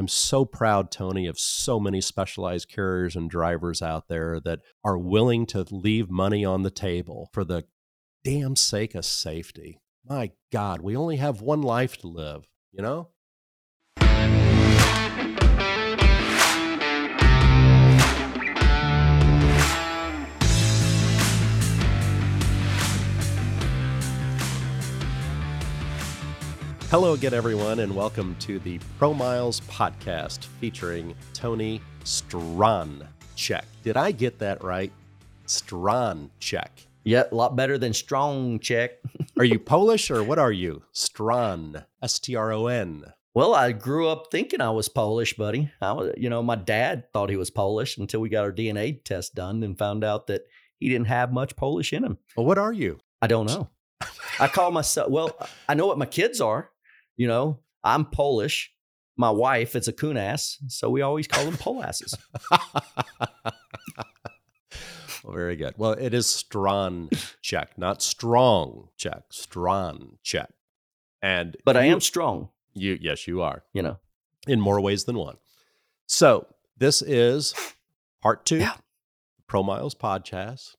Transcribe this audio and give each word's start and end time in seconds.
I'm 0.00 0.08
so 0.08 0.46
proud, 0.46 0.90
Tony, 0.90 1.26
of 1.26 1.38
so 1.38 1.78
many 1.78 2.00
specialized 2.00 2.70
carriers 2.70 3.16
and 3.16 3.28
drivers 3.28 3.82
out 3.82 4.08
there 4.08 4.40
that 4.40 4.60
are 4.82 4.96
willing 4.96 5.44
to 5.48 5.66
leave 5.70 6.08
money 6.08 6.42
on 6.42 6.62
the 6.62 6.70
table 6.70 7.28
for 7.34 7.44
the 7.44 7.64
damn 8.24 8.56
sake 8.56 8.94
of 8.94 9.04
safety. 9.04 9.78
My 10.02 10.30
God, 10.50 10.80
we 10.80 10.96
only 10.96 11.16
have 11.16 11.42
one 11.42 11.60
life 11.60 11.98
to 11.98 12.06
live, 12.06 12.48
you 12.72 12.80
know? 12.80 13.10
Hello 26.90 27.12
again, 27.12 27.32
everyone, 27.32 27.78
and 27.78 27.94
welcome 27.94 28.34
to 28.40 28.58
the 28.58 28.80
ProMiles 28.98 29.62
podcast 29.68 30.46
featuring 30.58 31.14
Tony 31.32 31.80
Check. 33.36 33.64
Did 33.84 33.96
I 33.96 34.10
get 34.10 34.40
that 34.40 34.64
right? 34.64 34.90
Check. 36.40 36.84
Yeah, 37.04 37.22
a 37.30 37.34
lot 37.36 37.54
better 37.54 37.78
than 37.78 37.92
strong 37.92 38.58
check. 38.58 38.98
are 39.38 39.44
you 39.44 39.60
Polish 39.60 40.10
or 40.10 40.24
what 40.24 40.40
are 40.40 40.50
you? 40.50 40.82
Stron, 40.92 41.84
S 42.02 42.18
T 42.18 42.34
R 42.34 42.52
O 42.52 42.66
N. 42.66 43.04
Well, 43.34 43.54
I 43.54 43.70
grew 43.70 44.08
up 44.08 44.32
thinking 44.32 44.60
I 44.60 44.70
was 44.70 44.88
Polish, 44.88 45.34
buddy. 45.34 45.70
I 45.80 45.92
was, 45.92 46.12
you 46.16 46.28
know, 46.28 46.42
my 46.42 46.56
dad 46.56 47.04
thought 47.12 47.30
he 47.30 47.36
was 47.36 47.50
Polish 47.50 47.98
until 47.98 48.18
we 48.18 48.30
got 48.30 48.42
our 48.42 48.52
DNA 48.52 49.04
test 49.04 49.36
done 49.36 49.62
and 49.62 49.78
found 49.78 50.02
out 50.02 50.26
that 50.26 50.42
he 50.80 50.88
didn't 50.88 51.06
have 51.06 51.32
much 51.32 51.54
Polish 51.54 51.92
in 51.92 52.02
him. 52.02 52.18
Well, 52.36 52.46
what 52.46 52.58
are 52.58 52.72
you? 52.72 52.98
I 53.22 53.28
don't 53.28 53.46
know. 53.46 53.70
I 54.40 54.48
call 54.48 54.72
myself, 54.72 55.08
well, 55.08 55.36
I 55.68 55.74
know 55.74 55.86
what 55.86 55.96
my 55.96 56.06
kids 56.06 56.40
are. 56.40 56.70
You 57.20 57.28
know, 57.28 57.58
I'm 57.84 58.06
Polish. 58.06 58.72
My 59.14 59.28
wife 59.28 59.76
it's 59.76 59.88
a 59.88 59.92
kunas, 59.92 60.56
so 60.68 60.88
we 60.88 61.02
always 61.02 61.28
call 61.28 61.44
them 61.44 61.58
polasses. 61.58 62.16
well, 65.22 65.34
very 65.34 65.54
good. 65.54 65.74
Well, 65.76 65.92
it 65.92 66.14
is 66.14 66.24
Stron 66.24 67.12
check, 67.42 67.76
not 67.76 68.00
strong 68.00 68.88
check. 68.96 69.24
Stron 69.34 70.12
check. 70.22 70.48
And 71.20 71.58
but 71.66 71.76
I 71.76 71.84
am 71.84 72.00
strong. 72.00 72.48
You 72.72 72.96
yes, 72.98 73.28
you 73.28 73.42
are. 73.42 73.64
You 73.74 73.82
know, 73.82 73.98
in 74.46 74.58
more 74.58 74.80
ways 74.80 75.04
than 75.04 75.18
one. 75.18 75.36
So 76.06 76.46
this 76.78 77.02
is 77.02 77.52
part 78.22 78.46
two, 78.46 78.60
yeah. 78.60 78.76
ProMiles 79.46 79.94
podcast 79.94 80.74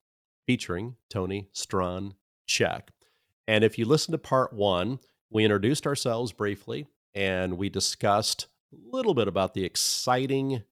featuring 0.47 0.95
Tony 1.07 1.49
Stron 1.53 2.13
Check. 2.47 2.89
And 3.47 3.63
if 3.63 3.77
you 3.77 3.85
listen 3.85 4.11
to 4.13 4.17
part 4.17 4.53
one, 4.53 4.97
we 5.31 5.43
introduced 5.43 5.87
ourselves 5.87 6.31
briefly 6.31 6.87
and 7.15 7.57
we 7.57 7.69
discussed 7.69 8.47
a 8.73 8.95
little 8.95 9.13
bit 9.13 9.27
about 9.27 9.53
the 9.53 9.63
exciting 9.63 10.63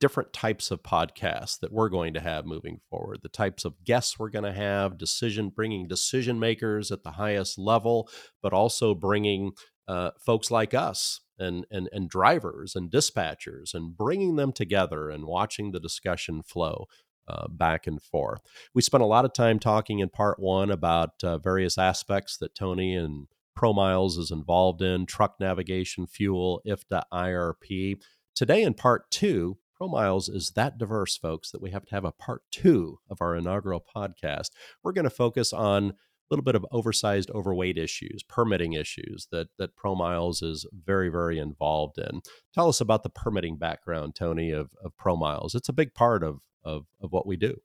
different 0.00 0.32
types 0.32 0.70
of 0.70 0.82
podcasts 0.82 1.58
that 1.60 1.72
we're 1.72 1.88
going 1.88 2.12
to 2.14 2.20
have 2.20 2.44
moving 2.44 2.80
forward 2.90 3.20
the 3.22 3.28
types 3.28 3.64
of 3.64 3.82
guests 3.84 4.18
we're 4.18 4.28
going 4.28 4.44
to 4.44 4.52
have 4.52 4.98
decision 4.98 5.48
bringing 5.48 5.88
decision 5.88 6.38
makers 6.38 6.90
at 6.90 7.02
the 7.02 7.12
highest 7.12 7.58
level 7.58 8.08
but 8.42 8.52
also 8.52 8.94
bringing 8.94 9.52
uh, 9.88 10.10
folks 10.24 10.50
like 10.50 10.74
us 10.74 11.20
and, 11.38 11.66
and 11.70 11.88
and 11.92 12.08
drivers 12.08 12.74
and 12.74 12.90
dispatchers 12.90 13.74
and 13.74 13.96
bringing 13.96 14.36
them 14.36 14.52
together 14.52 15.10
and 15.10 15.26
watching 15.26 15.72
the 15.72 15.80
discussion 15.80 16.42
flow 16.42 16.86
uh, 17.28 17.48
back 17.48 17.86
and 17.86 18.02
forth. 18.02 18.40
We 18.74 18.82
spent 18.82 19.02
a 19.02 19.06
lot 19.06 19.24
of 19.24 19.32
time 19.32 19.58
talking 19.58 19.98
in 19.98 20.10
part 20.10 20.38
one 20.38 20.70
about 20.70 21.12
uh, 21.22 21.38
various 21.38 21.78
aspects 21.78 22.36
that 22.38 22.54
Tony 22.54 22.94
and 22.94 23.26
ProMiles 23.58 24.18
is 24.18 24.30
involved 24.30 24.82
in 24.82 25.06
truck 25.06 25.36
navigation, 25.40 26.06
fuel, 26.06 26.62
IFTA, 26.66 27.02
IRP. 27.12 28.00
Today, 28.34 28.62
in 28.62 28.74
part 28.74 29.10
two, 29.10 29.58
ProMiles 29.80 30.32
is 30.32 30.52
that 30.56 30.78
diverse, 30.78 31.16
folks, 31.16 31.50
that 31.50 31.62
we 31.62 31.70
have 31.70 31.84
to 31.86 31.94
have 31.94 32.04
a 32.04 32.12
part 32.12 32.42
two 32.50 32.98
of 33.10 33.18
our 33.20 33.36
inaugural 33.36 33.84
podcast. 33.94 34.50
We're 34.82 34.92
going 34.92 35.04
to 35.04 35.10
focus 35.10 35.52
on 35.52 35.90
a 35.90 35.94
little 36.30 36.44
bit 36.44 36.54
of 36.54 36.66
oversized, 36.70 37.30
overweight 37.30 37.76
issues, 37.76 38.22
permitting 38.22 38.72
issues 38.72 39.28
that 39.30 39.48
that 39.58 39.76
ProMiles 39.76 40.42
is 40.42 40.66
very, 40.72 41.08
very 41.08 41.38
involved 41.38 41.98
in. 41.98 42.22
Tell 42.54 42.68
us 42.68 42.80
about 42.80 43.02
the 43.02 43.10
permitting 43.10 43.58
background, 43.58 44.14
Tony, 44.14 44.50
of, 44.50 44.70
of 44.82 44.92
ProMiles. 44.96 45.54
It's 45.54 45.68
a 45.68 45.74
big 45.74 45.94
part 45.94 46.22
of, 46.22 46.40
of, 46.64 46.86
of 47.00 47.12
what 47.12 47.26
we 47.26 47.36
do. 47.36 47.56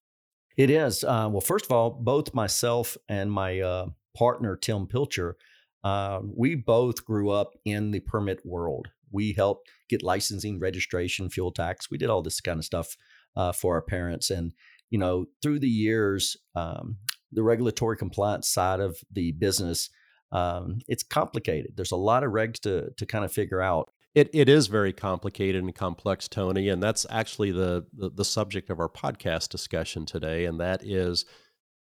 It 0.58 0.70
is. 0.70 1.04
Uh, 1.04 1.30
well, 1.32 1.42
first 1.42 1.66
of 1.66 1.72
all, 1.72 1.90
both 1.92 2.34
myself 2.34 2.98
and 3.08 3.32
my 3.32 3.62
uh, 3.62 3.86
partner, 4.14 4.58
Tim 4.58 4.88
Pilcher, 4.88 5.38
uh, 5.84 6.20
we 6.36 6.56
both 6.56 7.06
grew 7.06 7.30
up 7.30 7.52
in 7.66 7.92
the 7.92 8.02
permit 8.02 8.42
world. 8.46 8.88
We 9.12 9.34
helped 9.34 9.70
get 9.90 10.04
licensing, 10.04 10.60
registration, 10.60 11.30
fuel 11.30 11.52
tax. 11.52 11.90
We 11.90 11.98
did 11.98 12.10
all 12.10 12.22
this 12.22 12.42
kind 12.42 12.60
of 12.60 12.66
stuff 12.66 12.96
uh, 13.36 13.52
for 13.52 13.76
our 13.76 13.82
parents. 13.82 14.30
And, 14.30 14.54
you 14.90 15.00
know, 15.00 15.26
through 15.42 15.60
the 15.60 15.70
years, 15.70 16.38
um, 16.56 16.98
the 17.32 17.44
regulatory 17.44 17.98
compliance 17.98 18.50
side 18.50 18.80
of 18.80 18.98
the 19.12 19.32
business, 19.32 19.90
um, 20.32 20.80
it's 20.88 21.04
complicated. 21.04 21.72
There's 21.76 21.92
a 21.92 21.98
lot 21.98 22.24
of 22.24 22.32
regs 22.32 22.60
to, 22.62 22.92
to 22.98 23.06
kind 23.06 23.26
of 23.26 23.32
figure 23.32 23.62
out. 23.62 23.90
It, 24.16 24.30
it 24.34 24.50
is 24.50 24.68
very 24.68 24.92
complicated 24.92 25.64
and 25.64 25.74
complex, 25.74 26.28
Tony, 26.28 26.68
and 26.70 26.82
that's 26.82 27.06
actually 27.10 27.52
the, 27.52 27.86
the, 27.94 28.10
the 28.10 28.26
subject 28.26 28.70
of 28.70 28.80
our 28.80 28.90
podcast 28.90 29.50
discussion 29.50 30.06
today, 30.06 30.46
and 30.46 30.60
that 30.60 30.84
is 30.84 31.26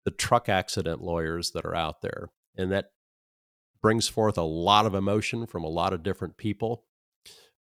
the 0.05 0.11
truck 0.11 0.47
accident 0.47 1.01
lawyers 1.01 1.51
that 1.51 1.65
are 1.65 1.75
out 1.75 2.01
there. 2.01 2.29
And 2.55 2.71
that 2.71 2.91
brings 3.81 4.07
forth 4.07 4.37
a 4.37 4.43
lot 4.43 4.85
of 4.85 4.93
emotion 4.93 5.45
from 5.45 5.63
a 5.63 5.69
lot 5.69 5.93
of 5.93 6.03
different 6.03 6.37
people. 6.37 6.83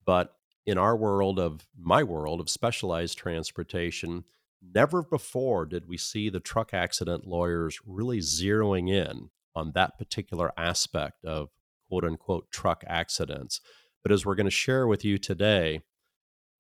But 0.04 0.34
in 0.65 0.78
our 0.78 0.97
world 0.97 1.38
of 1.38 1.66
my 1.78 2.03
world 2.03 2.41
of 2.41 2.50
specialized 2.50 3.19
transportation, 3.19 4.25
never 4.60 5.03
before 5.03 5.66
did 5.66 5.87
we 5.88 5.97
see 5.97 6.28
the 6.28 6.41
truck 6.41 6.72
accident 6.72 7.26
lawyers 7.26 7.78
really 7.87 8.19
zeroing 8.19 8.91
in 8.91 9.31
on 9.55 9.72
that 9.72 9.99
particular 9.99 10.53
aspect 10.56 11.25
of 11.25 11.49
quote 11.88 12.05
unquote 12.05 12.50
truck 12.50 12.84
accidents. 12.87 13.60
But 14.03 14.12
as 14.12 14.25
we're 14.25 14.34
going 14.34 14.47
to 14.47 14.50
share 14.50 14.87
with 14.87 15.05
you 15.05 15.19
today, 15.19 15.81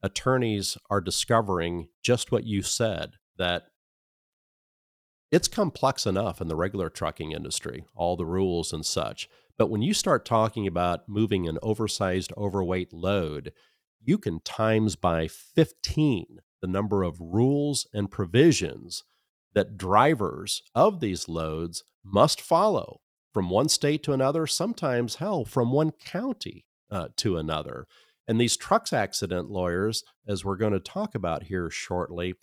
attorneys 0.02 0.76
are 0.90 1.00
discovering 1.00 1.88
just 2.02 2.30
what 2.30 2.44
you 2.44 2.62
said 2.62 3.14
that 3.38 3.64
it's 5.32 5.48
complex 5.48 6.06
enough 6.06 6.40
in 6.40 6.48
the 6.48 6.56
regular 6.56 6.88
trucking 6.88 7.32
industry, 7.32 7.84
all 7.94 8.16
the 8.16 8.24
rules 8.24 8.72
and 8.72 8.86
such. 8.86 9.28
But 9.58 9.70
when 9.70 9.82
you 9.82 9.94
start 9.94 10.24
talking 10.24 10.66
about 10.66 11.08
moving 11.08 11.48
an 11.48 11.58
oversized, 11.62 12.32
overweight 12.36 12.92
load, 12.92 13.52
you 14.02 14.18
can 14.18 14.40
times 14.40 14.96
by 14.96 15.28
15 15.28 16.38
the 16.60 16.66
number 16.66 17.02
of 17.02 17.20
rules 17.20 17.86
and 17.92 18.10
provisions 18.10 19.04
that 19.54 19.78
drivers 19.78 20.62
of 20.74 21.00
these 21.00 21.28
loads 21.28 21.84
must 22.04 22.40
follow 22.40 23.00
from 23.32 23.50
one 23.50 23.68
state 23.68 24.02
to 24.02 24.12
another, 24.12 24.46
sometimes, 24.46 25.16
hell, 25.16 25.44
from 25.44 25.72
one 25.72 25.90
county 25.90 26.64
uh, 26.90 27.08
to 27.16 27.36
another. 27.36 27.86
And 28.28 28.40
these 28.40 28.56
trucks 28.56 28.92
accident 28.92 29.50
lawyers, 29.50 30.02
as 30.26 30.44
we're 30.44 30.56
going 30.56 30.72
to 30.72 30.80
talk 30.80 31.14
about 31.14 31.44
here 31.44 31.70
shortly, 31.70 32.34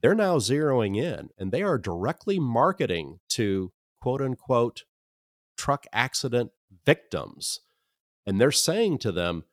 they're 0.00 0.14
now 0.14 0.38
zeroing 0.38 0.96
in 0.96 1.28
and 1.38 1.52
they 1.52 1.62
are 1.62 1.78
directly 1.78 2.38
marketing 2.38 3.18
to 3.30 3.72
quote 4.00 4.20
unquote 4.20 4.82
truck 5.56 5.86
accident 5.92 6.50
victims. 6.84 7.60
And 8.26 8.40
they're 8.40 8.52
saying 8.52 8.98
to 8.98 9.12
them, 9.12 9.44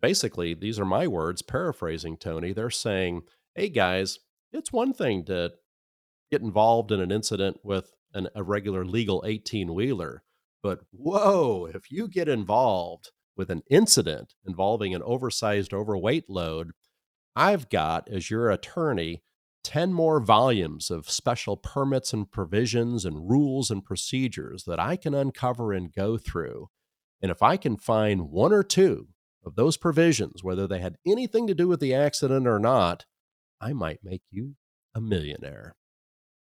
basically, 0.00 0.54
these 0.54 0.78
are 0.78 0.84
my 0.84 1.06
words, 1.06 1.42
paraphrasing 1.42 2.16
Tony, 2.16 2.52
they're 2.52 2.70
saying, 2.70 3.22
hey 3.54 3.68
guys, 3.68 4.18
it's 4.52 4.72
one 4.72 4.92
thing 4.92 5.24
to 5.26 5.52
get 6.30 6.42
involved 6.42 6.92
in 6.92 7.00
an 7.00 7.10
incident 7.12 7.58
with 7.62 7.92
an, 8.14 8.28
a 8.34 8.42
regular 8.42 8.84
legal 8.84 9.22
18 9.26 9.74
wheeler, 9.74 10.22
but 10.62 10.80
whoa, 10.90 11.68
if 11.72 11.90
you 11.90 12.08
get 12.08 12.28
involved 12.28 13.10
with 13.36 13.50
an 13.50 13.62
incident 13.70 14.34
involving 14.46 14.94
an 14.94 15.02
oversized, 15.02 15.72
overweight 15.72 16.28
load, 16.28 16.70
I've 17.34 17.68
got, 17.68 18.08
as 18.08 18.30
your 18.30 18.50
attorney, 18.50 19.22
10 19.64 19.92
more 19.92 20.20
volumes 20.20 20.90
of 20.90 21.10
special 21.10 21.56
permits 21.56 22.12
and 22.12 22.30
provisions 22.30 23.04
and 23.04 23.30
rules 23.30 23.70
and 23.70 23.84
procedures 23.84 24.64
that 24.64 24.80
I 24.80 24.96
can 24.96 25.14
uncover 25.14 25.72
and 25.72 25.92
go 25.92 26.18
through. 26.18 26.68
And 27.20 27.30
if 27.30 27.42
I 27.42 27.56
can 27.56 27.76
find 27.76 28.30
one 28.30 28.52
or 28.52 28.62
two 28.62 29.08
of 29.44 29.54
those 29.54 29.76
provisions, 29.76 30.42
whether 30.42 30.66
they 30.66 30.80
had 30.80 30.96
anything 31.06 31.46
to 31.46 31.54
do 31.54 31.68
with 31.68 31.80
the 31.80 31.94
accident 31.94 32.46
or 32.46 32.58
not, 32.58 33.06
I 33.60 33.72
might 33.72 34.00
make 34.02 34.22
you 34.30 34.56
a 34.94 35.00
millionaire. 35.00 35.76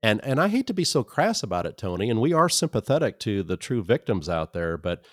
And, 0.01 0.23
and 0.23 0.39
I 0.39 0.49
hate 0.49 0.67
to 0.67 0.73
be 0.73 0.83
so 0.83 1.03
crass 1.03 1.41
about 1.41 1.65
it, 1.65 1.77
Tony, 1.77 2.09
and 2.09 2.21
we 2.21 2.33
are 2.33 2.49
sympathetic 2.49 3.19
to 3.21 3.43
the 3.43 3.57
true 3.57 3.83
victims 3.83 4.29
out 4.29 4.53
there, 4.53 4.77
but 4.77 5.03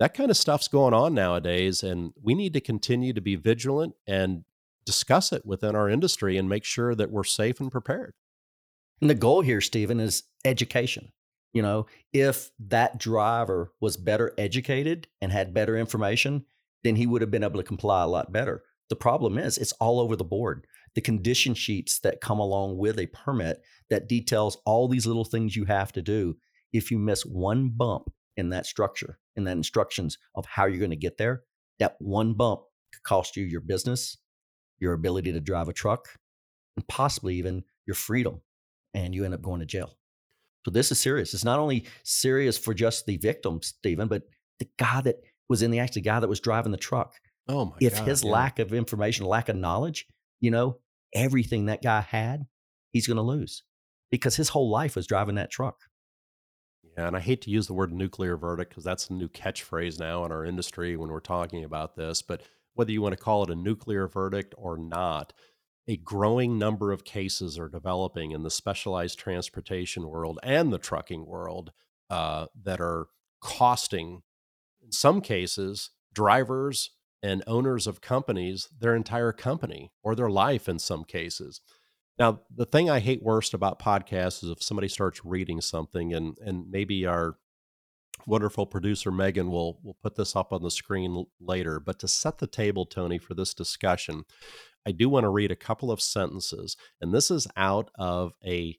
that 0.00 0.14
kind 0.14 0.30
of 0.30 0.36
stuff's 0.36 0.66
going 0.68 0.94
on 0.94 1.14
nowadays, 1.14 1.82
and 1.82 2.12
we 2.20 2.34
need 2.34 2.52
to 2.54 2.60
continue 2.60 3.12
to 3.12 3.20
be 3.20 3.36
vigilant 3.36 3.94
and 4.04 4.44
discuss 4.84 5.32
it 5.32 5.46
within 5.46 5.74
our 5.74 5.88
industry 5.88 6.36
and 6.36 6.48
make 6.48 6.64
sure 6.64 6.94
that 6.94 7.10
we're 7.10 7.24
safe 7.24 7.60
and 7.60 7.70
prepared. 7.70 8.14
And 9.00 9.10
the 9.10 9.14
goal 9.14 9.40
here, 9.40 9.60
Steven, 9.60 10.00
is 10.00 10.24
education. 10.44 11.12
You 11.52 11.62
know, 11.62 11.86
if 12.12 12.50
that 12.60 12.98
driver 12.98 13.72
was 13.80 13.96
better 13.96 14.32
educated 14.38 15.08
and 15.20 15.30
had 15.30 15.52
better 15.52 15.76
information, 15.76 16.46
then 16.82 16.96
he 16.96 17.06
would 17.06 17.20
have 17.20 17.30
been 17.30 17.44
able 17.44 17.60
to 17.60 17.66
comply 17.66 18.02
a 18.02 18.08
lot 18.08 18.32
better. 18.32 18.62
The 18.88 18.96
problem 18.96 19.38
is 19.38 19.58
it's 19.58 19.72
all 19.72 20.00
over 20.00 20.16
the 20.16 20.24
board. 20.24 20.66
The 20.94 21.00
condition 21.00 21.54
sheets 21.54 22.00
that 22.00 22.20
come 22.20 22.38
along 22.38 22.78
with 22.78 22.98
a 22.98 23.06
permit 23.06 23.62
that 23.90 24.08
details 24.08 24.58
all 24.64 24.88
these 24.88 25.06
little 25.06 25.24
things 25.24 25.56
you 25.56 25.64
have 25.66 25.92
to 25.92 26.02
do. 26.02 26.36
If 26.72 26.90
you 26.90 26.98
miss 26.98 27.24
one 27.24 27.70
bump 27.74 28.10
in 28.36 28.50
that 28.50 28.66
structure, 28.66 29.18
in 29.36 29.44
that 29.44 29.56
instructions 29.56 30.18
of 30.34 30.46
how 30.46 30.66
you're 30.66 30.78
going 30.78 30.90
to 30.90 30.96
get 30.96 31.18
there, 31.18 31.42
that 31.78 31.96
one 31.98 32.34
bump 32.34 32.62
could 32.92 33.02
cost 33.02 33.36
you 33.36 33.44
your 33.44 33.60
business, 33.60 34.16
your 34.82 34.92
ability 34.92 35.32
to 35.32 35.40
drive 35.40 35.68
a 35.68 35.72
truck, 35.72 36.08
and 36.76 36.86
possibly 36.88 37.36
even 37.36 37.62
your 37.86 37.94
freedom. 37.94 38.42
And 38.94 39.14
you 39.14 39.24
end 39.24 39.32
up 39.32 39.40
going 39.40 39.60
to 39.60 39.66
jail. 39.66 39.96
So 40.66 40.70
this 40.70 40.92
is 40.92 41.00
serious. 41.00 41.32
It's 41.32 41.44
not 41.44 41.58
only 41.58 41.86
serious 42.02 42.58
for 42.58 42.74
just 42.74 43.06
the 43.06 43.16
victim, 43.16 43.62
Steven, 43.62 44.08
but 44.08 44.24
the 44.58 44.68
guy 44.78 45.00
that 45.00 45.16
was 45.48 45.62
in 45.62 45.70
the 45.70 45.78
accident, 45.78 46.04
the 46.04 46.10
guy 46.10 46.20
that 46.20 46.28
was 46.28 46.40
driving 46.40 46.72
the 46.72 46.78
truck. 46.78 47.14
Oh 47.48 47.66
my 47.66 47.76
if 47.80 47.96
God, 47.96 48.08
his 48.08 48.22
yeah. 48.22 48.30
lack 48.30 48.58
of 48.58 48.74
information, 48.74 49.24
lack 49.24 49.48
of 49.48 49.56
knowledge, 49.56 50.06
you 50.40 50.50
know, 50.50 50.78
everything 51.14 51.66
that 51.66 51.82
guy 51.82 52.00
had, 52.00 52.46
he's 52.92 53.06
going 53.06 53.16
to 53.16 53.22
lose 53.22 53.62
because 54.10 54.36
his 54.36 54.50
whole 54.50 54.70
life 54.70 54.94
was 54.94 55.06
driving 55.06 55.36
that 55.36 55.50
truck. 55.50 55.78
Yeah, 56.96 57.06
and 57.06 57.16
I 57.16 57.20
hate 57.20 57.40
to 57.42 57.50
use 57.50 57.66
the 57.66 57.74
word 57.74 57.92
nuclear 57.92 58.36
verdict 58.36 58.70
because 58.70 58.84
that's 58.84 59.08
a 59.08 59.14
new 59.14 59.28
catchphrase 59.28 59.98
now 59.98 60.24
in 60.24 60.32
our 60.32 60.44
industry 60.44 60.96
when 60.96 61.08
we're 61.08 61.20
talking 61.20 61.64
about 61.64 61.96
this. 61.96 62.20
But 62.20 62.42
whether 62.74 62.92
you 62.92 63.02
want 63.02 63.16
to 63.16 63.22
call 63.22 63.42
it 63.42 63.50
a 63.50 63.54
nuclear 63.54 64.06
verdict 64.06 64.54
or 64.56 64.76
not, 64.76 65.32
a 65.88 65.96
growing 65.96 66.58
number 66.58 66.92
of 66.92 67.04
cases 67.04 67.58
are 67.58 67.68
developing 67.68 68.30
in 68.30 68.42
the 68.42 68.50
specialized 68.50 69.18
transportation 69.18 70.08
world 70.08 70.38
and 70.42 70.72
the 70.72 70.78
trucking 70.78 71.26
world 71.26 71.72
uh, 72.10 72.46
that 72.62 72.80
are 72.80 73.08
costing, 73.40 74.22
in 74.82 74.92
some 74.92 75.20
cases, 75.20 75.90
drivers 76.14 76.90
and 77.22 77.42
owners 77.46 77.86
of 77.86 78.00
companies 78.00 78.68
their 78.78 78.94
entire 78.94 79.32
company 79.32 79.92
or 80.02 80.14
their 80.14 80.30
life 80.30 80.68
in 80.68 80.78
some 80.78 81.04
cases. 81.04 81.60
Now, 82.18 82.40
the 82.54 82.66
thing 82.66 82.90
I 82.90 83.00
hate 83.00 83.22
worst 83.22 83.54
about 83.54 83.78
podcasts 83.78 84.44
is 84.44 84.50
if 84.50 84.62
somebody 84.62 84.88
starts 84.88 85.24
reading 85.24 85.60
something 85.60 86.12
and 86.12 86.36
and 86.44 86.70
maybe 86.70 87.06
our 87.06 87.36
wonderful 88.26 88.66
producer 88.66 89.10
Megan 89.10 89.50
will 89.50 89.78
will 89.82 89.96
put 90.02 90.16
this 90.16 90.36
up 90.36 90.52
on 90.52 90.62
the 90.62 90.70
screen 90.70 91.26
later, 91.40 91.80
but 91.80 91.98
to 92.00 92.08
set 92.08 92.38
the 92.38 92.46
table 92.46 92.86
Tony 92.86 93.18
for 93.18 93.34
this 93.34 93.54
discussion, 93.54 94.24
I 94.86 94.92
do 94.92 95.08
want 95.08 95.24
to 95.24 95.30
read 95.30 95.50
a 95.50 95.56
couple 95.56 95.90
of 95.90 96.00
sentences 96.00 96.76
and 97.00 97.12
this 97.12 97.30
is 97.30 97.46
out 97.56 97.90
of 97.96 98.32
a 98.44 98.76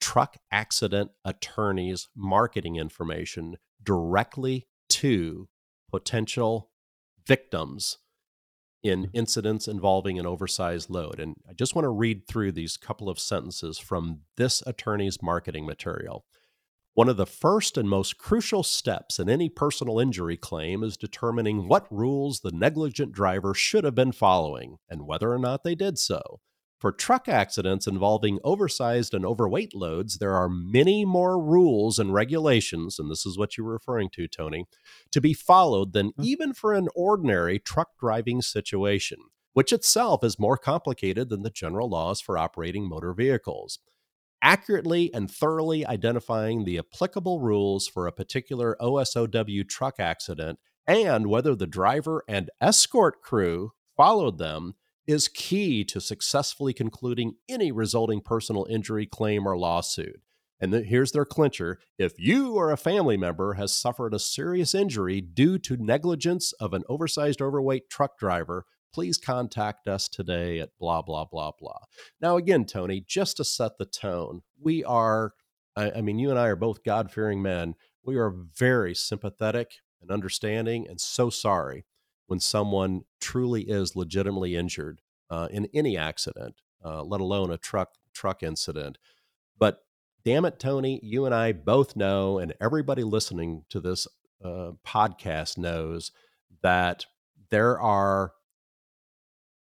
truck 0.00 0.36
accident 0.52 1.10
attorney's 1.24 2.08
marketing 2.14 2.76
information 2.76 3.56
directly 3.82 4.66
to 4.90 5.48
potential 5.90 6.70
victims 7.26 7.98
in 8.82 9.04
mm-hmm. 9.04 9.16
incidents 9.16 9.66
involving 9.66 10.18
an 10.18 10.26
oversized 10.26 10.90
load. 10.90 11.18
And 11.18 11.36
I 11.48 11.54
just 11.54 11.74
want 11.74 11.84
to 11.84 11.90
read 11.90 12.26
through 12.28 12.52
these 12.52 12.76
couple 12.76 13.08
of 13.08 13.18
sentences 13.18 13.78
from 13.78 14.20
this 14.36 14.62
attorney's 14.66 15.22
marketing 15.22 15.64
material. 15.66 16.24
One 16.94 17.08
of 17.08 17.16
the 17.16 17.26
first 17.26 17.76
and 17.76 17.88
most 17.88 18.18
crucial 18.18 18.62
steps 18.62 19.18
in 19.18 19.28
any 19.28 19.48
personal 19.48 19.98
injury 19.98 20.36
claim 20.36 20.84
is 20.84 20.96
determining 20.96 21.66
what 21.66 21.90
rules 21.90 22.38
the 22.38 22.52
negligent 22.52 23.10
driver 23.10 23.52
should 23.52 23.82
have 23.82 23.96
been 23.96 24.12
following 24.12 24.76
and 24.88 25.04
whether 25.04 25.32
or 25.32 25.40
not 25.40 25.64
they 25.64 25.74
did 25.74 25.98
so. 25.98 26.38
For 26.78 26.92
truck 26.92 27.28
accidents 27.28 27.88
involving 27.88 28.38
oversized 28.44 29.12
and 29.12 29.26
overweight 29.26 29.74
loads, 29.74 30.18
there 30.18 30.34
are 30.34 30.48
many 30.48 31.04
more 31.04 31.42
rules 31.42 31.98
and 31.98 32.14
regulations, 32.14 33.00
and 33.00 33.10
this 33.10 33.26
is 33.26 33.36
what 33.36 33.58
you 33.58 33.64
were 33.64 33.72
referring 33.72 34.08
to, 34.10 34.28
Tony, 34.28 34.66
to 35.10 35.20
be 35.20 35.34
followed 35.34 35.94
than 35.94 36.10
hmm. 36.10 36.22
even 36.22 36.52
for 36.52 36.74
an 36.74 36.86
ordinary 36.94 37.58
truck 37.58 37.98
driving 37.98 38.40
situation, 38.40 39.18
which 39.52 39.72
itself 39.72 40.22
is 40.22 40.38
more 40.38 40.56
complicated 40.56 41.28
than 41.28 41.42
the 41.42 41.50
general 41.50 41.88
laws 41.88 42.20
for 42.20 42.38
operating 42.38 42.88
motor 42.88 43.12
vehicles. 43.12 43.80
Accurately 44.46 45.10
and 45.14 45.30
thoroughly 45.30 45.86
identifying 45.86 46.64
the 46.64 46.78
applicable 46.78 47.40
rules 47.40 47.88
for 47.88 48.06
a 48.06 48.12
particular 48.12 48.76
OSOW 48.78 49.66
truck 49.66 49.94
accident 49.98 50.58
and 50.86 51.28
whether 51.28 51.56
the 51.56 51.66
driver 51.66 52.22
and 52.28 52.50
escort 52.60 53.22
crew 53.22 53.72
followed 53.96 54.36
them 54.36 54.74
is 55.06 55.28
key 55.28 55.82
to 55.84 55.98
successfully 55.98 56.74
concluding 56.74 57.36
any 57.48 57.72
resulting 57.72 58.20
personal 58.20 58.66
injury 58.68 59.06
claim 59.06 59.48
or 59.48 59.56
lawsuit. 59.56 60.20
And 60.60 60.74
the, 60.74 60.82
here's 60.82 61.12
their 61.12 61.24
clincher 61.24 61.78
if 61.98 62.12
you 62.18 62.52
or 62.52 62.70
a 62.70 62.76
family 62.76 63.16
member 63.16 63.54
has 63.54 63.74
suffered 63.74 64.12
a 64.12 64.18
serious 64.18 64.74
injury 64.74 65.22
due 65.22 65.58
to 65.60 65.78
negligence 65.78 66.52
of 66.60 66.74
an 66.74 66.84
oversized, 66.86 67.40
overweight 67.40 67.88
truck 67.88 68.18
driver, 68.18 68.66
please 68.94 69.18
contact 69.18 69.88
us 69.88 70.08
today 70.08 70.60
at 70.60 70.70
blah, 70.78 71.02
blah, 71.02 71.24
blah, 71.24 71.50
blah. 71.58 71.80
Now, 72.20 72.36
again, 72.36 72.64
Tony, 72.64 73.04
just 73.04 73.36
to 73.38 73.44
set 73.44 73.76
the 73.76 73.84
tone, 73.84 74.42
we 74.60 74.84
are, 74.84 75.32
I, 75.74 75.90
I 75.96 76.00
mean, 76.00 76.20
you 76.20 76.30
and 76.30 76.38
I 76.38 76.46
are 76.46 76.56
both 76.56 76.84
God 76.84 77.10
fearing 77.10 77.42
men. 77.42 77.74
We 78.04 78.16
are 78.16 78.30
very 78.30 78.94
sympathetic 78.94 79.72
and 80.00 80.12
understanding 80.12 80.86
and 80.88 81.00
so 81.00 81.28
sorry 81.28 81.84
when 82.28 82.38
someone 82.38 83.02
truly 83.20 83.62
is 83.62 83.96
legitimately 83.96 84.54
injured 84.54 85.00
uh, 85.28 85.48
in 85.50 85.68
any 85.74 85.96
accident, 85.96 86.54
uh, 86.84 87.02
let 87.02 87.20
alone 87.20 87.50
a 87.50 87.58
truck 87.58 87.94
truck 88.12 88.44
incident. 88.44 88.96
But 89.58 89.80
damn 90.24 90.44
it, 90.44 90.60
Tony, 90.60 91.00
you 91.02 91.26
and 91.26 91.34
I 91.34 91.50
both 91.50 91.96
know, 91.96 92.38
and 92.38 92.54
everybody 92.60 93.02
listening 93.02 93.64
to 93.70 93.80
this 93.80 94.06
uh, 94.44 94.72
podcast 94.86 95.58
knows 95.58 96.12
that 96.62 97.06
there 97.50 97.80
are 97.80 98.32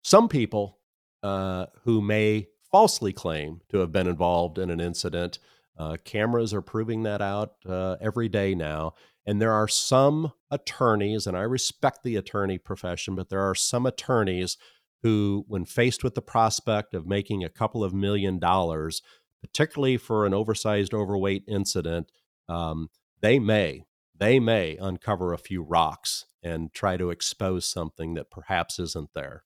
some 0.03 0.29
people 0.29 0.79
uh, 1.23 1.67
who 1.83 2.01
may 2.01 2.47
falsely 2.71 3.13
claim 3.13 3.61
to 3.69 3.77
have 3.79 3.91
been 3.91 4.07
involved 4.07 4.57
in 4.57 4.69
an 4.69 4.79
incident. 4.79 5.39
Uh, 5.77 5.97
cameras 6.03 6.53
are 6.53 6.61
proving 6.61 7.03
that 7.03 7.21
out 7.21 7.53
uh, 7.67 7.95
every 8.01 8.29
day 8.29 8.53
now. 8.53 8.93
And 9.25 9.41
there 9.41 9.53
are 9.53 9.67
some 9.67 10.33
attorneys, 10.51 11.25
and 11.25 11.37
I 11.37 11.41
respect 11.41 12.03
the 12.03 12.17
attorney 12.17 12.57
profession, 12.57 13.15
but 13.15 13.29
there 13.29 13.41
are 13.41 13.55
some 13.55 13.85
attorneys 13.85 14.57
who, 15.01 15.45
when 15.47 15.65
faced 15.65 16.03
with 16.03 16.15
the 16.15 16.21
prospect 16.21 16.93
of 16.93 17.07
making 17.07 17.43
a 17.43 17.49
couple 17.49 17.83
of 17.83 17.93
million 17.93 18.39
dollars, 18.39 19.01
particularly 19.41 19.97
for 19.97 20.25
an 20.25 20.33
oversized, 20.33 20.93
overweight 20.93 21.43
incident, 21.47 22.11
um, 22.49 22.89
they 23.21 23.39
may 23.39 23.85
they 24.15 24.39
may 24.39 24.77
uncover 24.77 25.33
a 25.33 25.39
few 25.39 25.63
rocks 25.63 26.25
and 26.43 26.71
try 26.71 26.97
to 26.97 27.09
expose 27.09 27.65
something 27.65 28.13
that 28.13 28.29
perhaps 28.29 28.77
isn't 28.79 29.09
there. 29.15 29.43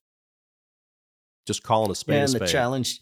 Just 1.48 1.64
calling 1.64 1.90
a 1.90 1.94
spade 1.96 2.22
and 2.22 2.36
a 2.36 2.38
the 2.38 2.46
challenge 2.46 3.00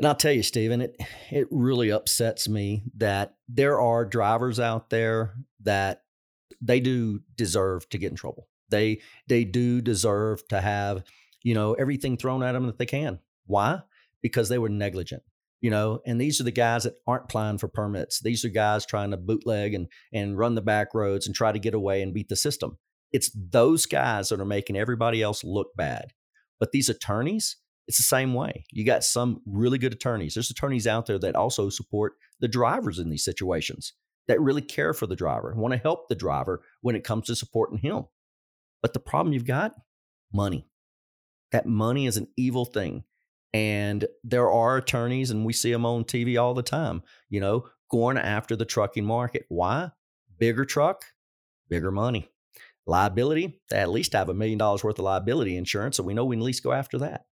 and 0.00 0.06
I'll 0.06 0.14
tell 0.14 0.32
you, 0.32 0.42
Steven, 0.42 0.80
it 0.80 0.96
it 1.30 1.46
really 1.50 1.92
upsets 1.92 2.48
me 2.48 2.84
that 2.96 3.34
there 3.50 3.78
are 3.78 4.06
drivers 4.06 4.58
out 4.58 4.88
there 4.88 5.34
that 5.62 6.04
they 6.62 6.80
do 6.80 7.20
deserve 7.36 7.86
to 7.90 7.98
get 7.98 8.10
in 8.10 8.16
trouble. 8.16 8.48
They 8.70 9.02
they 9.28 9.44
do 9.44 9.82
deserve 9.82 10.48
to 10.48 10.58
have, 10.58 11.04
you 11.42 11.52
know, 11.52 11.74
everything 11.74 12.16
thrown 12.16 12.42
at 12.42 12.52
them 12.52 12.64
that 12.64 12.78
they 12.78 12.86
can. 12.86 13.18
Why? 13.44 13.82
Because 14.22 14.48
they 14.48 14.56
were 14.56 14.70
negligent. 14.70 15.22
You 15.60 15.68
know, 15.68 16.00
and 16.06 16.18
these 16.18 16.40
are 16.40 16.44
the 16.44 16.50
guys 16.50 16.84
that 16.84 16.94
aren't 17.06 17.24
applying 17.24 17.58
for 17.58 17.68
permits. 17.68 18.20
These 18.20 18.42
are 18.46 18.48
guys 18.48 18.86
trying 18.86 19.10
to 19.10 19.18
bootleg 19.18 19.74
and 19.74 19.86
and 20.14 20.38
run 20.38 20.54
the 20.54 20.62
back 20.62 20.94
roads 20.94 21.26
and 21.26 21.36
try 21.36 21.52
to 21.52 21.58
get 21.58 21.74
away 21.74 22.00
and 22.00 22.14
beat 22.14 22.30
the 22.30 22.36
system. 22.36 22.78
It's 23.12 23.30
those 23.34 23.84
guys 23.84 24.30
that 24.30 24.40
are 24.40 24.46
making 24.46 24.78
everybody 24.78 25.20
else 25.20 25.44
look 25.44 25.76
bad. 25.76 26.14
But 26.60 26.72
these 26.72 26.88
attorneys, 26.88 27.56
it's 27.88 27.96
the 27.96 28.04
same 28.04 28.34
way. 28.34 28.64
You 28.70 28.84
got 28.84 29.02
some 29.02 29.40
really 29.46 29.78
good 29.78 29.92
attorneys. 29.92 30.34
There's 30.34 30.50
attorneys 30.50 30.86
out 30.86 31.06
there 31.06 31.18
that 31.18 31.34
also 31.34 31.70
support 31.70 32.12
the 32.38 32.48
drivers 32.48 33.00
in 33.00 33.10
these 33.10 33.24
situations 33.24 33.94
that 34.28 34.40
really 34.40 34.62
care 34.62 34.94
for 34.94 35.08
the 35.08 35.16
driver, 35.16 35.52
want 35.56 35.72
to 35.72 35.78
help 35.78 36.08
the 36.08 36.14
driver 36.14 36.62
when 36.82 36.94
it 36.94 37.02
comes 37.02 37.26
to 37.26 37.34
supporting 37.34 37.78
him. 37.78 38.04
But 38.82 38.92
the 38.92 39.00
problem 39.00 39.32
you've 39.32 39.44
got 39.44 39.74
money. 40.32 40.68
That 41.50 41.66
money 41.66 42.06
is 42.06 42.16
an 42.16 42.28
evil 42.36 42.64
thing. 42.64 43.02
And 43.52 44.06
there 44.22 44.48
are 44.48 44.76
attorneys, 44.76 45.32
and 45.32 45.44
we 45.44 45.52
see 45.52 45.72
them 45.72 45.84
on 45.84 46.04
TV 46.04 46.40
all 46.40 46.54
the 46.54 46.62
time, 46.62 47.02
you 47.28 47.40
know, 47.40 47.66
going 47.90 48.16
after 48.16 48.54
the 48.54 48.64
trucking 48.64 49.04
market. 49.04 49.46
Why? 49.48 49.90
Bigger 50.38 50.64
truck, 50.64 51.02
bigger 51.68 51.90
money. 51.90 52.30
Liability, 52.90 53.60
they 53.70 53.76
at 53.76 53.90
least 53.90 54.14
have 54.14 54.28
a 54.28 54.34
million 54.34 54.58
dollars 54.58 54.82
worth 54.82 54.98
of 54.98 55.04
liability 55.04 55.56
insurance. 55.56 55.96
So 55.96 56.02
we 56.02 56.12
know 56.12 56.24
we 56.24 56.34
can 56.34 56.42
at 56.42 56.46
least 56.46 56.64
go 56.64 56.72
after 56.72 56.98
that. 56.98 57.26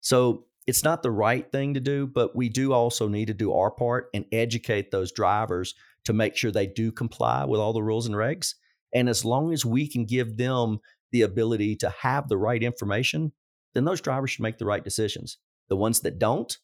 So 0.00 0.46
it's 0.66 0.82
not 0.82 1.02
the 1.02 1.10
right 1.10 1.50
thing 1.52 1.74
to 1.74 1.80
do, 1.80 2.06
but 2.06 2.34
we 2.34 2.48
do 2.48 2.72
also 2.72 3.06
need 3.06 3.26
to 3.26 3.34
do 3.34 3.52
our 3.52 3.70
part 3.70 4.08
and 4.14 4.24
educate 4.32 4.90
those 4.90 5.12
drivers 5.12 5.74
to 6.04 6.14
make 6.14 6.36
sure 6.36 6.50
they 6.50 6.66
do 6.66 6.90
comply 6.90 7.44
with 7.44 7.60
all 7.60 7.74
the 7.74 7.82
rules 7.82 8.06
and 8.06 8.14
regs. 8.14 8.54
And 8.94 9.10
as 9.10 9.26
long 9.26 9.52
as 9.52 9.62
we 9.62 9.86
can 9.86 10.06
give 10.06 10.38
them 10.38 10.78
the 11.12 11.20
ability 11.20 11.76
to 11.76 11.90
have 11.90 12.28
the 12.28 12.38
right 12.38 12.62
information, 12.62 13.32
then 13.74 13.84
those 13.84 14.00
drivers 14.00 14.30
should 14.30 14.42
make 14.42 14.56
the 14.56 14.64
right 14.64 14.82
decisions. 14.82 15.36
The 15.68 15.76
ones 15.76 16.00
that 16.00 16.18
don't, 16.18 16.56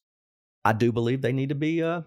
I 0.65 0.73
do 0.73 0.93
believe 0.93 1.21
they 1.21 1.33
need 1.35 1.51
to 1.51 1.55
be 1.55 1.83
uh, 1.83 2.03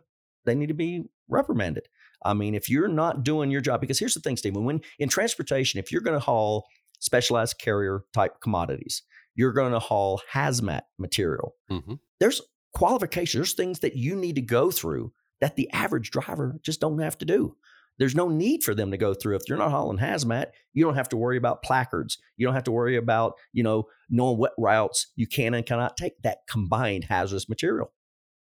they 0.46 0.56
need 0.56 0.70
to 0.70 0.74
be 0.74 1.04
reprimanded. 1.28 1.88
I 2.24 2.34
mean, 2.34 2.56
if 2.56 2.70
you're 2.70 2.88
not 2.88 3.24
doing 3.24 3.52
your 3.52 3.62
job, 3.62 3.82
because 3.82 4.00
here's 4.00 4.14
the 4.14 4.20
thing, 4.20 4.38
Steven, 4.38 4.64
when 4.66 4.82
in 5.00 5.10
transportation, 5.10 5.80
if 5.80 5.92
you're 5.92 6.02
going 6.02 6.20
to 6.20 6.24
haul 6.24 6.66
specialized 7.00 7.60
carrier 7.60 8.04
type 8.14 8.42
commodities, 8.42 9.04
you're 9.36 9.54
going 9.54 9.72
to 9.72 9.80
haul 9.80 10.22
hazmat 10.34 10.82
material. 10.98 11.54
Mm-hmm. 11.72 11.96
There's 12.20 12.42
qualifications, 12.74 13.40
there's 13.40 13.54
things 13.54 13.80
that 13.80 13.96
you 13.96 14.16
need 14.16 14.36
to 14.36 14.42
go 14.42 14.72
through 14.72 15.14
that 15.42 15.56
the 15.56 15.72
average 15.72 16.10
driver 16.12 16.60
just 16.64 16.82
don't 16.82 17.00
have 17.00 17.18
to 17.20 17.26
do. 17.26 17.56
There's 18.00 18.16
no 18.16 18.30
need 18.30 18.64
for 18.64 18.76
them 18.76 18.92
to 18.92 18.98
go 18.98 19.14
through. 19.14 19.36
If 19.38 19.44
you're 19.48 19.58
not 19.58 19.72
hauling 19.72 19.98
hazmat, 19.98 20.48
you 20.74 20.84
don't 20.84 20.96
have 20.96 21.10
to 21.10 21.18
worry 21.18 21.38
about 21.38 21.64
placards. 21.64 22.20
You 22.36 22.46
don't 22.46 22.54
have 22.54 22.66
to 22.66 22.72
worry 22.72 22.96
about, 22.96 23.34
you 23.54 23.64
know, 23.64 23.86
knowing 24.10 24.38
what 24.38 24.54
routes 24.58 25.08
you 25.16 25.26
can 25.26 25.54
and 25.54 25.66
cannot 25.66 25.98
take 25.98 26.22
that 26.22 26.40
combined 26.48 27.06
hazardous 27.06 27.50
material. 27.50 27.92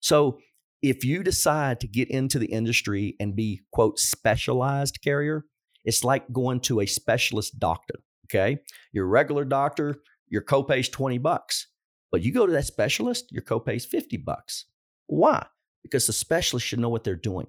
So 0.02 0.40
if 0.82 1.04
you 1.04 1.24
decide 1.24 1.80
to 1.82 1.88
get 1.88 2.10
into 2.10 2.40
the 2.40 2.48
industry 2.48 3.16
and 3.20 3.36
be, 3.36 3.62
quote, 3.72 4.00
specialized 4.00 5.02
carrier, 5.02 5.46
it's 5.84 6.04
like 6.04 6.32
going 6.32 6.60
to 6.62 6.82
a 6.82 6.86
specialist 6.86 7.60
doctor. 7.60 7.96
Okay. 8.26 8.60
Your 8.92 9.08
regular 9.08 9.44
doctor, 9.44 9.96
your 10.28 10.42
copay 10.42 10.80
is 10.80 10.90
20 10.90 11.18
bucks. 11.18 11.68
But 12.12 12.22
you 12.22 12.32
go 12.32 12.46
to 12.46 12.52
that 12.54 12.66
specialist, 12.66 13.32
your 13.32 13.44
copay 13.44 13.76
is 13.76 13.86
50 13.86 14.18
bucks. 14.18 14.66
Why? 15.08 15.46
Because 15.84 16.08
the 16.08 16.14
specialist 16.14 16.66
should 16.66 16.80
know 16.80 16.90
what 16.90 17.04
they're 17.04 17.16
doing. 17.16 17.48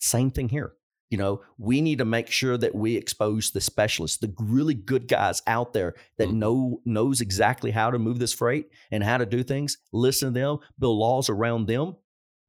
Same 0.00 0.30
thing 0.30 0.48
here. 0.48 0.74
You 1.10 1.18
know, 1.18 1.42
we 1.56 1.80
need 1.80 1.98
to 1.98 2.04
make 2.04 2.30
sure 2.30 2.58
that 2.58 2.74
we 2.74 2.96
expose 2.96 3.52
the 3.52 3.60
specialists, 3.60 4.18
the 4.18 4.34
really 4.40 4.74
good 4.74 5.06
guys 5.06 5.40
out 5.46 5.72
there 5.72 5.94
that 6.18 6.28
mm-hmm. 6.28 6.38
know 6.38 6.80
knows 6.84 7.20
exactly 7.20 7.70
how 7.70 7.90
to 7.90 7.98
move 7.98 8.18
this 8.18 8.32
freight 8.32 8.70
and 8.90 9.04
how 9.04 9.18
to 9.18 9.26
do 9.26 9.44
things. 9.44 9.78
Listen 9.92 10.34
to 10.34 10.40
them, 10.40 10.58
build 10.78 10.98
laws 10.98 11.30
around 11.30 11.68
them, 11.68 11.94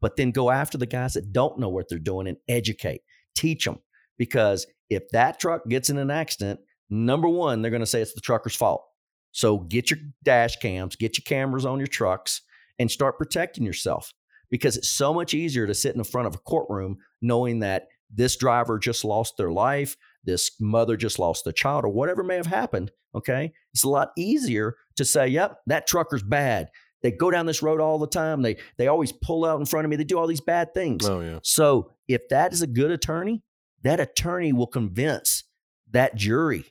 but 0.02 0.16
then 0.16 0.32
go 0.32 0.52
after 0.52 0.78
the 0.78 0.86
guys 0.86 1.14
that 1.14 1.34
don't 1.34 1.60
know 1.60 1.70
what 1.70 1.90
they're 1.90 2.00
doing 2.00 2.28
and 2.28 2.38
educate, 2.48 3.02
teach 3.36 3.66
them. 3.66 3.80
Because 4.18 4.66
if 4.90 5.10
that 5.10 5.40
truck 5.40 5.68
gets 5.68 5.90
in 5.90 5.98
an 5.98 6.12
accident, 6.12 6.60
number 6.90 7.30
one, 7.30 7.62
they're 7.62 7.72
going 7.72 7.82
to 7.82 7.86
say 7.86 8.02
it's 8.02 8.14
the 8.14 8.22
trucker's 8.22 8.56
fault. 8.56 8.84
So 9.32 9.60
get 9.60 9.92
your 9.92 10.00
dash 10.24 10.56
cams, 10.58 10.96
get 10.96 11.18
your 11.18 11.24
cameras 11.26 11.66
on 11.66 11.78
your 11.78 11.88
trucks, 11.88 12.42
and 12.80 12.90
start 12.90 13.18
protecting 13.18 13.66
yourself. 13.66 14.14
Because 14.50 14.78
it's 14.78 14.90
so 14.90 15.14
much 15.14 15.34
easier 15.34 15.68
to 15.68 15.74
sit 15.74 15.92
in 15.92 15.98
the 15.98 16.04
front 16.04 16.28
of 16.28 16.36
a 16.36 16.40
courtroom 16.40 16.98
knowing 17.22 17.60
that 17.60 17.88
this 18.10 18.38
driver 18.38 18.80
just 18.80 19.04
lost 19.04 19.36
their 19.38 19.52
life, 19.52 19.98
this 20.24 20.52
mother 20.60 20.96
just 20.96 21.20
lost 21.20 21.46
a 21.48 21.52
child, 21.52 21.84
or 21.84 21.90
whatever 21.90 22.24
may 22.24 22.36
have 22.36 22.46
happened. 22.46 22.92
Okay. 23.14 23.52
It's 23.74 23.84
a 23.84 23.90
lot 23.90 24.12
easier 24.18 24.76
to 24.96 25.04
say, 25.04 25.28
yep, 25.28 25.58
that 25.68 25.88
trucker's 25.88 26.24
bad. 26.24 26.70
They 27.04 27.12
go 27.12 27.30
down 27.30 27.46
this 27.46 27.62
road 27.62 27.80
all 27.80 28.00
the 28.00 28.08
time. 28.08 28.42
They 28.42 28.58
they 28.78 28.88
always 28.88 29.12
pull 29.12 29.46
out 29.46 29.60
in 29.60 29.66
front 29.66 29.86
of 29.86 29.90
me. 29.90 29.96
They 29.96 30.04
do 30.04 30.18
all 30.18 30.28
these 30.28 30.42
bad 30.42 30.74
things. 30.74 31.08
Oh 31.08 31.22
yeah. 31.22 31.40
So 31.44 31.92
if 32.08 32.28
that 32.30 32.54
is 32.54 32.62
a 32.62 32.68
good 32.68 32.92
attorney, 32.92 33.44
that 33.84 34.00
attorney 34.00 34.54
will 34.54 34.68
convince 34.68 35.44
that 35.92 36.16
jury 36.16 36.66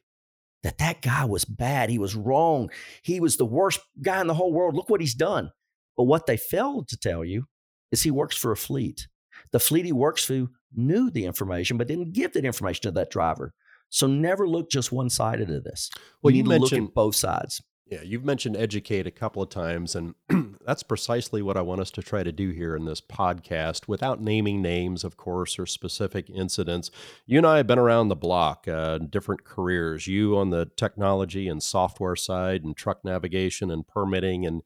that 0.66 0.78
that 0.78 1.00
guy 1.00 1.24
was 1.24 1.44
bad. 1.44 1.90
He 1.90 1.98
was 1.98 2.16
wrong. 2.16 2.70
He 3.02 3.20
was 3.20 3.36
the 3.36 3.46
worst 3.46 3.80
guy 4.02 4.20
in 4.20 4.26
the 4.26 4.34
whole 4.34 4.52
world. 4.52 4.74
Look 4.74 4.90
what 4.90 5.00
he's 5.00 5.14
done. 5.14 5.52
But 5.96 6.04
what 6.04 6.26
they 6.26 6.36
failed 6.36 6.88
to 6.88 6.96
tell 6.96 7.24
you 7.24 7.46
is 7.92 8.02
he 8.02 8.10
works 8.10 8.36
for 8.36 8.50
a 8.50 8.56
fleet. 8.56 9.06
The 9.52 9.60
fleet 9.60 9.86
he 9.86 9.92
works 9.92 10.24
for 10.24 10.46
knew 10.74 11.08
the 11.08 11.24
information, 11.24 11.76
but 11.76 11.86
didn't 11.86 12.12
give 12.12 12.32
that 12.32 12.44
information 12.44 12.82
to 12.82 12.90
that 12.90 13.10
driver. 13.10 13.54
So 13.90 14.08
never 14.08 14.48
look 14.48 14.68
just 14.68 14.90
one 14.90 15.08
sided 15.08 15.50
of 15.50 15.62
this. 15.62 15.88
Well, 16.20 16.32
you, 16.32 16.38
you 16.38 16.42
need 16.42 16.54
to 16.56 16.60
look 16.62 16.72
at 16.72 16.94
both 16.94 17.14
sides. 17.14 17.62
Yeah, 17.88 18.02
you've 18.02 18.24
mentioned 18.24 18.56
educate 18.56 19.06
a 19.06 19.12
couple 19.12 19.40
of 19.40 19.48
times, 19.48 19.94
and 19.94 20.16
that's 20.66 20.82
precisely 20.82 21.40
what 21.40 21.56
I 21.56 21.60
want 21.60 21.80
us 21.80 21.92
to 21.92 22.02
try 22.02 22.24
to 22.24 22.32
do 22.32 22.50
here 22.50 22.74
in 22.74 22.84
this 22.84 23.00
podcast 23.00 23.86
without 23.86 24.20
naming 24.20 24.60
names, 24.60 25.04
of 25.04 25.16
course, 25.16 25.56
or 25.56 25.66
specific 25.66 26.28
incidents. 26.28 26.90
You 27.26 27.38
and 27.38 27.46
I 27.46 27.58
have 27.58 27.68
been 27.68 27.78
around 27.78 28.08
the 28.08 28.16
block, 28.16 28.66
uh, 28.66 28.98
different 28.98 29.44
careers. 29.44 30.08
You 30.08 30.36
on 30.36 30.50
the 30.50 30.68
technology 30.76 31.46
and 31.46 31.62
software 31.62 32.16
side, 32.16 32.64
and 32.64 32.76
truck 32.76 33.04
navigation 33.04 33.70
and 33.70 33.86
permitting, 33.86 34.44
and 34.44 34.62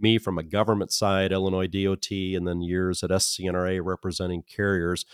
me 0.00 0.18
from 0.18 0.36
a 0.36 0.42
government 0.42 0.92
side, 0.92 1.30
Illinois 1.30 1.68
DOT, 1.68 2.10
and 2.10 2.44
then 2.48 2.60
years 2.60 3.04
at 3.04 3.22
SC&RA 3.22 3.80
representing 3.80 4.42
carriers. 4.42 5.04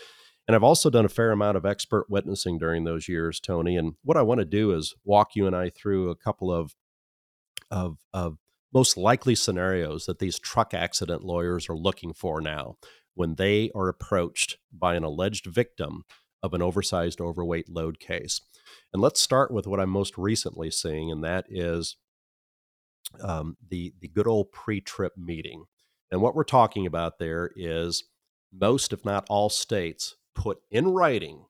And 0.47 0.55
I've 0.55 0.63
also 0.63 0.89
done 0.89 1.05
a 1.05 1.09
fair 1.09 1.31
amount 1.31 1.57
of 1.57 1.65
expert 1.67 2.07
witnessing 2.09 2.57
during 2.57 2.85
those 2.85 3.07
years, 3.07 3.39
Tony. 3.39 3.77
And 3.77 3.93
what 4.03 4.17
I 4.17 4.23
want 4.23 4.39
to 4.39 4.45
do 4.45 4.71
is 4.71 4.95
walk 5.03 5.35
you 5.35 5.45
and 5.45 5.55
I 5.55 5.69
through 5.69 6.09
a 6.09 6.15
couple 6.15 6.51
of 6.51 6.73
of, 7.71 7.97
of 8.13 8.37
most 8.73 8.97
likely 8.97 9.35
scenarios 9.35 10.05
that 10.05 10.19
these 10.19 10.39
truck 10.39 10.73
accident 10.73 11.23
lawyers 11.23 11.69
are 11.69 11.77
looking 11.77 12.13
for 12.13 12.41
now 12.41 12.75
when 13.15 13.35
they 13.35 13.71
are 13.75 13.87
approached 13.87 14.57
by 14.71 14.95
an 14.95 15.03
alleged 15.03 15.45
victim 15.45 16.03
of 16.43 16.53
an 16.53 16.61
oversized 16.61 17.21
overweight 17.21 17.69
load 17.69 17.99
case. 17.99 18.41
And 18.93 19.01
let's 19.01 19.19
start 19.19 19.51
with 19.51 19.67
what 19.67 19.79
I'm 19.79 19.89
most 19.89 20.17
recently 20.17 20.71
seeing, 20.71 21.11
and 21.11 21.23
that 21.23 21.45
is 21.49 21.97
um, 23.21 23.57
the 23.69 23.93
the 23.99 24.07
good 24.07 24.27
old 24.27 24.51
pre-trip 24.51 25.13
meeting. 25.17 25.65
And 26.11 26.21
what 26.21 26.35
we're 26.35 26.43
talking 26.43 26.85
about 26.85 27.19
there 27.19 27.51
is 27.55 28.05
most, 28.51 28.91
if 28.91 29.05
not 29.05 29.25
all, 29.29 29.49
states 29.49 30.15
put 30.35 30.59
in 30.69 30.89
writing 30.89 31.45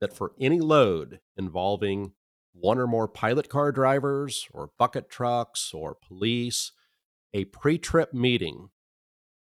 that 0.00 0.12
for 0.12 0.32
any 0.40 0.60
load 0.60 1.20
involving 1.36 2.12
one 2.54 2.78
or 2.78 2.86
more 2.86 3.08
pilot 3.08 3.48
car 3.48 3.72
drivers 3.72 4.46
or 4.52 4.70
bucket 4.78 5.10
trucks 5.10 5.72
or 5.74 5.94
police, 5.94 6.72
a 7.34 7.44
pre 7.46 7.78
trip 7.78 8.14
meeting 8.14 8.70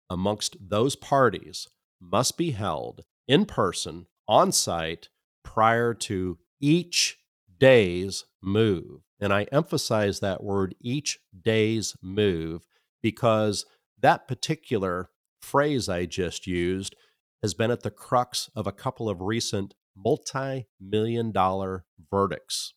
amongst 0.10 0.58
those 0.60 0.96
parties 0.96 1.68
must 2.00 2.38
be 2.38 2.52
held 2.52 3.02
in 3.28 3.46
person 3.46 4.08
on 4.28 4.52
site 4.52 5.10
prior 5.44 5.94
to 5.94 6.38
each 6.60 7.18
day's 7.60 8.26
move. 8.42 9.02
And 9.20 9.32
I 9.34 9.44
emphasize 9.52 10.20
that 10.20 10.44
word 10.44 10.74
each 10.82 11.20
day's 11.40 11.96
move 12.02 12.66
because 13.04 13.66
that 14.00 14.28
particular 14.28 15.10
phrase 15.42 15.90
I 15.90 16.06
just 16.06 16.48
used 16.48 16.96
has 17.42 17.54
been 17.54 17.72
at 17.72 17.84
the 17.84 17.92
crux 17.92 18.50
of 18.56 18.68
a 18.68 18.72
couple 18.72 19.10
of 19.10 19.22
recent 19.22 19.74
multi 19.96 20.68
million 20.80 21.32
dollar 21.32 21.86
verdicts 22.10 22.74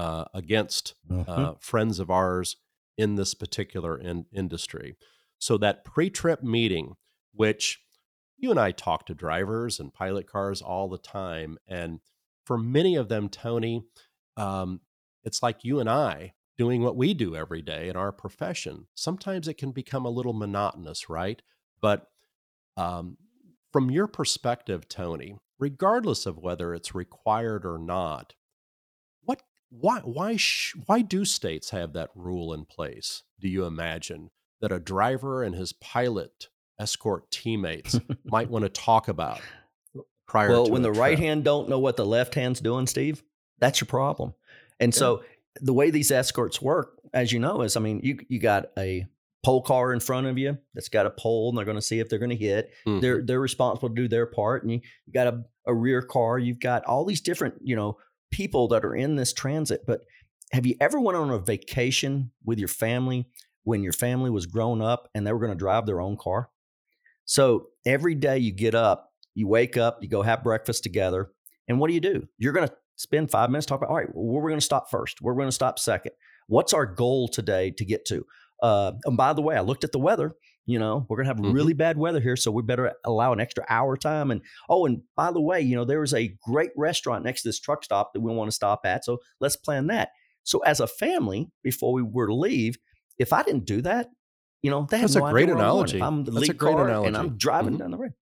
uh, 0.00 0.24
against 0.32 0.94
mm-hmm. 1.10 1.30
uh, 1.30 1.52
friends 1.60 1.98
of 1.98 2.10
ours 2.10 2.56
in 2.96 3.16
this 3.16 3.34
particular 3.34 3.98
in- 3.98 4.24
industry. 4.32 4.96
So 5.38 5.58
that 5.58 5.84
pre-trip 5.84 6.42
meeting, 6.42 6.94
which 7.34 7.80
you 8.38 8.50
and 8.50 8.58
I 8.58 8.70
talk 8.70 9.04
to 9.06 9.14
drivers 9.14 9.78
and 9.78 9.92
pilot 9.92 10.26
cars 10.26 10.62
all 10.62 10.88
the 10.88 10.96
time, 10.96 11.58
and 11.68 12.00
for 12.46 12.56
many 12.56 12.96
of 12.96 13.10
them, 13.10 13.28
Tony, 13.28 13.84
um, 14.38 14.80
it's 15.22 15.42
like 15.42 15.64
you 15.64 15.80
and 15.80 15.90
I 15.90 16.32
doing 16.56 16.82
what 16.82 16.96
we 16.96 17.12
do 17.12 17.36
every 17.36 17.60
day 17.60 17.90
in 17.90 17.96
our 17.96 18.10
profession. 18.10 18.86
Sometimes 18.94 19.48
it 19.48 19.58
can 19.58 19.70
become 19.70 20.06
a 20.06 20.10
little 20.10 20.32
monotonous, 20.32 21.10
right? 21.10 21.42
But 21.82 22.06
um, 22.78 23.18
from 23.70 23.90
your 23.90 24.06
perspective, 24.06 24.88
Tony, 24.88 25.36
regardless 25.58 26.24
of 26.24 26.38
whether 26.38 26.72
it's 26.72 26.94
required 26.94 27.66
or 27.66 27.78
not, 27.78 28.32
why 29.70 30.00
why 30.00 30.36
sh- 30.36 30.74
why 30.86 31.00
do 31.00 31.24
states 31.24 31.70
have 31.70 31.92
that 31.94 32.10
rule 32.14 32.52
in 32.52 32.64
place? 32.64 33.22
Do 33.40 33.48
you 33.48 33.64
imagine 33.64 34.30
that 34.60 34.72
a 34.72 34.78
driver 34.78 35.42
and 35.42 35.54
his 35.54 35.72
pilot 35.72 36.48
escort 36.78 37.30
teammates 37.30 37.98
might 38.24 38.50
want 38.50 38.64
to 38.64 38.68
talk 38.82 39.08
about 39.08 39.40
prior? 40.26 40.50
Well, 40.50 40.70
when 40.70 40.82
the 40.82 40.90
trip? 40.90 41.00
right 41.00 41.18
hand 41.18 41.44
don't 41.44 41.68
know 41.68 41.78
what 41.78 41.96
the 41.96 42.06
left 42.06 42.34
hand's 42.34 42.60
doing, 42.60 42.86
Steve, 42.86 43.22
that's 43.58 43.80
your 43.80 43.86
problem. 43.86 44.34
And 44.80 44.92
yeah. 44.92 44.98
so 44.98 45.24
the 45.60 45.72
way 45.72 45.90
these 45.90 46.10
escorts 46.10 46.60
work, 46.60 47.00
as 47.14 47.32
you 47.32 47.38
know, 47.38 47.62
is 47.62 47.76
I 47.76 47.80
mean, 47.80 48.00
you 48.02 48.18
you 48.28 48.40
got 48.40 48.70
a 48.76 49.06
pole 49.42 49.62
car 49.62 49.92
in 49.92 50.00
front 50.00 50.26
of 50.26 50.36
you 50.36 50.58
that's 50.74 50.88
got 50.88 51.06
a 51.06 51.10
pole 51.10 51.48
and 51.48 51.56
they're 51.56 51.64
going 51.64 51.76
to 51.76 51.82
see 51.82 51.98
if 51.98 52.08
they're 52.08 52.18
going 52.18 52.30
to 52.30 52.36
hit. 52.36 52.72
Mm-hmm. 52.86 53.00
They're 53.00 53.22
they're 53.22 53.40
responsible 53.40 53.88
to 53.88 53.94
do 53.94 54.08
their 54.08 54.26
part. 54.26 54.64
And 54.64 54.72
you, 54.72 54.80
you 55.06 55.12
got 55.12 55.28
a, 55.28 55.44
a 55.66 55.74
rear 55.74 56.02
car, 56.02 56.38
you've 56.38 56.60
got 56.60 56.84
all 56.84 57.04
these 57.04 57.20
different, 57.20 57.54
you 57.62 57.76
know, 57.76 57.96
people 58.30 58.68
that 58.68 58.84
are 58.84 58.94
in 58.94 59.16
this 59.16 59.32
transit. 59.32 59.82
But 59.86 60.00
have 60.52 60.66
you 60.66 60.74
ever 60.80 61.00
went 61.00 61.16
on 61.16 61.30
a 61.30 61.38
vacation 61.38 62.32
with 62.44 62.58
your 62.58 62.68
family 62.68 63.28
when 63.64 63.82
your 63.82 63.92
family 63.92 64.30
was 64.30 64.46
grown 64.46 64.80
up 64.80 65.08
and 65.14 65.26
they 65.26 65.32
were 65.32 65.38
going 65.38 65.52
to 65.52 65.58
drive 65.58 65.86
their 65.86 66.00
own 66.00 66.16
car? 66.16 66.50
So 67.24 67.68
every 67.86 68.14
day 68.14 68.38
you 68.38 68.52
get 68.52 68.74
up, 68.74 69.12
you 69.34 69.46
wake 69.46 69.76
up, 69.76 69.98
you 70.02 70.08
go 70.08 70.22
have 70.22 70.42
breakfast 70.42 70.82
together, 70.82 71.30
and 71.68 71.78
what 71.78 71.88
do 71.88 71.94
you 71.94 72.00
do? 72.00 72.26
You're 72.38 72.52
going 72.52 72.66
to 72.66 72.74
spend 72.96 73.30
five 73.30 73.50
minutes 73.50 73.66
talking 73.66 73.84
about, 73.84 73.90
all 73.90 73.96
right, 73.96 74.12
well, 74.12 74.24
where 74.24 74.42
we're 74.42 74.50
going 74.50 74.60
to 74.60 74.64
stop 74.64 74.90
first, 74.90 75.20
where 75.20 75.32
we're 75.32 75.40
going 75.40 75.48
to 75.48 75.52
stop 75.52 75.78
second. 75.78 76.12
What's 76.48 76.74
our 76.74 76.86
goal 76.86 77.28
today 77.28 77.70
to 77.70 77.84
get 77.84 78.04
to? 78.06 78.26
Uh, 78.60 78.92
and 79.04 79.16
by 79.16 79.32
the 79.32 79.40
way, 79.40 79.56
I 79.56 79.60
looked 79.60 79.84
at 79.84 79.92
the 79.92 79.98
weather 79.98 80.34
you 80.70 80.78
know, 80.78 81.06
we're 81.08 81.16
gonna 81.16 81.28
have 81.28 81.38
mm-hmm. 81.38 81.52
really 81.52 81.72
bad 81.72 81.96
weather 81.96 82.20
here, 82.20 82.36
so 82.36 82.50
we 82.50 82.62
better 82.62 82.92
allow 83.04 83.32
an 83.32 83.40
extra 83.40 83.64
hour 83.68 83.96
time. 83.96 84.30
And 84.30 84.40
oh, 84.68 84.86
and 84.86 85.02
by 85.16 85.32
the 85.32 85.40
way, 85.40 85.60
you 85.60 85.74
know, 85.74 85.84
there 85.84 86.02
is 86.02 86.14
a 86.14 86.34
great 86.46 86.70
restaurant 86.76 87.24
next 87.24 87.42
to 87.42 87.48
this 87.48 87.60
truck 87.60 87.84
stop 87.84 88.12
that 88.14 88.20
we 88.20 88.32
want 88.32 88.48
to 88.48 88.54
stop 88.54 88.82
at, 88.84 89.04
so 89.04 89.18
let's 89.40 89.56
plan 89.56 89.88
that. 89.88 90.10
So 90.44 90.60
as 90.60 90.80
a 90.80 90.86
family, 90.86 91.50
before 91.62 91.92
we 91.92 92.02
were 92.02 92.26
to 92.26 92.34
leave, 92.34 92.78
if 93.18 93.32
I 93.32 93.42
didn't 93.42 93.66
do 93.66 93.82
that, 93.82 94.08
you 94.62 94.70
know, 94.70 94.86
that's 94.88 95.14
no 95.14 95.26
a 95.26 95.30
great 95.30 95.48
analogy. 95.48 96.00
I'm 96.00 96.24
the 96.24 96.30
that's 96.30 96.42
lead 96.42 96.50
a 96.50 96.54
great 96.54 96.74
car 96.74 96.88
analogy. 96.88 97.08
and 97.08 97.16
I'm 97.16 97.36
driving 97.36 97.72
mm-hmm. 97.72 97.78
down 97.78 97.90
the 97.90 97.98
road. 97.98 98.12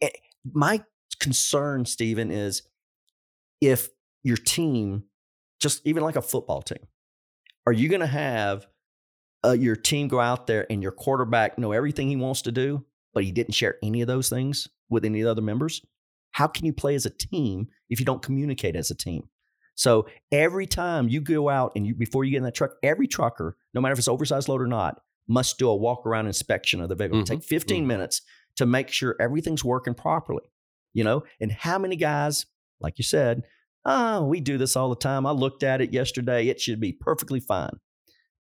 Eh, 0.00 0.10
my 0.52 0.82
concern, 1.18 1.84
Steven, 1.84 2.30
is 2.30 2.62
if 3.60 3.88
your 4.22 4.36
team, 4.36 5.04
just 5.60 5.86
even 5.86 6.02
like 6.02 6.16
a 6.16 6.22
football 6.22 6.62
team, 6.62 6.86
are 7.66 7.72
you 7.72 7.88
going 7.88 8.00
to 8.00 8.06
have 8.06 8.66
uh, 9.44 9.52
your 9.52 9.76
team 9.76 10.08
go 10.08 10.20
out 10.20 10.46
there 10.46 10.66
and 10.70 10.82
your 10.82 10.92
quarterback 10.92 11.58
know 11.58 11.72
everything 11.72 12.08
he 12.08 12.16
wants 12.16 12.42
to 12.42 12.52
do, 12.52 12.84
but 13.14 13.24
he 13.24 13.32
didn't 13.32 13.54
share 13.54 13.76
any 13.82 14.02
of 14.02 14.08
those 14.08 14.28
things 14.28 14.68
with 14.88 15.04
any 15.04 15.20
of 15.20 15.24
the 15.24 15.30
other 15.30 15.42
members? 15.42 15.80
How 16.32 16.46
can 16.46 16.66
you 16.66 16.72
play 16.72 16.94
as 16.94 17.06
a 17.06 17.10
team 17.10 17.68
if 17.88 17.98
you 17.98 18.06
don't 18.06 18.22
communicate 18.22 18.76
as 18.76 18.90
a 18.90 18.94
team? 18.94 19.28
So 19.74 20.06
every 20.30 20.66
time 20.66 21.08
you 21.08 21.20
go 21.20 21.48
out 21.48 21.72
and 21.74 21.86
you 21.86 21.94
before 21.94 22.24
you 22.24 22.32
get 22.32 22.38
in 22.38 22.42
that 22.44 22.54
truck, 22.54 22.72
every 22.82 23.06
trucker, 23.06 23.56
no 23.72 23.80
matter 23.80 23.92
if 23.92 23.98
it's 23.98 24.08
oversized 24.08 24.48
load 24.48 24.60
or 24.60 24.66
not, 24.66 25.00
must 25.26 25.58
do 25.58 25.68
a 25.68 25.74
walk 25.74 26.06
around 26.06 26.26
inspection 26.26 26.80
of 26.80 26.88
the 26.88 26.94
vehicle. 26.94 27.18
Mm-hmm. 27.18 27.34
Take 27.34 27.44
15 27.44 27.78
mm-hmm. 27.78 27.86
minutes 27.88 28.22
to 28.56 28.66
make 28.66 28.88
sure 28.88 29.16
everything's 29.18 29.64
working 29.64 29.94
properly. 29.94 30.44
You 30.92 31.04
know, 31.04 31.22
and 31.40 31.52
how 31.52 31.78
many 31.78 31.96
guys, 31.96 32.46
like 32.80 32.98
you 32.98 33.04
said, 33.04 33.44
oh, 33.84 34.24
we 34.24 34.40
do 34.40 34.58
this 34.58 34.76
all 34.76 34.90
the 34.90 34.96
time. 34.96 35.24
I 35.24 35.30
looked 35.30 35.62
at 35.62 35.80
it 35.80 35.92
yesterday. 35.92 36.48
It 36.48 36.60
should 36.60 36.80
be 36.80 36.92
perfectly 36.92 37.40
fine. 37.40 37.78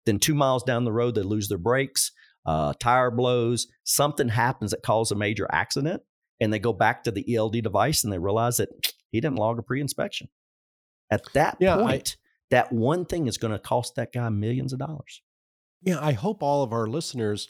Then 0.05 0.19
two 0.19 0.35
miles 0.35 0.63
down 0.63 0.85
the 0.85 0.91
road, 0.91 1.15
they 1.15 1.21
lose 1.21 1.47
their 1.49 1.57
brakes, 1.57 2.11
uh, 2.45 2.73
tire 2.79 3.11
blows, 3.11 3.67
something 3.83 4.29
happens 4.29 4.71
that 4.71 4.83
causes 4.83 5.11
a 5.11 5.15
major 5.15 5.47
accident, 5.51 6.01
and 6.39 6.51
they 6.51 6.59
go 6.59 6.73
back 6.73 7.03
to 7.03 7.11
the 7.11 7.35
ELD 7.35 7.61
device 7.61 8.03
and 8.03 8.11
they 8.11 8.17
realize 8.17 8.57
that 8.57 8.69
he 9.11 9.19
didn't 9.19 9.37
log 9.37 9.59
a 9.59 9.63
pre-inspection. 9.63 10.29
At 11.11 11.31
that 11.33 11.57
yeah, 11.59 11.75
point, 11.75 12.17
I, 12.17 12.25
that 12.51 12.71
one 12.71 13.05
thing 13.05 13.27
is 13.27 13.37
going 13.37 13.51
to 13.51 13.59
cost 13.59 13.95
that 13.95 14.13
guy 14.13 14.29
millions 14.29 14.73
of 14.73 14.79
dollars. 14.79 15.21
Yeah, 15.81 15.99
I 16.01 16.13
hope 16.13 16.43
all 16.43 16.63
of 16.63 16.73
our 16.73 16.87
listeners 16.87 17.49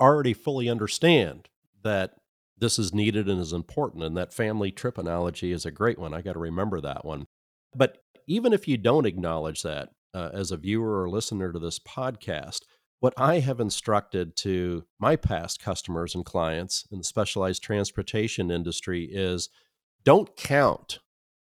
already 0.00 0.34
fully 0.34 0.68
understand 0.68 1.48
that 1.82 2.14
this 2.56 2.78
is 2.78 2.92
needed 2.92 3.28
and 3.28 3.40
is 3.40 3.52
important. 3.52 4.02
And 4.02 4.16
that 4.16 4.34
family 4.34 4.70
trip 4.70 4.98
analogy 4.98 5.52
is 5.52 5.64
a 5.64 5.70
great 5.70 5.98
one. 5.98 6.12
I 6.12 6.22
got 6.22 6.32
to 6.32 6.38
remember 6.38 6.80
that 6.80 7.04
one. 7.04 7.26
But 7.74 7.98
even 8.26 8.52
if 8.52 8.66
you 8.66 8.76
don't 8.76 9.06
acknowledge 9.06 9.62
that 9.62 9.90
uh, 10.14 10.30
as 10.32 10.50
a 10.50 10.56
viewer 10.56 11.02
or 11.02 11.10
listener 11.10 11.52
to 11.52 11.58
this 11.58 11.78
podcast, 11.78 12.60
what 13.00 13.14
I 13.16 13.40
have 13.40 13.60
instructed 13.60 14.36
to 14.38 14.84
my 14.98 15.16
past 15.16 15.62
customers 15.62 16.14
and 16.14 16.24
clients 16.24 16.86
in 16.90 16.98
the 16.98 17.04
specialized 17.04 17.62
transportation 17.62 18.50
industry 18.50 19.08
is 19.10 19.48
don't 20.04 20.36
count 20.36 20.98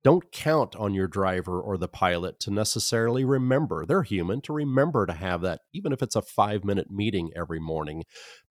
don't 0.05 0.33
count 0.33 0.75
on 0.75 0.95
your 0.95 1.07
driver 1.07 1.61
or 1.61 1.77
the 1.77 1.89
pilot 1.89 2.41
to 2.41 2.51
necessarily 2.51 3.25
remember. 3.25 3.87
They're 3.87 4.03
human 4.03 4.41
to 4.43 4.53
remember 4.53 5.07
to 5.07 5.13
have 5.13 5.43
that, 5.43 5.61
even 5.73 5.93
if 5.93 6.03
it's 6.03 6.17
a 6.17 6.23
five 6.23 6.65
minute 6.65 6.91
meeting 6.91 7.31
every 7.37 7.61
morning. 7.61 8.03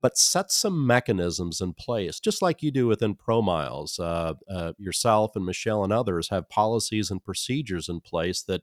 But 0.01 0.17
set 0.17 0.51
some 0.51 0.87
mechanisms 0.87 1.59
in 1.59 1.73
place, 1.73 2.19
just 2.21 2.41
like 2.41 2.63
you 2.63 2.71
do 2.71 2.87
within 2.87 3.15
ProMiles. 3.15 3.99
Uh, 3.99 4.35
uh, 4.49 4.73
yourself 4.77 5.35
and 5.35 5.45
Michelle 5.45 5.83
and 5.83 5.91
others 5.91 6.29
have 6.29 6.49
policies 6.49 7.11
and 7.11 7.23
procedures 7.23 7.89
in 7.89 7.99
place 7.99 8.41
that 8.43 8.61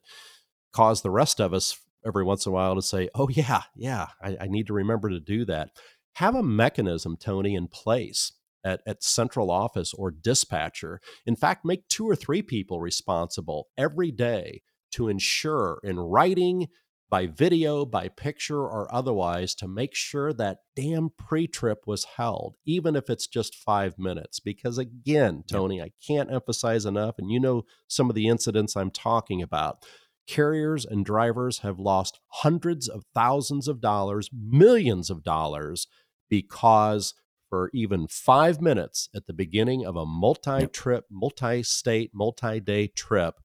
cause 0.73 1.03
the 1.03 1.11
rest 1.11 1.41
of 1.41 1.53
us 1.53 1.79
every 2.07 2.25
once 2.25 2.47
in 2.47 2.51
a 2.51 2.55
while 2.55 2.75
to 2.75 2.83
say, 2.83 3.09
oh, 3.15 3.29
yeah, 3.29 3.63
yeah, 3.75 4.09
I, 4.23 4.37
I 4.43 4.47
need 4.47 4.67
to 4.69 4.73
remember 4.73 5.11
to 5.11 5.21
do 5.21 5.45
that. 5.47 5.71
Have 6.15 6.35
a 6.35 6.43
mechanism, 6.43 7.17
Tony, 7.17 7.55
in 7.55 7.69
place 7.69 8.33
at, 8.65 8.81
at 8.87 9.03
central 9.03 9.51
office 9.51 9.95
or 9.95 10.11
dispatcher. 10.11 11.01
In 11.27 11.37
fact, 11.37 11.65
make 11.65 11.89
two 11.89 12.09
or 12.09 12.17
three 12.17 12.43
people 12.43 12.81
responsible 12.81 13.69
every 13.77 14.11
day 14.11 14.63
to 14.93 15.09
ensure 15.09 15.81
in 15.85 15.99
writing, 15.99 16.69
by 17.11 17.27
video, 17.27 17.87
by 17.87 18.09
picture, 18.09 18.61
or 18.61 18.93
otherwise 18.95 19.55
to 19.55 19.69
make 19.69 19.95
sure 19.95 20.33
that 20.35 20.59
damn 20.77 21.11
pre 21.11 21.47
trip 21.47 21.87
was 21.87 22.05
held, 22.17 22.57
even 22.67 22.95
if 22.97 23.09
it's 23.09 23.27
just 23.27 23.55
five 23.55 23.99
minutes. 23.99 24.41
Because 24.41 24.79
again, 24.79 25.43
Tony, 25.51 25.81
I 25.81 25.91
can't 26.07 26.31
emphasize 26.31 26.85
enough, 26.85 27.15
and 27.19 27.31
you 27.31 27.41
know 27.41 27.65
some 27.87 28.11
of 28.11 28.15
the 28.15 28.29
incidents 28.29 28.77
I'm 28.77 28.91
talking 28.91 29.43
about. 29.43 29.85
Carriers 30.29 30.85
and 30.85 31.05
drivers 31.05 31.61
have 31.61 31.79
lost 31.79 32.21
hundreds 32.29 32.87
of 32.87 33.05
thousands 33.15 33.67
of 33.67 33.81
dollars, 33.81 34.31
millions 34.33 35.11
of 35.11 35.25
dollars 35.25 35.87
because 36.29 37.15
for 37.49 37.71
even 37.73 38.07
five 38.07 38.61
minutes 38.61 39.09
at 39.15 39.27
the 39.27 39.33
beginning 39.33 39.87
of 39.87 39.97
a 39.97 40.05
multi 40.05 40.67
trip, 40.67 41.07
multi 41.11 41.63
state, 41.63 42.11
multi 42.15 42.61
day 42.61 42.87
trip, 42.89 43.37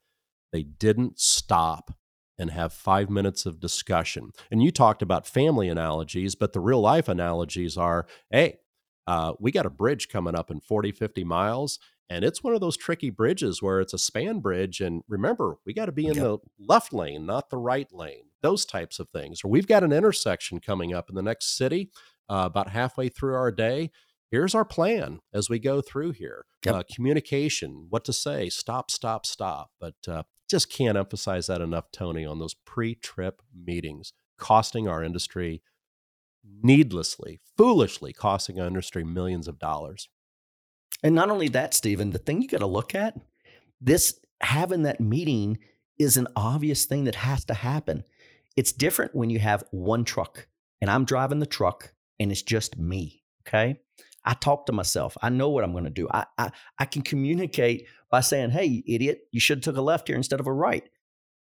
they 0.51 0.63
didn't 0.63 1.19
stop 1.19 1.95
and 2.37 2.51
have 2.51 2.73
five 2.73 3.09
minutes 3.09 3.45
of 3.45 3.59
discussion. 3.59 4.31
And 4.51 4.61
you 4.61 4.71
talked 4.71 5.01
about 5.01 5.25
family 5.25 5.69
analogies, 5.69 6.35
but 6.35 6.51
the 6.51 6.59
real 6.59 6.81
life 6.81 7.07
analogies 7.07 7.77
are 7.77 8.05
hey, 8.29 8.57
uh, 9.07 9.33
we 9.39 9.51
got 9.51 9.65
a 9.65 9.69
bridge 9.69 10.09
coming 10.09 10.35
up 10.35 10.49
in 10.49 10.59
40, 10.59 10.91
50 10.91 11.23
miles. 11.23 11.79
And 12.09 12.23
it's 12.23 12.43
one 12.43 12.53
of 12.53 12.61
those 12.61 12.77
tricky 12.77 13.09
bridges 13.09 13.61
where 13.61 13.79
it's 13.79 13.93
a 13.93 13.97
span 13.97 14.39
bridge. 14.39 14.81
And 14.81 15.03
remember, 15.07 15.55
we 15.65 15.73
got 15.73 15.85
to 15.85 15.91
be 15.91 16.05
in 16.05 16.15
yep. 16.15 16.23
the 16.23 16.37
left 16.59 16.93
lane, 16.93 17.25
not 17.25 17.49
the 17.49 17.57
right 17.57 17.91
lane, 17.91 18.25
those 18.41 18.65
types 18.65 18.99
of 18.99 19.09
things. 19.09 19.41
Or 19.43 19.47
we've 19.49 19.67
got 19.67 19.83
an 19.83 19.93
intersection 19.93 20.59
coming 20.59 20.93
up 20.93 21.09
in 21.09 21.15
the 21.15 21.21
next 21.21 21.57
city 21.57 21.89
uh, 22.29 22.43
about 22.45 22.69
halfway 22.69 23.09
through 23.09 23.35
our 23.35 23.51
day. 23.51 23.91
Here's 24.29 24.53
our 24.55 24.65
plan 24.65 25.19
as 25.33 25.49
we 25.49 25.59
go 25.59 25.81
through 25.81 26.11
here. 26.11 26.45
Yep. 26.65 26.75
Uh, 26.75 26.83
communication, 26.93 27.87
what 27.89 28.03
to 28.05 28.13
say, 28.13 28.49
stop, 28.49 28.91
stop, 28.91 29.25
stop. 29.25 29.71
But 29.79 29.95
uh, 30.07 30.23
just 30.49 30.71
can't 30.71 30.97
emphasize 30.97 31.47
that 31.47 31.61
enough, 31.61 31.85
Tony, 31.91 32.25
on 32.25 32.39
those 32.39 32.55
pre 32.65 32.95
trip 32.95 33.41
meetings, 33.55 34.13
costing 34.37 34.87
our 34.87 35.03
industry 35.03 35.61
needlessly, 36.43 37.39
foolishly 37.57 38.13
costing 38.13 38.59
our 38.59 38.67
industry 38.67 39.03
millions 39.03 39.47
of 39.47 39.59
dollars. 39.59 40.09
And 41.03 41.15
not 41.15 41.29
only 41.29 41.49
that, 41.49 41.73
Steven, 41.73 42.11
the 42.11 42.19
thing 42.19 42.41
you 42.41 42.47
got 42.47 42.59
to 42.59 42.65
look 42.65 42.95
at 42.95 43.15
this 43.81 44.19
having 44.41 44.83
that 44.83 45.01
meeting 45.01 45.59
is 45.99 46.17
an 46.17 46.27
obvious 46.35 46.85
thing 46.85 47.03
that 47.03 47.15
has 47.15 47.45
to 47.45 47.53
happen. 47.53 48.03
It's 48.55 48.71
different 48.71 49.15
when 49.15 49.29
you 49.29 49.39
have 49.39 49.63
one 49.71 50.05
truck 50.05 50.47
and 50.81 50.89
I'm 50.89 51.05
driving 51.05 51.39
the 51.39 51.45
truck 51.45 51.93
and 52.19 52.31
it's 52.31 52.41
just 52.41 52.77
me. 52.77 53.23
Okay. 53.45 53.79
I 54.25 54.33
talk 54.33 54.65
to 54.67 54.71
myself. 54.71 55.17
I 55.21 55.29
know 55.29 55.49
what 55.49 55.65
I'm 55.65 55.73
going 55.73 55.83
to 55.83 55.89
do. 55.89 56.07
I, 56.11 56.25
I, 56.37 56.51
I 56.79 56.85
can 56.85 57.01
communicate 57.01 57.87
by 58.09 58.21
saying, 58.21 58.51
hey, 58.51 58.81
idiot, 58.87 59.27
you 59.31 59.41
should 59.41 59.57
have 59.57 59.63
took 59.63 59.77
a 59.77 59.81
left 59.81 60.07
here 60.07 60.15
instead 60.15 60.39
of 60.39 60.47
a 60.47 60.53
right. 60.53 60.87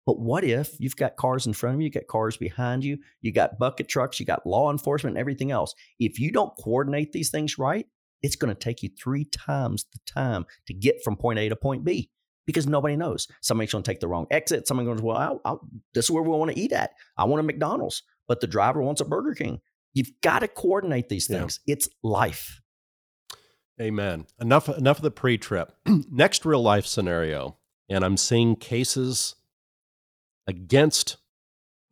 But 0.06 0.20
what 0.20 0.44
if 0.44 0.80
you've 0.80 0.96
got 0.96 1.16
cars 1.16 1.48
in 1.48 1.54
front 1.54 1.76
of 1.76 1.82
you, 1.82 1.86
you 1.86 1.92
got 1.92 2.08
cars 2.08 2.38
behind 2.38 2.84
you, 2.84 3.00
you 3.22 3.32
got 3.32 3.58
bucket 3.58 3.88
trucks, 3.88 4.20
you 4.20 4.26
got 4.26 4.46
law 4.46 4.72
enforcement 4.72 5.16
and 5.16 5.20
everything 5.20 5.52
else. 5.52 5.74
If 6.00 6.20
you 6.20 6.32
don't 6.32 6.54
coordinate 6.64 7.12
these 7.12 7.32
things 7.32 7.58
right, 7.58 7.88
it's 8.22 8.36
going 8.36 8.54
to 8.54 8.60
take 8.60 8.84
you 8.84 8.90
three 8.90 9.26
times 9.26 9.86
the 9.92 10.00
time 10.06 10.46
to 10.68 10.74
get 10.74 11.04
from 11.04 11.16
point 11.16 11.40
A 11.40 11.50
to 11.50 11.56
point 11.56 11.84
B 11.84 12.12
because 12.46 12.68
nobody 12.68 12.96
knows. 12.96 13.28
Somebody's 13.42 13.72
going 13.72 13.84
to 13.84 13.92
take 13.92 14.00
the 14.00 14.08
wrong 14.08 14.28
exit. 14.30 14.68
Somebody's 14.68 14.88
going 14.88 15.00
to, 15.00 15.06
well, 15.06 15.18
I'll, 15.18 15.42
I'll, 15.44 15.70
this 15.94 16.06
is 16.06 16.12
where 16.12 16.24
we 16.24 16.30
want 16.30 16.52
to 16.52 16.60
eat 16.60 16.72
at. 16.72 16.92
I 17.18 17.26
want 17.26 17.40
a 17.40 17.44
McDonald's, 17.44 18.04
but 18.28 18.42
the 18.42 18.48
driver 18.48 18.82
wants 18.82 19.02
a 19.02 19.06
Burger 19.06 19.34
King. 19.34 19.60
You've 19.94 20.12
got 20.22 20.40
to 20.40 20.48
coordinate 20.48 21.10
these 21.10 21.28
things. 21.28 21.60
Yeah. 21.66 21.74
It's 21.74 21.90
life. 22.04 22.62
Amen. 23.82 24.26
Enough 24.40 24.70
enough 24.70 24.98
of 24.98 25.04
the 25.04 25.12
pre-trip. 25.12 25.74
Next 26.12 26.46
real 26.46 26.62
life 26.62 26.86
scenario, 26.86 27.58
and 27.90 28.06
I'm 28.06 28.18
seeing 28.18 28.56
cases 28.56 29.36
against 30.48 31.18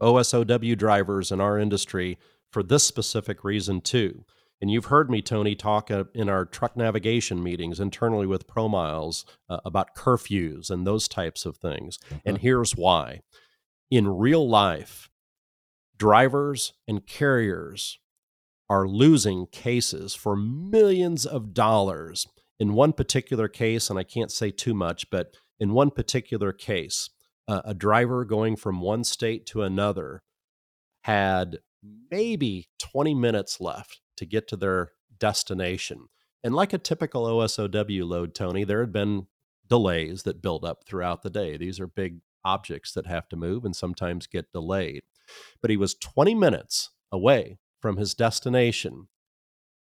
OSOW 0.01 0.77
drivers 0.77 1.31
in 1.31 1.39
our 1.39 1.57
industry 1.59 2.17
for 2.51 2.63
this 2.63 2.83
specific 2.83 3.43
reason 3.43 3.81
too. 3.81 4.25
And 4.61 4.71
you've 4.71 4.85
heard 4.85 5.09
me, 5.09 5.21
Tony, 5.21 5.55
talk 5.55 5.91
uh, 5.91 6.05
in 6.13 6.29
our 6.29 6.45
truck 6.45 6.77
navigation 6.77 7.43
meetings 7.43 7.81
internally 7.81 8.25
with 8.25 8.47
ProMiles 8.47 9.25
uh, 9.49 9.57
about 9.65 9.95
curfews 9.95 10.69
and 10.69 10.87
those 10.87 11.09
types 11.09 11.45
of 11.45 11.57
things. 11.57 11.97
Mm-hmm. 11.97 12.15
And 12.25 12.37
here's 12.37 12.75
why. 12.75 13.21
In 13.91 14.07
real 14.07 14.47
life, 14.47 15.09
drivers 15.97 16.73
and 16.87 17.05
carriers 17.05 17.99
are 18.69 18.87
losing 18.87 19.47
cases 19.47 20.15
for 20.15 20.35
millions 20.35 21.25
of 21.25 21.53
dollars. 21.53 22.25
In 22.57 22.73
one 22.73 22.93
particular 22.93 23.49
case, 23.49 23.89
and 23.89 23.99
I 23.99 24.03
can't 24.03 24.31
say 24.31 24.49
too 24.49 24.73
much, 24.73 25.09
but 25.09 25.35
in 25.59 25.73
one 25.73 25.91
particular 25.91 26.53
case, 26.53 27.09
a 27.47 27.73
driver 27.73 28.25
going 28.25 28.55
from 28.55 28.81
one 28.81 29.03
state 29.03 29.45
to 29.47 29.63
another 29.63 30.23
had 31.03 31.59
maybe 32.09 32.69
20 32.79 33.13
minutes 33.13 33.59
left 33.59 34.01
to 34.15 34.25
get 34.25 34.47
to 34.47 34.55
their 34.55 34.91
destination. 35.17 36.07
And 36.43 36.55
like 36.55 36.73
a 36.73 36.77
typical 36.77 37.25
OSOW 37.25 38.07
load, 38.07 38.33
Tony, 38.33 38.63
there 38.63 38.79
had 38.79 38.93
been 38.93 39.27
delays 39.67 40.23
that 40.23 40.41
build 40.41 40.63
up 40.63 40.85
throughout 40.85 41.21
the 41.21 41.29
day. 41.29 41.57
These 41.57 41.79
are 41.79 41.87
big 41.87 42.19
objects 42.45 42.93
that 42.93 43.07
have 43.07 43.27
to 43.29 43.35
move 43.35 43.65
and 43.65 43.75
sometimes 43.75 44.27
get 44.27 44.51
delayed 44.51 45.03
but 45.61 45.69
he 45.69 45.77
was 45.77 45.95
20 45.95 46.35
minutes 46.35 46.91
away 47.11 47.57
from 47.79 47.97
his 47.97 48.13
destination 48.13 49.07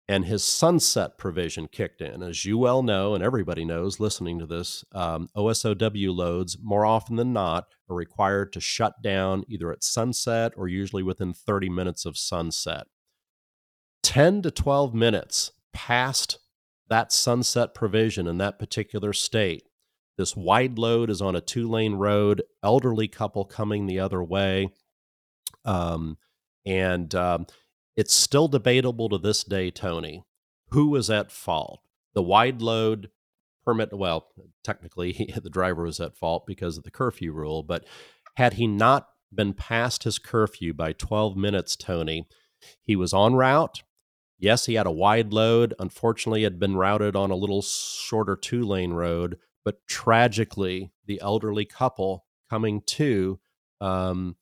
and 0.07 0.25
his 0.25 0.43
sunset 0.43 1.17
provision 1.17 1.67
kicked 1.67 2.01
in. 2.01 2.21
As 2.21 2.45
you 2.45 2.57
well 2.57 2.83
know, 2.83 3.15
and 3.15 3.23
everybody 3.23 3.65
knows 3.65 3.99
listening 3.99 4.37
to 4.39 4.45
this, 4.45 4.85
um, 4.91 5.29
OSOW 5.35 6.15
loads 6.15 6.57
more 6.61 6.85
often 6.85 7.15
than 7.15 7.33
not 7.33 7.65
are 7.89 7.95
required 7.95 8.53
to 8.53 8.59
shut 8.59 9.01
down 9.01 9.43
either 9.47 9.71
at 9.71 9.83
sunset 9.83 10.53
or 10.55 10.67
usually 10.67 11.01
within 11.01 11.33
30 11.33 11.69
minutes 11.69 12.05
of 12.05 12.17
sunset. 12.17 12.85
10 14.03 14.43
to 14.43 14.51
12 14.51 14.93
minutes 14.93 15.51
past 15.73 16.37
that 16.87 17.11
sunset 17.11 17.73
provision 17.73 18.27
in 18.27 18.37
that 18.37 18.59
particular 18.59 19.11
state. 19.11 19.63
This 20.17 20.35
wide 20.35 20.77
load 20.77 21.09
is 21.09 21.21
on 21.21 21.35
a 21.35 21.41
two 21.41 21.67
lane 21.67 21.95
road, 21.95 22.43
elderly 22.63 23.07
couple 23.07 23.43
coming 23.45 23.87
the 23.87 23.99
other 23.99 24.23
way. 24.23 24.69
Um, 25.65 26.17
And 26.65 27.13
um, 27.15 27.47
it's 27.95 28.13
still 28.13 28.47
debatable 28.47 29.09
to 29.09 29.17
this 29.17 29.43
day, 29.43 29.71
Tony, 29.71 30.25
who 30.71 30.89
was 30.89 31.09
at 31.09 31.31
fault. 31.31 31.81
The 32.13 32.23
wide 32.23 32.61
load 32.61 33.09
permit, 33.65 33.93
well, 33.93 34.27
technically, 34.63 35.33
the 35.43 35.49
driver 35.49 35.83
was 35.83 35.99
at 35.99 36.17
fault 36.17 36.45
because 36.45 36.77
of 36.77 36.83
the 36.83 36.91
curfew 36.91 37.31
rule, 37.31 37.63
but 37.63 37.85
had 38.35 38.53
he 38.53 38.67
not 38.67 39.09
been 39.33 39.53
past 39.53 40.03
his 40.03 40.19
curfew 40.19 40.73
by 40.73 40.93
12 40.93 41.35
minutes, 41.35 41.75
Tony, 41.75 42.27
he 42.81 42.95
was 42.95 43.13
en 43.13 43.33
route. 43.33 43.83
Yes, 44.37 44.65
he 44.65 44.73
had 44.73 44.85
a 44.87 44.91
wide 44.91 45.31
load. 45.31 45.73
Unfortunately, 45.79 46.43
had 46.43 46.59
been 46.59 46.75
routed 46.75 47.15
on 47.15 47.31
a 47.31 47.35
little 47.35 47.61
shorter 47.61 48.35
two 48.35 48.63
lane 48.63 48.93
road, 48.93 49.37
but 49.63 49.85
tragically, 49.87 50.91
the 51.05 51.19
elderly 51.21 51.65
couple 51.65 52.25
coming 52.49 52.81
to, 52.81 53.39
um, 53.79 54.35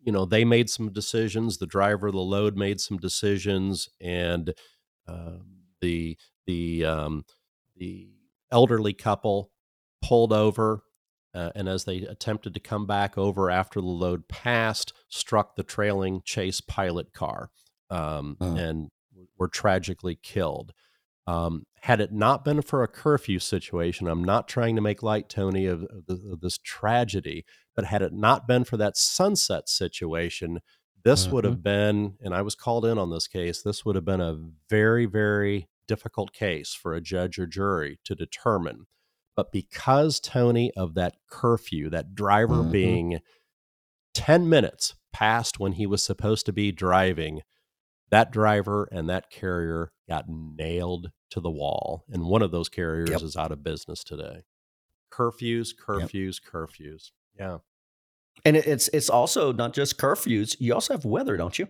you 0.00 0.12
know, 0.12 0.24
they 0.24 0.44
made 0.44 0.70
some 0.70 0.92
decisions. 0.92 1.58
The 1.58 1.66
driver 1.66 2.08
of 2.08 2.14
the 2.14 2.20
load 2.20 2.56
made 2.56 2.80
some 2.80 2.96
decisions, 2.98 3.88
and 4.00 4.54
uh, 5.06 5.38
the 5.80 6.16
the 6.46 6.84
um, 6.84 7.24
the 7.76 8.08
elderly 8.50 8.94
couple 8.94 9.50
pulled 10.02 10.32
over 10.32 10.82
uh, 11.34 11.50
and 11.54 11.68
as 11.68 11.84
they 11.84 11.98
attempted 11.98 12.54
to 12.54 12.60
come 12.60 12.86
back 12.86 13.18
over 13.18 13.50
after 13.50 13.80
the 13.80 13.86
load 13.86 14.28
passed, 14.28 14.92
struck 15.08 15.56
the 15.56 15.62
trailing 15.62 16.22
chase 16.24 16.60
pilot 16.60 17.12
car 17.12 17.50
um, 17.90 18.36
and 18.40 18.88
were 19.38 19.48
tragically 19.48 20.18
killed. 20.20 20.72
Um, 21.28 21.64
had 21.82 22.00
it 22.00 22.10
not 22.10 22.42
been 22.42 22.62
for 22.62 22.82
a 22.82 22.88
curfew 22.88 23.38
situation, 23.38 24.08
I'm 24.08 24.24
not 24.24 24.48
trying 24.48 24.76
to 24.76 24.82
make 24.82 25.02
light, 25.02 25.28
Tony, 25.28 25.66
of, 25.66 25.82
of, 25.82 26.06
the, 26.06 26.14
of 26.32 26.40
this 26.40 26.56
tragedy, 26.56 27.44
but 27.76 27.84
had 27.84 28.00
it 28.00 28.14
not 28.14 28.48
been 28.48 28.64
for 28.64 28.78
that 28.78 28.96
sunset 28.96 29.68
situation, 29.68 30.60
this 31.04 31.24
mm-hmm. 31.24 31.34
would 31.34 31.44
have 31.44 31.62
been, 31.62 32.14
and 32.22 32.34
I 32.34 32.40
was 32.40 32.54
called 32.54 32.86
in 32.86 32.96
on 32.96 33.10
this 33.10 33.28
case, 33.28 33.60
this 33.60 33.84
would 33.84 33.94
have 33.94 34.06
been 34.06 34.22
a 34.22 34.38
very, 34.70 35.04
very 35.04 35.68
difficult 35.86 36.32
case 36.32 36.72
for 36.72 36.94
a 36.94 37.00
judge 37.02 37.38
or 37.38 37.46
jury 37.46 37.98
to 38.04 38.14
determine. 38.14 38.86
But 39.36 39.52
because, 39.52 40.20
Tony, 40.20 40.72
of 40.78 40.94
that 40.94 41.16
curfew, 41.30 41.90
that 41.90 42.14
driver 42.14 42.54
mm-hmm. 42.54 42.72
being 42.72 43.18
10 44.14 44.48
minutes 44.48 44.94
past 45.12 45.60
when 45.60 45.72
he 45.72 45.86
was 45.86 46.02
supposed 46.02 46.46
to 46.46 46.54
be 46.54 46.72
driving, 46.72 47.42
that 48.10 48.30
driver 48.30 48.88
and 48.90 49.08
that 49.08 49.30
carrier 49.30 49.92
got 50.08 50.26
nailed 50.28 51.10
to 51.30 51.40
the 51.40 51.50
wall. 51.50 52.04
And 52.10 52.24
one 52.24 52.42
of 52.42 52.50
those 52.50 52.68
carriers 52.68 53.10
yep. 53.10 53.22
is 53.22 53.36
out 53.36 53.52
of 53.52 53.62
business 53.62 54.02
today. 54.02 54.44
Curfews, 55.12 55.70
curfews, 55.74 56.40
yep. 56.42 56.52
curfews. 56.52 57.10
Yeah. 57.38 57.58
And 58.44 58.56
it's 58.56 58.88
it's 58.88 59.10
also 59.10 59.52
not 59.52 59.74
just 59.74 59.98
curfews. 59.98 60.56
You 60.60 60.74
also 60.74 60.94
have 60.94 61.04
weather, 61.04 61.36
don't 61.36 61.58
you? 61.58 61.66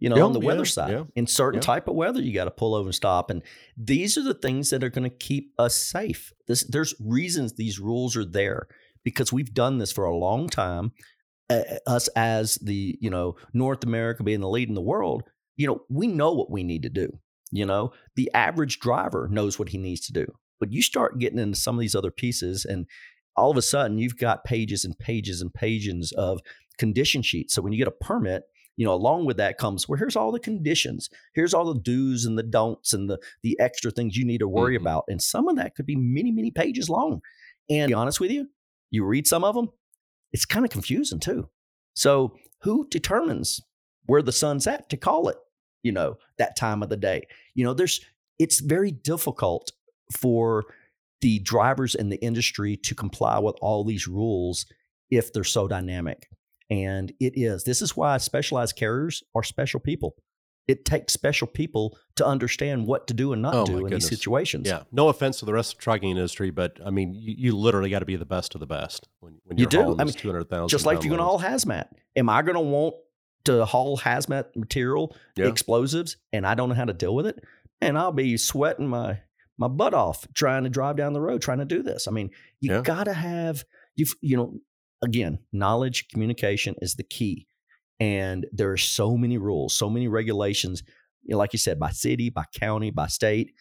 You 0.00 0.08
know, 0.08 0.16
yeah, 0.16 0.22
on 0.24 0.32
the 0.32 0.40
weather 0.40 0.60
yeah, 0.60 0.64
side, 0.64 0.90
yeah, 0.90 1.04
in 1.14 1.28
certain 1.28 1.60
type 1.60 1.86
of 1.86 1.94
weather, 1.94 2.20
you 2.20 2.34
got 2.34 2.46
to 2.46 2.50
pull 2.50 2.74
over 2.74 2.88
and 2.88 2.94
stop. 2.94 3.30
And 3.30 3.42
these 3.76 4.18
are 4.18 4.22
the 4.22 4.34
things 4.34 4.70
that 4.70 4.82
are 4.82 4.90
going 4.90 5.08
to 5.08 5.16
keep 5.16 5.52
us 5.58 5.76
safe. 5.76 6.32
This, 6.48 6.64
there's 6.64 6.94
reasons 6.98 7.52
these 7.52 7.78
rules 7.78 8.16
are 8.16 8.24
there 8.24 8.66
because 9.04 9.32
we've 9.32 9.54
done 9.54 9.78
this 9.78 9.92
for 9.92 10.04
a 10.04 10.16
long 10.16 10.48
time. 10.48 10.92
Uh, 11.50 11.62
us 11.86 12.08
as 12.08 12.56
the 12.56 12.98
you 13.00 13.08
know 13.08 13.36
North 13.54 13.84
America 13.84 14.22
being 14.22 14.40
the 14.40 14.48
lead 14.48 14.68
in 14.68 14.74
the 14.74 14.82
world, 14.82 15.22
you 15.58 15.66
know, 15.66 15.82
we 15.90 16.06
know 16.06 16.32
what 16.32 16.50
we 16.50 16.62
need 16.62 16.82
to 16.84 16.88
do. 16.88 17.18
You 17.50 17.66
know, 17.66 17.92
the 18.16 18.30
average 18.32 18.78
driver 18.78 19.28
knows 19.30 19.58
what 19.58 19.70
he 19.70 19.78
needs 19.78 20.06
to 20.06 20.12
do. 20.12 20.26
But 20.60 20.72
you 20.72 20.80
start 20.80 21.18
getting 21.18 21.38
into 21.38 21.58
some 21.58 21.74
of 21.74 21.80
these 21.80 21.94
other 21.94 22.10
pieces, 22.10 22.64
and 22.64 22.86
all 23.36 23.50
of 23.50 23.56
a 23.56 23.62
sudden 23.62 23.98
you've 23.98 24.16
got 24.16 24.44
pages 24.44 24.84
and 24.84 24.98
pages 24.98 25.40
and 25.42 25.52
pages 25.52 26.12
of 26.16 26.40
condition 26.78 27.22
sheets. 27.22 27.54
So 27.54 27.62
when 27.62 27.72
you 27.72 27.78
get 27.78 27.88
a 27.88 28.04
permit, 28.04 28.44
you 28.76 28.86
know, 28.86 28.94
along 28.94 29.26
with 29.26 29.36
that 29.38 29.58
comes, 29.58 29.88
well, 29.88 29.98
here's 29.98 30.16
all 30.16 30.30
the 30.30 30.38
conditions. 30.38 31.10
Here's 31.34 31.52
all 31.52 31.72
the 31.72 31.80
do's 31.80 32.24
and 32.24 32.38
the 32.38 32.44
don'ts 32.44 32.92
and 32.92 33.10
the 33.10 33.18
the 33.42 33.58
extra 33.58 33.90
things 33.90 34.16
you 34.16 34.24
need 34.24 34.38
to 34.38 34.48
worry 34.48 34.76
mm-hmm. 34.76 34.86
about. 34.86 35.04
And 35.08 35.20
some 35.20 35.48
of 35.48 35.56
that 35.56 35.74
could 35.74 35.86
be 35.86 35.96
many, 35.96 36.30
many 36.30 36.52
pages 36.52 36.88
long. 36.88 37.20
And 37.68 37.88
to 37.88 37.88
be 37.88 37.94
honest 37.94 38.20
with 38.20 38.30
you, 38.30 38.48
you 38.90 39.04
read 39.04 39.26
some 39.26 39.44
of 39.44 39.54
them, 39.54 39.70
it's 40.32 40.44
kind 40.44 40.64
of 40.64 40.70
confusing 40.70 41.18
too. 41.18 41.48
So 41.94 42.36
who 42.62 42.86
determines 42.88 43.60
where 44.06 44.22
the 44.22 44.32
sun's 44.32 44.66
at 44.66 44.88
to 44.90 44.96
call 44.96 45.28
it, 45.28 45.36
you 45.82 45.92
know, 45.92 46.16
that 46.38 46.56
time 46.56 46.82
of 46.82 46.88
the 46.88 46.96
day? 46.96 47.26
You 47.54 47.64
know, 47.64 47.74
there's 47.74 48.00
it's 48.38 48.60
very 48.60 48.92
difficult 48.92 49.72
for 50.12 50.64
the 51.20 51.40
drivers 51.40 51.94
in 51.94 52.08
the 52.08 52.22
industry 52.22 52.76
to 52.76 52.94
comply 52.94 53.38
with 53.38 53.56
all 53.60 53.84
these 53.84 54.06
rules 54.06 54.66
if 55.10 55.32
they're 55.32 55.44
so 55.44 55.66
dynamic. 55.66 56.28
And 56.70 57.12
it 57.18 57.32
is. 57.34 57.64
This 57.64 57.82
is 57.82 57.96
why 57.96 58.18
specialized 58.18 58.76
carriers 58.76 59.22
are 59.34 59.42
special 59.42 59.80
people. 59.80 60.14
It 60.68 60.84
takes 60.84 61.14
special 61.14 61.46
people 61.46 61.96
to 62.16 62.26
understand 62.26 62.86
what 62.86 63.06
to 63.06 63.14
do 63.14 63.32
and 63.32 63.40
not 63.40 63.54
oh 63.54 63.64
do 63.64 63.76
in 63.78 63.82
goodness. 63.84 64.10
these 64.10 64.18
situations. 64.18 64.68
Yeah. 64.68 64.82
No 64.92 65.08
offense 65.08 65.38
to 65.38 65.46
the 65.46 65.52
rest 65.54 65.72
of 65.72 65.78
the 65.78 65.82
trucking 65.82 66.10
industry, 66.10 66.50
but 66.50 66.78
I 66.84 66.90
mean, 66.90 67.14
you, 67.14 67.34
you 67.38 67.56
literally 67.56 67.88
got 67.88 68.00
to 68.00 68.04
be 68.04 68.16
the 68.16 68.26
best 68.26 68.54
of 68.54 68.60
the 68.60 68.66
best 68.66 69.08
when, 69.20 69.40
when 69.44 69.56
you 69.56 69.64
do. 69.64 69.96
I 69.98 70.04
mean, 70.04 70.12
200,000. 70.12 70.68
Just 70.68 70.84
like 70.84 70.98
if 70.98 71.04
you're 71.04 71.16
going 71.16 71.20
to 71.20 71.24
haul 71.24 71.40
hazmat. 71.40 71.86
Am 72.16 72.28
I 72.28 72.42
going 72.42 72.54
to 72.54 72.60
want 72.60 72.96
to 73.48 73.64
haul 73.64 73.98
hazmat 73.98 74.56
material, 74.56 75.16
yeah. 75.36 75.46
explosives, 75.46 76.16
and 76.32 76.46
I 76.46 76.54
don't 76.54 76.68
know 76.68 76.74
how 76.74 76.84
to 76.84 76.92
deal 76.92 77.14
with 77.14 77.26
it? 77.26 77.42
And 77.80 77.98
I'll 77.98 78.12
be 78.12 78.36
sweating 78.36 78.88
my 78.88 79.20
my 79.58 79.68
butt 79.68 79.92
off 79.92 80.26
trying 80.34 80.64
to 80.64 80.70
drive 80.70 80.96
down 80.96 81.12
the 81.12 81.20
road 81.20 81.42
trying 81.42 81.58
to 81.58 81.64
do 81.64 81.82
this. 81.82 82.06
I 82.06 82.12
mean, 82.12 82.30
you 82.60 82.72
yeah. 82.72 82.82
got 82.82 83.04
to 83.04 83.14
have 83.14 83.64
you 83.96 84.06
you 84.20 84.36
know 84.36 84.54
again, 85.02 85.38
knowledge 85.52 86.08
communication 86.08 86.74
is 86.80 86.94
the 86.94 87.02
key. 87.02 87.46
And 88.00 88.46
there 88.52 88.70
are 88.70 88.76
so 88.76 89.16
many 89.16 89.38
rules, 89.38 89.76
so 89.76 89.90
many 89.90 90.06
regulations, 90.08 90.82
you 91.24 91.32
know, 91.32 91.38
like 91.38 91.52
you 91.52 91.58
said, 91.58 91.80
by 91.80 91.90
city, 91.90 92.30
by 92.30 92.44
county, 92.58 92.90
by 92.90 93.08
state. 93.08 93.52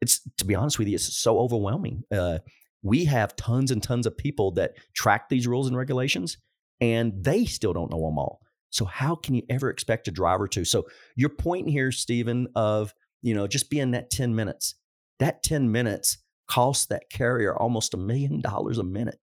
It's 0.00 0.20
to 0.38 0.46
be 0.46 0.54
honest 0.54 0.78
with 0.78 0.88
you, 0.88 0.94
it's 0.94 1.16
so 1.16 1.38
overwhelming. 1.38 2.04
Uh, 2.10 2.38
we 2.82 3.04
have 3.04 3.36
tons 3.36 3.70
and 3.70 3.82
tons 3.82 4.06
of 4.06 4.16
people 4.16 4.52
that 4.52 4.72
track 4.94 5.28
these 5.28 5.46
rules 5.46 5.66
and 5.66 5.76
regulations, 5.76 6.38
and 6.80 7.12
they 7.22 7.44
still 7.44 7.74
don't 7.74 7.90
know 7.90 8.00
them 8.00 8.18
all. 8.18 8.40
So 8.70 8.84
how 8.84 9.14
can 9.16 9.34
you 9.34 9.42
ever 9.50 9.68
expect 9.68 10.08
a 10.08 10.12
driver 10.12 10.48
to? 10.48 10.64
So 10.64 10.86
your 11.16 11.30
point 11.30 11.68
here, 11.68 11.92
Steven, 11.92 12.48
of 12.54 12.94
you 13.22 13.34
know 13.34 13.46
just 13.46 13.70
being 13.70 13.90
that 13.92 14.10
ten 14.10 14.34
minutes 14.34 14.74
that 15.20 15.42
10 15.42 15.70
minutes 15.70 16.18
costs 16.48 16.86
that 16.86 17.08
carrier 17.08 17.56
almost 17.56 17.94
a 17.94 17.96
million 17.96 18.40
dollars 18.40 18.78
a 18.78 18.82
minute. 18.82 19.20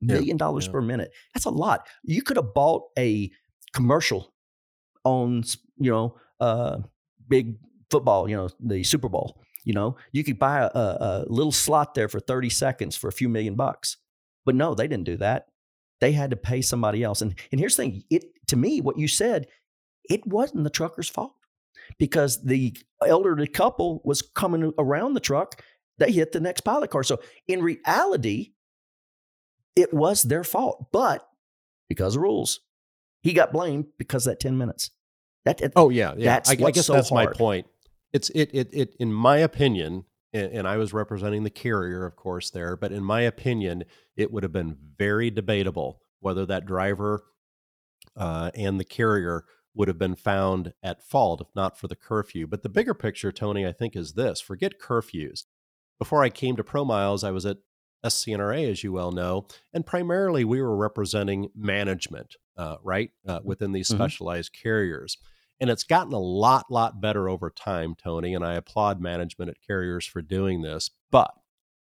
Million 0.00 0.36
dollars 0.36 0.66
yeah. 0.66 0.72
per 0.72 0.80
minute. 0.80 1.10
That's 1.34 1.46
a 1.46 1.50
lot. 1.50 1.86
You 2.04 2.22
could 2.22 2.36
have 2.36 2.54
bought 2.54 2.84
a 2.98 3.30
commercial 3.72 4.32
on, 5.04 5.42
you 5.78 5.90
know, 5.90 6.16
uh, 6.40 6.78
big 7.28 7.56
football, 7.90 8.28
you 8.28 8.36
know, 8.36 8.48
the 8.60 8.84
Super 8.84 9.08
Bowl. 9.08 9.40
You 9.64 9.74
know, 9.74 9.96
you 10.12 10.24
could 10.24 10.38
buy 10.38 10.60
a, 10.62 10.78
a 10.78 11.24
little 11.28 11.52
slot 11.52 11.94
there 11.94 12.08
for 12.08 12.20
30 12.20 12.50
seconds 12.50 12.96
for 12.96 13.08
a 13.08 13.12
few 13.12 13.28
million 13.28 13.54
bucks. 13.54 13.96
But 14.44 14.56
no, 14.56 14.74
they 14.74 14.88
didn't 14.88 15.04
do 15.04 15.16
that. 15.18 15.46
They 16.02 16.10
had 16.10 16.30
to 16.30 16.36
pay 16.36 16.62
somebody 16.62 17.04
else. 17.04 17.22
And 17.22 17.36
and 17.52 17.60
here's 17.60 17.76
the 17.76 17.84
thing, 17.84 18.02
it 18.10 18.24
to 18.48 18.56
me, 18.56 18.80
what 18.80 18.98
you 18.98 19.06
said, 19.06 19.46
it 20.10 20.26
wasn't 20.26 20.64
the 20.64 20.70
trucker's 20.70 21.08
fault 21.08 21.34
because 21.96 22.42
the 22.42 22.76
elderly 23.06 23.46
couple 23.46 24.02
was 24.04 24.20
coming 24.20 24.72
around 24.78 25.14
the 25.14 25.20
truck. 25.20 25.62
They 25.98 26.10
hit 26.10 26.32
the 26.32 26.40
next 26.40 26.62
pilot 26.62 26.90
car. 26.90 27.04
So 27.04 27.20
in 27.46 27.62
reality, 27.62 28.54
it 29.76 29.94
was 29.94 30.24
their 30.24 30.42
fault, 30.42 30.88
but 30.90 31.24
because 31.88 32.16
of 32.16 32.22
rules, 32.22 32.62
he 33.22 33.32
got 33.32 33.52
blamed 33.52 33.86
because 33.96 34.24
that 34.24 34.40
10 34.40 34.58
minutes. 34.58 34.90
That, 35.44 35.62
oh 35.76 35.90
yeah, 35.90 36.14
yeah. 36.16 36.40
I, 36.48 36.50
I, 36.50 36.70
guess 36.72 36.86
so 36.86 36.94
that's 36.94 37.10
hard. 37.10 37.30
my 37.30 37.32
point. 37.32 37.68
It's 38.12 38.28
it 38.30 38.50
it 38.52 38.70
it 38.72 38.96
in 38.98 39.12
my 39.12 39.36
opinion, 39.38 40.04
and, 40.32 40.52
and 40.52 40.68
I 40.68 40.76
was 40.76 40.92
representing 40.92 41.44
the 41.44 41.50
carrier, 41.50 42.04
of 42.04 42.16
course, 42.16 42.50
there. 42.50 42.76
But 42.76 42.92
in 42.92 43.04
my 43.04 43.22
opinion, 43.22 43.84
it 44.16 44.32
would 44.32 44.42
have 44.42 44.52
been 44.52 44.76
very 44.98 45.30
debatable 45.30 46.00
whether 46.20 46.46
that 46.46 46.66
driver 46.66 47.24
uh, 48.16 48.50
and 48.54 48.78
the 48.78 48.84
carrier 48.84 49.44
would 49.74 49.88
have 49.88 49.98
been 49.98 50.14
found 50.14 50.74
at 50.82 51.02
fault 51.02 51.40
if 51.40 51.48
not 51.54 51.78
for 51.78 51.88
the 51.88 51.96
curfew. 51.96 52.46
But 52.46 52.62
the 52.62 52.68
bigger 52.68 52.94
picture, 52.94 53.32
Tony, 53.32 53.66
I 53.66 53.72
think 53.72 53.96
is 53.96 54.14
this 54.14 54.40
forget 54.40 54.78
curfews. 54.78 55.44
Before 55.98 56.22
I 56.22 56.30
came 56.30 56.56
to 56.56 56.64
ProMiles, 56.64 57.24
I 57.24 57.30
was 57.30 57.46
at 57.46 57.58
SC&RA, 58.06 58.58
as 58.58 58.82
you 58.82 58.92
well 58.92 59.12
know, 59.12 59.46
and 59.72 59.86
primarily 59.86 60.44
we 60.44 60.60
were 60.60 60.76
representing 60.76 61.48
management, 61.54 62.34
uh, 62.56 62.76
right, 62.82 63.10
uh, 63.26 63.38
within 63.44 63.72
these 63.72 63.88
mm-hmm. 63.88 64.02
specialized 64.02 64.52
carriers. 64.52 65.18
And 65.62 65.70
it's 65.70 65.84
gotten 65.84 66.12
a 66.12 66.18
lot, 66.18 66.72
lot 66.72 67.00
better 67.00 67.28
over 67.28 67.48
time, 67.48 67.94
Tony, 67.94 68.34
and 68.34 68.44
I 68.44 68.54
applaud 68.54 69.00
management 69.00 69.48
at 69.48 69.62
carriers 69.64 70.04
for 70.04 70.20
doing 70.20 70.62
this. 70.62 70.90
But 71.12 71.30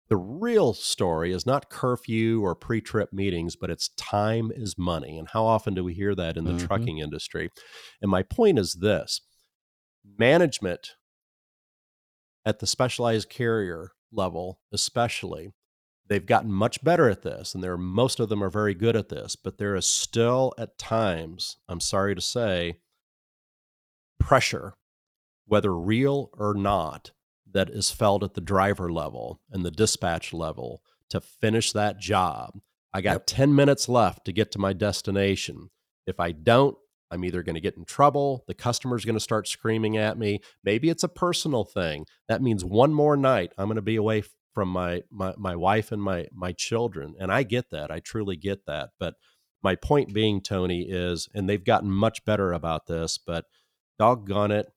the 0.07 0.17
real 0.17 0.75
story 0.75 1.31
is 1.31 1.47
not 1.47 1.71
curfew 1.71 2.45
or 2.45 2.53
pre 2.53 2.79
trip 2.79 3.11
meetings, 3.11 3.55
but 3.55 3.71
it's 3.71 3.89
time 3.97 4.51
is 4.55 4.77
money. 4.77 5.17
And 5.17 5.27
how 5.29 5.45
often 5.45 5.73
do 5.73 5.83
we 5.83 5.95
hear 5.95 6.13
that 6.13 6.37
in 6.37 6.43
the 6.43 6.51
mm-hmm. 6.51 6.67
trucking 6.67 6.99
industry? 6.99 7.49
And 8.03 8.11
my 8.11 8.21
point 8.21 8.59
is 8.59 8.73
this 8.81 9.21
management 10.15 10.91
at 12.45 12.59
the 12.59 12.67
specialized 12.67 13.31
carrier 13.31 13.93
level, 14.11 14.59
especially, 14.71 15.53
they've 16.07 16.27
gotten 16.27 16.51
much 16.51 16.83
better 16.83 17.09
at 17.09 17.23
this, 17.23 17.55
and 17.55 17.63
there 17.63 17.77
most 17.77 18.19
of 18.19 18.29
them 18.29 18.43
are 18.43 18.51
very 18.51 18.75
good 18.75 18.95
at 18.95 19.09
this, 19.09 19.35
but 19.35 19.57
there 19.57 19.75
is 19.75 19.87
still 19.87 20.53
at 20.59 20.77
times, 20.77 21.57
I'm 21.67 21.79
sorry 21.79 22.13
to 22.13 22.21
say, 22.21 22.77
pressure, 24.25 24.73
whether 25.45 25.75
real 25.75 26.29
or 26.33 26.53
not, 26.53 27.11
that 27.51 27.69
is 27.69 27.91
felt 27.91 28.23
at 28.23 28.33
the 28.33 28.41
driver 28.41 28.91
level 28.91 29.39
and 29.51 29.63
the 29.63 29.71
dispatch 29.71 30.33
level 30.33 30.81
to 31.09 31.21
finish 31.21 31.71
that 31.71 31.99
job. 31.99 32.59
I 32.93 33.01
got 33.01 33.13
yep. 33.13 33.25
10 33.27 33.55
minutes 33.55 33.87
left 33.87 34.25
to 34.25 34.33
get 34.33 34.51
to 34.53 34.59
my 34.59 34.73
destination. 34.73 35.69
If 36.07 36.19
I 36.19 36.31
don't, 36.31 36.75
I'm 37.11 37.23
either 37.23 37.43
going 37.43 37.55
to 37.55 37.61
get 37.61 37.77
in 37.77 37.85
trouble, 37.85 38.43
the 38.47 38.53
customer's 38.55 39.05
going 39.05 39.15
to 39.15 39.21
start 39.21 39.47
screaming 39.47 39.95
at 39.95 40.17
me. 40.17 40.41
Maybe 40.63 40.89
it's 40.89 41.03
a 41.03 41.09
personal 41.09 41.63
thing. 41.63 42.05
That 42.27 42.41
means 42.41 42.65
one 42.65 42.93
more 42.93 43.15
night 43.15 43.53
I'm 43.57 43.67
going 43.67 43.75
to 43.75 43.81
be 43.81 43.95
away 43.95 44.23
from 44.53 44.69
my 44.69 45.03
my 45.11 45.33
my 45.37 45.55
wife 45.55 45.91
and 45.91 46.01
my 46.01 46.27
my 46.33 46.51
children. 46.51 47.13
And 47.19 47.31
I 47.31 47.43
get 47.43 47.69
that. 47.69 47.91
I 47.91 47.99
truly 47.99 48.37
get 48.37 48.65
that. 48.65 48.89
But 48.99 49.15
my 49.61 49.75
point 49.75 50.13
being, 50.13 50.41
Tony, 50.41 50.81
is 50.89 51.29
and 51.33 51.47
they've 51.47 51.63
gotten 51.63 51.91
much 51.91 52.25
better 52.25 52.53
about 52.53 52.87
this, 52.87 53.17
but 53.17 53.45
doggone 53.97 54.51
it, 54.51 54.71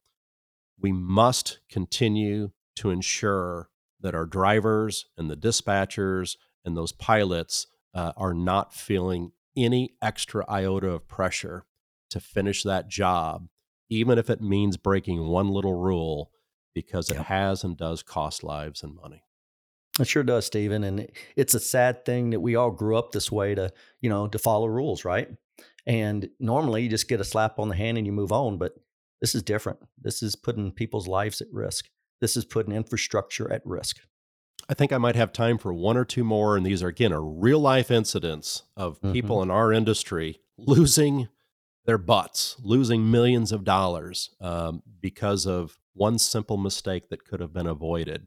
we 0.81 0.93
must 0.93 1.61
continue 1.71 2.51
to 2.77 2.91
ensure 2.91 3.69
that 4.01 4.15
our 4.15 4.27
drivers 4.27 5.07
and 5.17 5.29
the 5.31 5.37
dispatchers 5.37 6.37
and 6.65 6.77
those 6.77 6.93
pilots 6.93 7.67
uh, 7.95 8.13
are 8.17 8.35
not 8.35 8.73
feeling 8.73 9.33
any 9.57 9.95
extra 10.01 10.45
iota 10.49 10.89
of 10.89 11.09
pressure 11.09 11.65
to 12.11 12.21
finish 12.21 12.63
that 12.63 12.89
job, 12.89 13.49
even 13.91 14.19
if 14.19 14.31
it 14.31 14.41
means 14.41 14.77
breaking 14.77 15.27
one 15.27 15.49
little 15.49 15.75
rule, 15.75 16.31
because 16.75 17.11
it 17.11 17.17
has 17.17 17.65
and 17.65 17.77
does 17.77 18.03
cost 18.03 18.45
lives 18.45 18.83
and 18.83 18.95
money. 18.95 19.25
It 19.99 20.07
sure 20.07 20.23
does, 20.23 20.47
Steven. 20.47 20.85
And 20.85 21.09
it's 21.35 21.55
a 21.55 21.61
sad 21.61 22.05
thing 22.05 22.31
that 22.31 22.41
we 22.41 22.55
all 22.55 22.71
grew 22.71 22.97
up 22.97 23.11
this 23.11 23.33
way 23.33 23.57
to, 23.57 23.73
you 24.01 24.09
know, 24.09 24.29
to 24.29 24.39
follow 24.39 24.67
rules, 24.67 25.05
right? 25.05 25.29
And 25.87 26.29
normally 26.39 26.85
you 26.85 26.89
just 26.89 27.09
get 27.09 27.21
a 27.21 27.25
slap 27.25 27.59
on 27.59 27.69
the 27.69 27.75
hand 27.75 27.99
and 27.99 28.07
you 28.07 28.13
move 28.13 28.31
on. 28.31 28.59
But 28.59 28.75
this 29.21 29.35
is 29.35 29.43
different. 29.43 29.81
This 30.01 30.23
is 30.23 30.37
putting 30.37 30.73
people's 30.73 31.09
lives 31.09 31.41
at 31.41 31.49
risk. 31.53 31.89
This 32.21 32.37
is 32.37 32.45
putting 32.45 32.75
infrastructure 32.75 33.51
at 33.53 33.63
risk. 33.65 33.99
I 34.69 34.75
think 34.75 34.93
I 34.93 34.99
might 34.99 35.17
have 35.17 35.33
time 35.33 35.59
for 35.59 35.73
one 35.73 35.97
or 35.97 36.05
two 36.05 36.25
more. 36.25 36.57
And 36.57 36.65
these 36.65 36.83
are, 36.83 36.89
again, 36.89 37.13
are 37.13 37.25
real 37.25 37.61
life 37.61 37.91
incidents 37.91 38.65
of 38.77 39.01
people 39.01 39.37
mm-hmm. 39.37 39.51
in 39.51 39.51
our 39.51 39.73
industry 39.73 40.41
losing 40.59 41.29
their 41.87 41.99
butts, 41.99 42.57
losing 42.63 43.11
millions 43.11 43.51
of 43.51 43.65
dollars 43.65 44.31
um, 44.41 44.83
because 45.01 45.47
of 45.47 45.79
one 45.95 46.19
simple 46.19 46.57
mistake 46.57 47.09
that 47.09 47.25
could 47.25 47.41
have 47.41 47.53
been 47.53 47.67
avoided. 47.67 48.27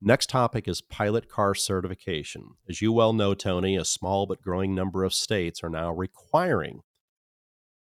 Next 0.00 0.28
topic 0.30 0.66
is 0.68 0.80
pilot 0.80 1.28
car 1.28 1.54
certification. 1.54 2.54
As 2.68 2.80
you 2.80 2.92
well 2.92 3.12
know, 3.12 3.34
Tony, 3.34 3.76
a 3.76 3.84
small 3.84 4.26
but 4.26 4.42
growing 4.42 4.74
number 4.74 5.04
of 5.04 5.14
states 5.14 5.62
are 5.62 5.70
now 5.70 5.92
requiring 5.92 6.80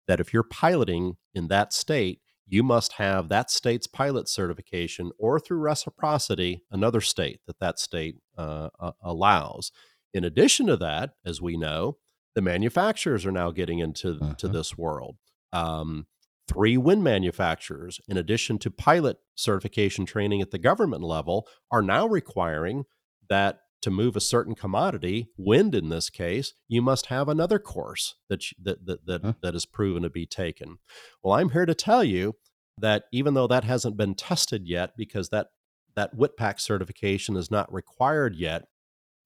that 0.07 0.21
if 0.21 0.33
you're 0.33 0.43
piloting 0.43 1.17
in 1.35 1.49
that 1.49 1.73
state, 1.73 2.21
you 2.47 2.63
must 2.63 2.95
have 2.95 3.29
that 3.29 3.51
state's 3.51 3.87
pilot 3.87 4.29
certification 4.29 5.11
or 5.19 5.41
through 5.41 5.59
reciprocity, 5.59 6.63
another 6.71 7.01
state 7.01 7.41
that 7.47 7.59
that 7.59 7.79
state 7.79 8.17
uh, 8.39 8.69
allows. 9.03 9.73
In 10.15 10.25
addition 10.25 10.67
to 10.67 10.77
that, 10.77 11.11
as 11.25 11.43
we 11.43 11.57
know, 11.57 11.99
the 12.35 12.43
manufacturers 12.43 13.27
are 13.27 13.33
now 13.33 13.51
getting 13.51 13.81
into 13.81 14.19
uh-huh. 14.21 14.35
to 14.35 14.49
this 14.49 14.79
world. 14.79 15.17
Um, 15.53 16.07
three 16.49 16.77
wind 16.77 17.03
manufacturers, 17.03 18.01
in 18.07 18.17
addition 18.17 18.59
to 18.59 18.71
pilot 18.71 19.19
certification 19.35 20.07
training 20.07 20.41
at 20.41 20.53
the 20.53 20.59
government 20.59 21.03
level, 21.03 21.49
are 21.73 21.83
now 21.83 22.07
requiring 22.07 22.85
that 23.29 23.61
to 23.87 23.91
move 23.93 24.17
a 24.17 24.21
certain 24.21 24.57
commodity, 24.57 25.29
wind 25.37 25.73
in 25.73 25.91
this 25.91 26.11
case, 26.11 26.55
you 26.67 26.83
must 26.83 27.07
have 27.07 27.29
another 27.29 27.61
course 27.61 28.17
that 28.29 28.43
that 28.61 28.85
that 28.85 29.07
that, 29.07 29.21
huh. 29.23 29.33
that 29.43 29.55
is 29.55 29.65
proven 29.65 30.03
to 30.03 30.11
be 30.11 30.27
taken. 30.27 30.79
Well, 31.23 31.35
I'm 31.35 31.51
here 31.51 31.67
to 31.67 31.73
tell 31.73 32.03
you 32.03 32.35
that 32.77 33.05
even 33.13 33.35
though 33.35 33.47
that 33.47 33.63
hasn't 33.63 33.97
been 33.97 34.17
tested 34.17 34.67
yet, 34.67 34.95
because 34.97 35.29
that 35.29 35.47
that 35.95 36.17
WITPAC 36.17 36.59
certification 36.59 37.37
is 37.37 37.49
not 37.49 37.73
required 37.73 38.35
yet, 38.35 38.65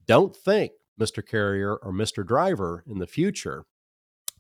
don't 0.06 0.36
think, 0.36 0.72
Mr. 1.00 1.26
Carrier 1.26 1.76
or 1.76 1.90
Mr. 1.90 2.24
Driver, 2.24 2.84
in 2.86 2.98
the 2.98 3.06
future 3.06 3.64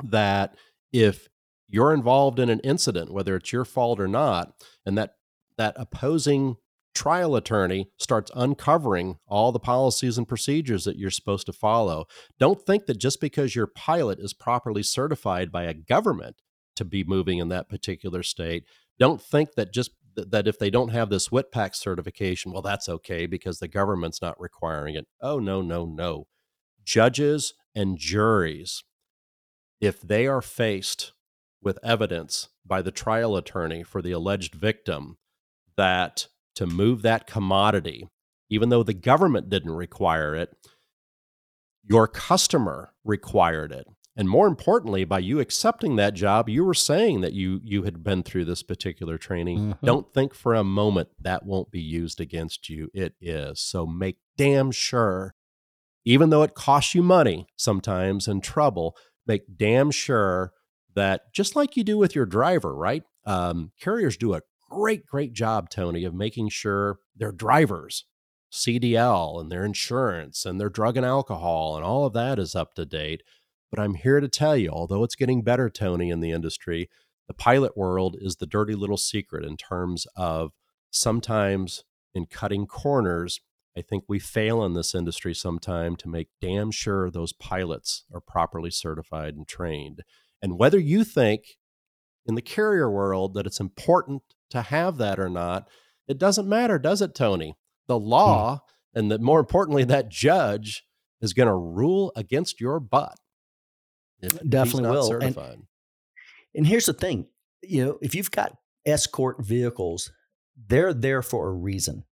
that 0.04 0.54
if 0.92 1.28
you're 1.66 1.94
involved 1.94 2.38
in 2.38 2.50
an 2.50 2.60
incident, 2.60 3.10
whether 3.10 3.36
it's 3.36 3.54
your 3.54 3.64
fault 3.64 3.98
or 3.98 4.08
not, 4.08 4.52
and 4.84 4.98
that 4.98 5.14
that 5.56 5.72
opposing 5.76 6.56
trial 6.94 7.36
attorney 7.36 7.88
starts 7.98 8.30
uncovering 8.34 9.18
all 9.26 9.52
the 9.52 9.60
policies 9.60 10.18
and 10.18 10.26
procedures 10.28 10.84
that 10.84 10.96
you're 10.96 11.10
supposed 11.10 11.46
to 11.46 11.52
follow. 11.52 12.06
Don't 12.38 12.60
think 12.60 12.86
that 12.86 12.98
just 12.98 13.20
because 13.20 13.54
your 13.54 13.66
pilot 13.66 14.18
is 14.18 14.34
properly 14.34 14.82
certified 14.82 15.52
by 15.52 15.64
a 15.64 15.74
government 15.74 16.42
to 16.76 16.84
be 16.84 17.04
moving 17.04 17.38
in 17.38 17.48
that 17.48 17.68
particular 17.68 18.22
state, 18.22 18.64
don't 18.98 19.22
think 19.22 19.54
that 19.54 19.72
just 19.72 19.90
that 20.16 20.48
if 20.48 20.58
they 20.58 20.70
don't 20.70 20.88
have 20.88 21.08
this 21.08 21.28
WITPAC 21.28 21.74
certification, 21.74 22.52
well, 22.52 22.62
that's 22.62 22.88
okay 22.88 23.26
because 23.26 23.58
the 23.58 23.68
government's 23.68 24.20
not 24.20 24.40
requiring 24.40 24.96
it. 24.96 25.06
Oh, 25.20 25.38
no, 25.38 25.62
no, 25.62 25.86
no. 25.86 26.26
Judges 26.84 27.54
and 27.74 27.96
juries, 27.96 28.82
if 29.80 30.00
they 30.00 30.26
are 30.26 30.42
faced 30.42 31.12
with 31.62 31.78
evidence 31.82 32.48
by 32.66 32.82
the 32.82 32.90
trial 32.90 33.36
attorney 33.36 33.82
for 33.82 34.02
the 34.02 34.12
alleged 34.12 34.54
victim 34.54 35.16
that 35.76 36.26
to 36.56 36.66
move 36.66 37.02
that 37.02 37.26
commodity, 37.26 38.08
even 38.48 38.68
though 38.68 38.82
the 38.82 38.94
government 38.94 39.48
didn't 39.48 39.72
require 39.72 40.34
it, 40.34 40.50
your 41.82 42.06
customer 42.06 42.92
required 43.04 43.72
it. 43.72 43.86
And 44.16 44.28
more 44.28 44.46
importantly, 44.46 45.04
by 45.04 45.20
you 45.20 45.40
accepting 45.40 45.96
that 45.96 46.14
job, 46.14 46.48
you 46.48 46.64
were 46.64 46.74
saying 46.74 47.20
that 47.22 47.32
you 47.32 47.60
you 47.64 47.84
had 47.84 48.02
been 48.02 48.22
through 48.22 48.44
this 48.44 48.62
particular 48.62 49.16
training. 49.16 49.58
Mm-hmm. 49.58 49.86
Don't 49.86 50.12
think 50.12 50.34
for 50.34 50.54
a 50.54 50.64
moment 50.64 51.08
that 51.20 51.46
won't 51.46 51.70
be 51.70 51.80
used 51.80 52.20
against 52.20 52.68
you. 52.68 52.90
It 52.92 53.14
is. 53.20 53.60
So 53.60 53.86
make 53.86 54.18
damn 54.36 54.72
sure, 54.72 55.34
even 56.04 56.30
though 56.30 56.42
it 56.42 56.54
costs 56.54 56.94
you 56.94 57.02
money 57.02 57.46
sometimes 57.56 58.28
and 58.28 58.42
trouble, 58.42 58.96
make 59.26 59.42
damn 59.56 59.90
sure 59.90 60.52
that 60.94 61.32
just 61.32 61.54
like 61.54 61.76
you 61.76 61.84
do 61.84 61.96
with 61.96 62.14
your 62.14 62.26
driver, 62.26 62.74
right? 62.74 63.04
Um, 63.24 63.70
carriers 63.80 64.16
do 64.16 64.34
a 64.34 64.42
great, 64.70 65.04
great 65.06 65.34
job, 65.34 65.68
Tony, 65.68 66.04
of 66.04 66.14
making 66.14 66.48
sure 66.48 66.98
their 67.14 67.32
drivers, 67.32 68.06
CDL 68.50 69.40
and 69.40 69.50
their 69.50 69.64
insurance 69.64 70.44
and 70.44 70.58
their 70.58 70.70
drug 70.70 70.96
and 70.96 71.06
alcohol 71.06 71.76
and 71.76 71.84
all 71.84 72.06
of 72.06 72.12
that 72.14 72.38
is 72.38 72.54
up 72.54 72.74
to 72.74 72.84
date. 72.84 73.22
But 73.70 73.78
I'm 73.78 73.94
here 73.94 74.20
to 74.20 74.28
tell 74.28 74.56
you, 74.56 74.70
although 74.70 75.04
it's 75.04 75.14
getting 75.14 75.42
better, 75.42 75.70
Tony, 75.70 76.10
in 76.10 76.20
the 76.20 76.32
industry, 76.32 76.88
the 77.28 77.34
pilot 77.34 77.76
world 77.76 78.16
is 78.20 78.36
the 78.36 78.46
dirty 78.46 78.74
little 78.74 78.96
secret 78.96 79.44
in 79.44 79.56
terms 79.56 80.06
of 80.16 80.50
sometimes 80.90 81.84
in 82.12 82.26
cutting 82.26 82.66
corners. 82.66 83.40
I 83.76 83.82
think 83.82 84.04
we 84.08 84.18
fail 84.18 84.64
in 84.64 84.74
this 84.74 84.96
industry 84.96 85.32
sometime 85.32 85.94
to 85.96 86.08
make 86.08 86.28
damn 86.40 86.72
sure 86.72 87.08
those 87.08 87.32
pilots 87.32 88.04
are 88.12 88.20
properly 88.20 88.72
certified 88.72 89.36
and 89.36 89.46
trained. 89.46 90.02
And 90.42 90.58
whether 90.58 90.78
you 90.78 91.04
think 91.04 91.58
in 92.26 92.34
the 92.34 92.42
carrier 92.42 92.90
world 92.90 93.34
that 93.34 93.46
it's 93.46 93.60
important 93.60 94.22
to 94.50 94.62
have 94.62 94.98
that 94.98 95.18
or 95.18 95.28
not, 95.28 95.68
it 96.08 96.18
doesn't 96.18 96.48
matter, 96.48 96.78
does 96.78 97.02
it, 97.02 97.14
Tony? 97.14 97.56
The 97.86 97.98
hmm. 97.98 98.06
law, 98.06 98.54
hmm. 98.92 98.98
and 98.98 99.10
that 99.10 99.20
more 99.20 99.40
importantly, 99.40 99.84
that 99.84 100.08
judge 100.08 100.84
is 101.20 101.32
going 101.32 101.48
to 101.48 101.54
rule 101.54 102.12
against 102.16 102.60
your 102.60 102.80
butt. 102.80 103.16
Definitely 104.48 104.90
will. 104.90 105.12
And, 105.20 105.36
and 106.54 106.66
here's 106.66 106.86
the 106.86 106.92
thing 106.92 107.26
you 107.62 107.84
know, 107.84 107.98
if 108.00 108.14
you've 108.14 108.30
got 108.30 108.56
escort 108.86 109.44
vehicles, 109.44 110.10
they're 110.68 110.94
there 110.94 111.22
for 111.22 111.48
a 111.48 111.52
reason. 111.52 112.04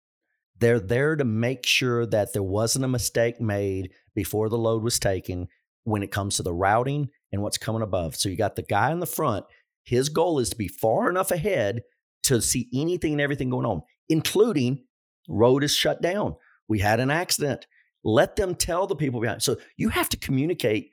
They're 0.58 0.80
there 0.80 1.16
to 1.16 1.24
make 1.24 1.64
sure 1.64 2.04
that 2.06 2.32
there 2.32 2.42
wasn't 2.42 2.84
a 2.84 2.88
mistake 2.88 3.40
made 3.40 3.92
before 4.14 4.48
the 4.48 4.58
load 4.58 4.82
was 4.82 4.98
taken 4.98 5.48
when 5.84 6.02
it 6.02 6.10
comes 6.10 6.36
to 6.36 6.42
the 6.42 6.52
routing 6.52 7.08
and 7.32 7.42
what's 7.42 7.58
coming 7.58 7.82
above. 7.82 8.16
So 8.16 8.28
you 8.28 8.36
got 8.36 8.56
the 8.56 8.62
guy 8.62 8.90
in 8.90 9.00
the 9.00 9.06
front. 9.06 9.46
His 9.84 10.08
goal 10.08 10.38
is 10.38 10.50
to 10.50 10.56
be 10.56 10.68
far 10.68 11.08
enough 11.08 11.30
ahead 11.30 11.82
to 12.24 12.40
see 12.40 12.68
anything 12.74 13.12
and 13.12 13.20
everything 13.20 13.50
going 13.50 13.66
on, 13.66 13.82
including 14.08 14.84
road 15.28 15.64
is 15.64 15.74
shut 15.74 16.02
down. 16.02 16.36
We 16.68 16.80
had 16.80 17.00
an 17.00 17.10
accident. 17.10 17.66
Let 18.04 18.36
them 18.36 18.54
tell 18.54 18.86
the 18.86 18.96
people 18.96 19.20
behind. 19.20 19.42
So 19.42 19.56
you 19.76 19.88
have 19.88 20.08
to 20.10 20.16
communicate. 20.16 20.90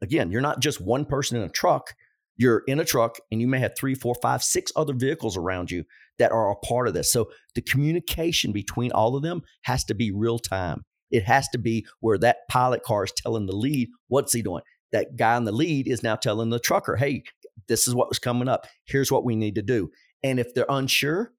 Again, 0.00 0.30
you're 0.30 0.40
not 0.40 0.60
just 0.60 0.80
one 0.80 1.04
person 1.04 1.36
in 1.36 1.42
a 1.42 1.48
truck. 1.48 1.94
You're 2.36 2.62
in 2.66 2.80
a 2.80 2.84
truck 2.84 3.18
and 3.30 3.40
you 3.40 3.48
may 3.48 3.58
have 3.60 3.76
three, 3.76 3.94
four, 3.94 4.14
five, 4.20 4.42
six 4.42 4.70
other 4.76 4.94
vehicles 4.94 5.36
around 5.36 5.70
you 5.70 5.84
that 6.18 6.32
are 6.32 6.50
a 6.50 6.56
part 6.56 6.88
of 6.88 6.94
this. 6.94 7.12
So 7.12 7.30
the 7.54 7.62
communication 7.62 8.52
between 8.52 8.92
all 8.92 9.16
of 9.16 9.22
them 9.22 9.42
has 9.62 9.84
to 9.84 9.94
be 9.94 10.10
real 10.10 10.38
time. 10.38 10.84
It 11.10 11.24
has 11.24 11.48
to 11.50 11.58
be 11.58 11.86
where 12.00 12.18
that 12.18 12.48
pilot 12.50 12.82
car 12.82 13.04
is 13.04 13.12
telling 13.16 13.46
the 13.46 13.56
lead, 13.56 13.88
what's 14.08 14.32
he 14.32 14.42
doing? 14.42 14.62
That 14.92 15.16
guy 15.16 15.36
in 15.36 15.44
the 15.44 15.52
lead 15.52 15.88
is 15.88 16.02
now 16.02 16.16
telling 16.16 16.50
the 16.50 16.58
trucker, 16.58 16.96
hey, 16.96 17.22
this 17.68 17.88
is 17.88 17.94
what 17.94 18.08
was 18.08 18.18
coming 18.18 18.48
up. 18.48 18.66
Here's 18.84 19.12
what 19.12 19.24
we 19.24 19.36
need 19.36 19.54
to 19.54 19.62
do. 19.62 19.90
And 20.26 20.40
if 20.40 20.54
they're 20.54 20.66
unsure, 20.68 21.32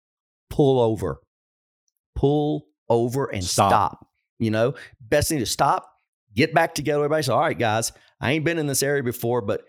pull 0.50 0.80
over. 0.80 1.19
Pull 2.15 2.67
over 2.88 3.26
and 3.26 3.43
stop. 3.43 3.69
stop. 3.69 4.08
You 4.39 4.50
know, 4.50 4.76
best 5.02 5.28
thing 5.28 5.39
to 5.39 5.45
stop, 5.45 5.91
get 6.34 6.54
back 6.54 6.73
together. 6.73 7.04
Everybody 7.04 7.30
all 7.30 7.39
right, 7.41 7.58
guys, 7.58 7.91
I 8.21 8.32
ain't 8.32 8.45
been 8.45 8.58
in 8.58 8.67
this 8.67 8.82
area 8.82 9.04
before, 9.04 9.41
but 9.41 9.63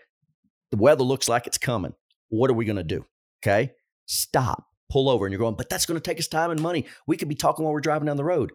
the 0.71 0.77
weather 0.77 1.03
looks 1.03 1.27
like 1.27 1.47
it's 1.47 1.57
coming. 1.57 1.93
What 2.29 2.49
are 2.49 2.53
we 2.53 2.63
going 2.63 2.77
to 2.77 2.83
do? 2.83 3.05
Okay. 3.43 3.73
Stop, 4.05 4.63
pull 4.89 5.09
over. 5.09 5.25
And 5.25 5.33
you're 5.33 5.39
going, 5.39 5.55
but 5.55 5.69
that's 5.69 5.85
going 5.85 5.99
to 5.99 6.09
take 6.09 6.19
us 6.19 6.27
time 6.27 6.49
and 6.49 6.61
money. 6.61 6.85
We 7.05 7.17
could 7.17 7.27
be 7.27 7.35
talking 7.35 7.65
while 7.65 7.73
we're 7.73 7.81
driving 7.81 8.05
down 8.05 8.17
the 8.17 8.23
road. 8.23 8.53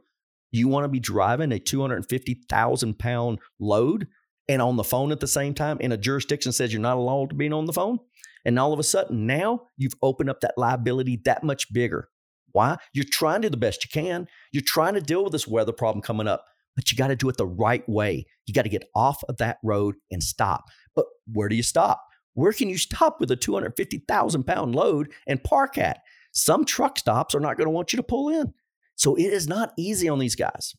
You 0.51 0.69
want 0.69 0.85
to 0.85 0.89
be 0.89 1.01
driving 1.01 1.53
a 1.53 1.59
250,000 1.59 2.99
pound 2.99 3.39
load 3.61 4.07
and 4.49 4.63
on 4.63 4.77
the 4.77 4.85
phone 4.85 5.13
at 5.13 5.21
the 5.21 5.27
same 5.27 5.53
time 5.53 5.79
in 5.81 5.93
a 5.93 5.97
jurisdiction 5.97 6.53
says 6.53 6.73
you're 6.73 6.81
not 6.81 6.97
allowed 6.97 7.31
to 7.31 7.37
be 7.37 7.51
on 7.51 7.67
the 7.67 7.73
phone? 7.73 7.99
And 8.45 8.59
all 8.59 8.73
of 8.73 8.79
a 8.79 8.85
sudden, 8.85 9.27
now 9.27 9.69
you've 9.77 9.95
opened 10.03 10.31
up 10.31 10.41
that 10.41 10.55
liability 10.57 11.21
that 11.25 11.43
much 11.43 11.73
bigger. 11.73 12.09
Why? 12.53 12.77
You're 12.93 13.07
trying 13.11 13.43
to 13.43 13.49
do 13.49 13.53
the 13.53 13.57
best 13.57 13.85
you 13.85 13.91
can. 13.91 14.29
You're 14.53 14.63
trying 14.65 14.95
to 14.95 15.01
deal 15.01 15.25
with 15.25 15.33
this 15.33 15.49
weather 15.49 15.73
problem 15.73 16.03
coming 16.03 16.29
up, 16.29 16.45
but 16.77 16.91
you 16.91 16.99
got 16.99 17.09
to 17.09 17.17
do 17.17 17.29
it 17.29 17.37
the 17.37 17.47
right 17.47 17.87
way. 17.89 18.27
You 18.47 18.55
got 18.55 18.63
to 18.63 18.69
get 18.69 18.89
off 18.95 19.23
of 19.29 19.39
that 19.39 19.59
road 19.65 19.97
and 20.11 20.23
stop. 20.23 20.65
But 20.95 21.07
where 21.33 21.49
do 21.49 21.57
you 21.57 21.63
stop? 21.63 22.05
Where 22.35 22.53
can 22.53 22.69
you 22.69 22.79
stop 22.79 23.19
with 23.21 23.31
a 23.31 23.37
250,000 23.37 24.45
pound 24.45 24.75
load 24.75 25.13
and 25.27 25.43
park 25.43 25.79
at? 25.79 26.01
Some 26.33 26.65
truck 26.65 26.99
stops 26.99 27.35
are 27.35 27.41
not 27.41 27.57
going 27.57 27.67
to 27.67 27.71
want 27.73 27.93
you 27.93 27.97
to 27.97 28.03
pull 28.03 28.29
in. 28.29 28.55
So 28.97 29.15
it 29.17 29.33
is 29.33 29.49
not 29.49 29.73
easy 29.77 30.09
on 30.09 30.19
these 30.19 30.37
guys. 30.37 30.75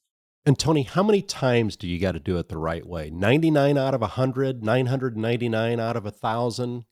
And 0.45 0.60
Tony, 0.60 0.84
how 0.84 1.01
many 1.01 1.21
times 1.21 1.75
do 1.75 1.88
you 1.88 1.99
got 1.99 2.12
to 2.12 2.19
do 2.19 2.38
it 2.38 2.49
the 2.49 2.58
right 2.58 2.86
way? 2.86 3.10
99 3.10 3.78
out 3.78 3.95
of 3.95 4.01
100, 4.01 4.63
999 4.63 5.80
out 5.80 5.95
of 5.95 6.04
1,000? 6.04 6.86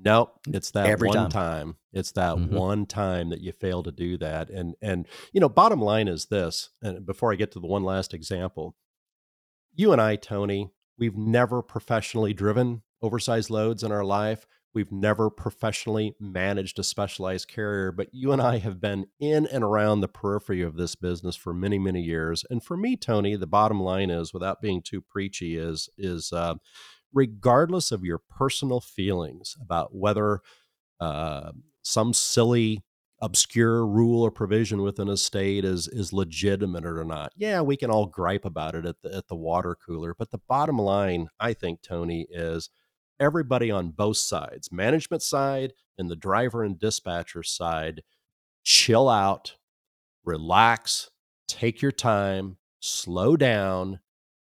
Nope, 0.00 0.38
it's 0.48 0.70
that 0.72 0.86
Every 0.86 1.08
one 1.08 1.16
time. 1.16 1.30
time. 1.30 1.76
It's 1.92 2.12
that 2.12 2.36
Mhm. 2.36 2.50
one 2.50 2.86
time 2.86 3.30
that 3.30 3.40
you 3.40 3.52
fail 3.52 3.82
to 3.82 3.90
do 3.90 4.16
that. 4.18 4.48
And 4.50 4.76
and 4.80 5.06
you 5.32 5.40
know, 5.40 5.48
bottom 5.48 5.80
line 5.80 6.06
is 6.08 6.26
this, 6.26 6.70
and 6.82 7.04
before 7.04 7.32
I 7.32 7.36
get 7.36 7.50
to 7.52 7.60
the 7.60 7.66
one 7.66 7.82
last 7.82 8.14
example, 8.14 8.76
you 9.74 9.92
and 9.92 10.00
I, 10.00 10.16
Tony, 10.16 10.70
we've 10.98 11.16
never 11.16 11.62
professionally 11.62 12.32
driven 12.32 12.82
oversized 13.02 13.50
loads 13.50 13.82
in 13.82 13.92
our 13.92 14.04
life. 14.04 14.46
We've 14.74 14.92
never 14.92 15.30
professionally 15.30 16.14
managed 16.20 16.78
a 16.78 16.84
specialized 16.84 17.48
carrier, 17.48 17.90
but 17.90 18.08
you 18.12 18.32
and 18.32 18.40
I 18.42 18.58
have 18.58 18.80
been 18.80 19.06
in 19.18 19.46
and 19.46 19.64
around 19.64 20.00
the 20.00 20.08
periphery 20.08 20.62
of 20.62 20.76
this 20.76 20.94
business 20.94 21.34
for 21.36 21.54
many, 21.54 21.78
many 21.78 22.02
years. 22.02 22.44
And 22.50 22.62
for 22.62 22.76
me, 22.76 22.96
Tony, 22.96 23.34
the 23.34 23.46
bottom 23.46 23.80
line 23.80 24.10
is, 24.10 24.32
without 24.34 24.60
being 24.60 24.82
too 24.82 25.00
preachy, 25.00 25.56
is 25.56 25.88
is 25.98 26.32
uh, 26.32 26.56
regardless 27.12 27.92
of 27.92 28.04
your 28.04 28.18
personal 28.18 28.80
feelings 28.80 29.56
about 29.60 29.94
whether 29.94 30.40
uh, 31.00 31.52
some 31.82 32.12
silly 32.12 32.82
obscure 33.20 33.84
rule 33.84 34.22
or 34.22 34.30
provision 34.30 34.82
within 34.82 35.08
a 35.08 35.16
state 35.16 35.64
is 35.64 35.88
is 35.88 36.12
legitimate 36.12 36.84
or 36.84 37.04
not. 37.04 37.32
Yeah, 37.36 37.60
we 37.62 37.76
can 37.76 37.90
all 37.90 38.06
gripe 38.06 38.44
about 38.44 38.74
it 38.74 38.86
at 38.86 39.00
the 39.02 39.14
at 39.16 39.28
the 39.28 39.36
water 39.36 39.76
cooler, 39.86 40.14
but 40.16 40.30
the 40.30 40.40
bottom 40.48 40.78
line, 40.78 41.28
I 41.40 41.52
think, 41.52 41.82
Tony, 41.82 42.26
is 42.30 42.70
everybody 43.20 43.70
on 43.70 43.90
both 43.90 44.18
sides, 44.18 44.70
management 44.70 45.22
side 45.22 45.72
and 45.96 46.08
the 46.08 46.16
driver 46.16 46.62
and 46.62 46.78
dispatcher 46.78 47.42
side, 47.42 48.02
chill 48.62 49.08
out, 49.08 49.56
relax, 50.24 51.10
take 51.48 51.82
your 51.82 51.92
time, 51.92 52.56
slow 52.80 53.36
down, 53.36 53.98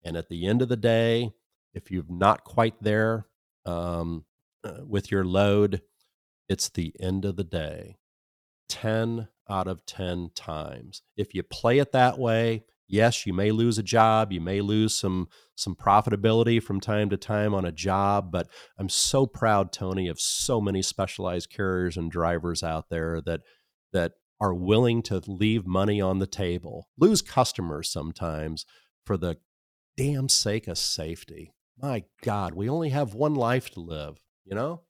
and 0.02 0.16
at 0.16 0.28
the 0.28 0.46
end 0.46 0.62
of 0.62 0.68
the 0.68 0.76
day, 0.76 1.32
if 1.74 1.90
you're 1.90 2.04
not 2.08 2.44
quite 2.44 2.74
there 2.80 3.26
um, 3.66 4.24
uh, 4.64 4.78
with 4.86 5.10
your 5.10 5.24
load, 5.24 5.82
it's 6.48 6.68
the 6.68 6.92
end 7.00 7.24
of 7.24 7.36
the 7.36 7.44
day. 7.44 7.96
10 8.68 9.28
out 9.48 9.68
of 9.68 9.84
10 9.86 10.30
times. 10.34 11.02
If 11.16 11.34
you 11.34 11.42
play 11.42 11.78
it 11.78 11.92
that 11.92 12.18
way, 12.18 12.64
yes, 12.88 13.26
you 13.26 13.32
may 13.32 13.50
lose 13.50 13.78
a 13.78 13.82
job, 13.82 14.32
you 14.32 14.40
may 14.40 14.60
lose 14.60 14.96
some 14.96 15.28
some 15.54 15.74
profitability 15.74 16.62
from 16.62 16.80
time 16.80 17.10
to 17.10 17.16
time 17.16 17.54
on 17.54 17.64
a 17.64 17.72
job, 17.72 18.32
but 18.32 18.48
I'm 18.78 18.88
so 18.88 19.26
proud 19.26 19.72
Tony 19.72 20.08
of 20.08 20.20
so 20.20 20.60
many 20.60 20.82
specialized 20.82 21.50
carriers 21.50 21.96
and 21.96 22.10
drivers 22.10 22.62
out 22.62 22.88
there 22.90 23.20
that 23.26 23.40
that 23.92 24.12
are 24.40 24.54
willing 24.54 25.02
to 25.02 25.22
leave 25.26 25.66
money 25.66 26.00
on 26.00 26.18
the 26.18 26.26
table, 26.26 26.88
lose 26.98 27.22
customers 27.22 27.90
sometimes 27.90 28.66
for 29.04 29.16
the 29.16 29.36
damn 29.96 30.28
sake 30.28 30.66
of 30.66 30.78
safety. 30.78 31.52
My 31.82 32.04
God, 32.22 32.54
we 32.54 32.68
only 32.68 32.90
have 32.90 33.14
one 33.14 33.34
life 33.34 33.70
to 33.70 33.80
live, 33.80 34.16
you 34.44 34.54
know? 34.54 34.82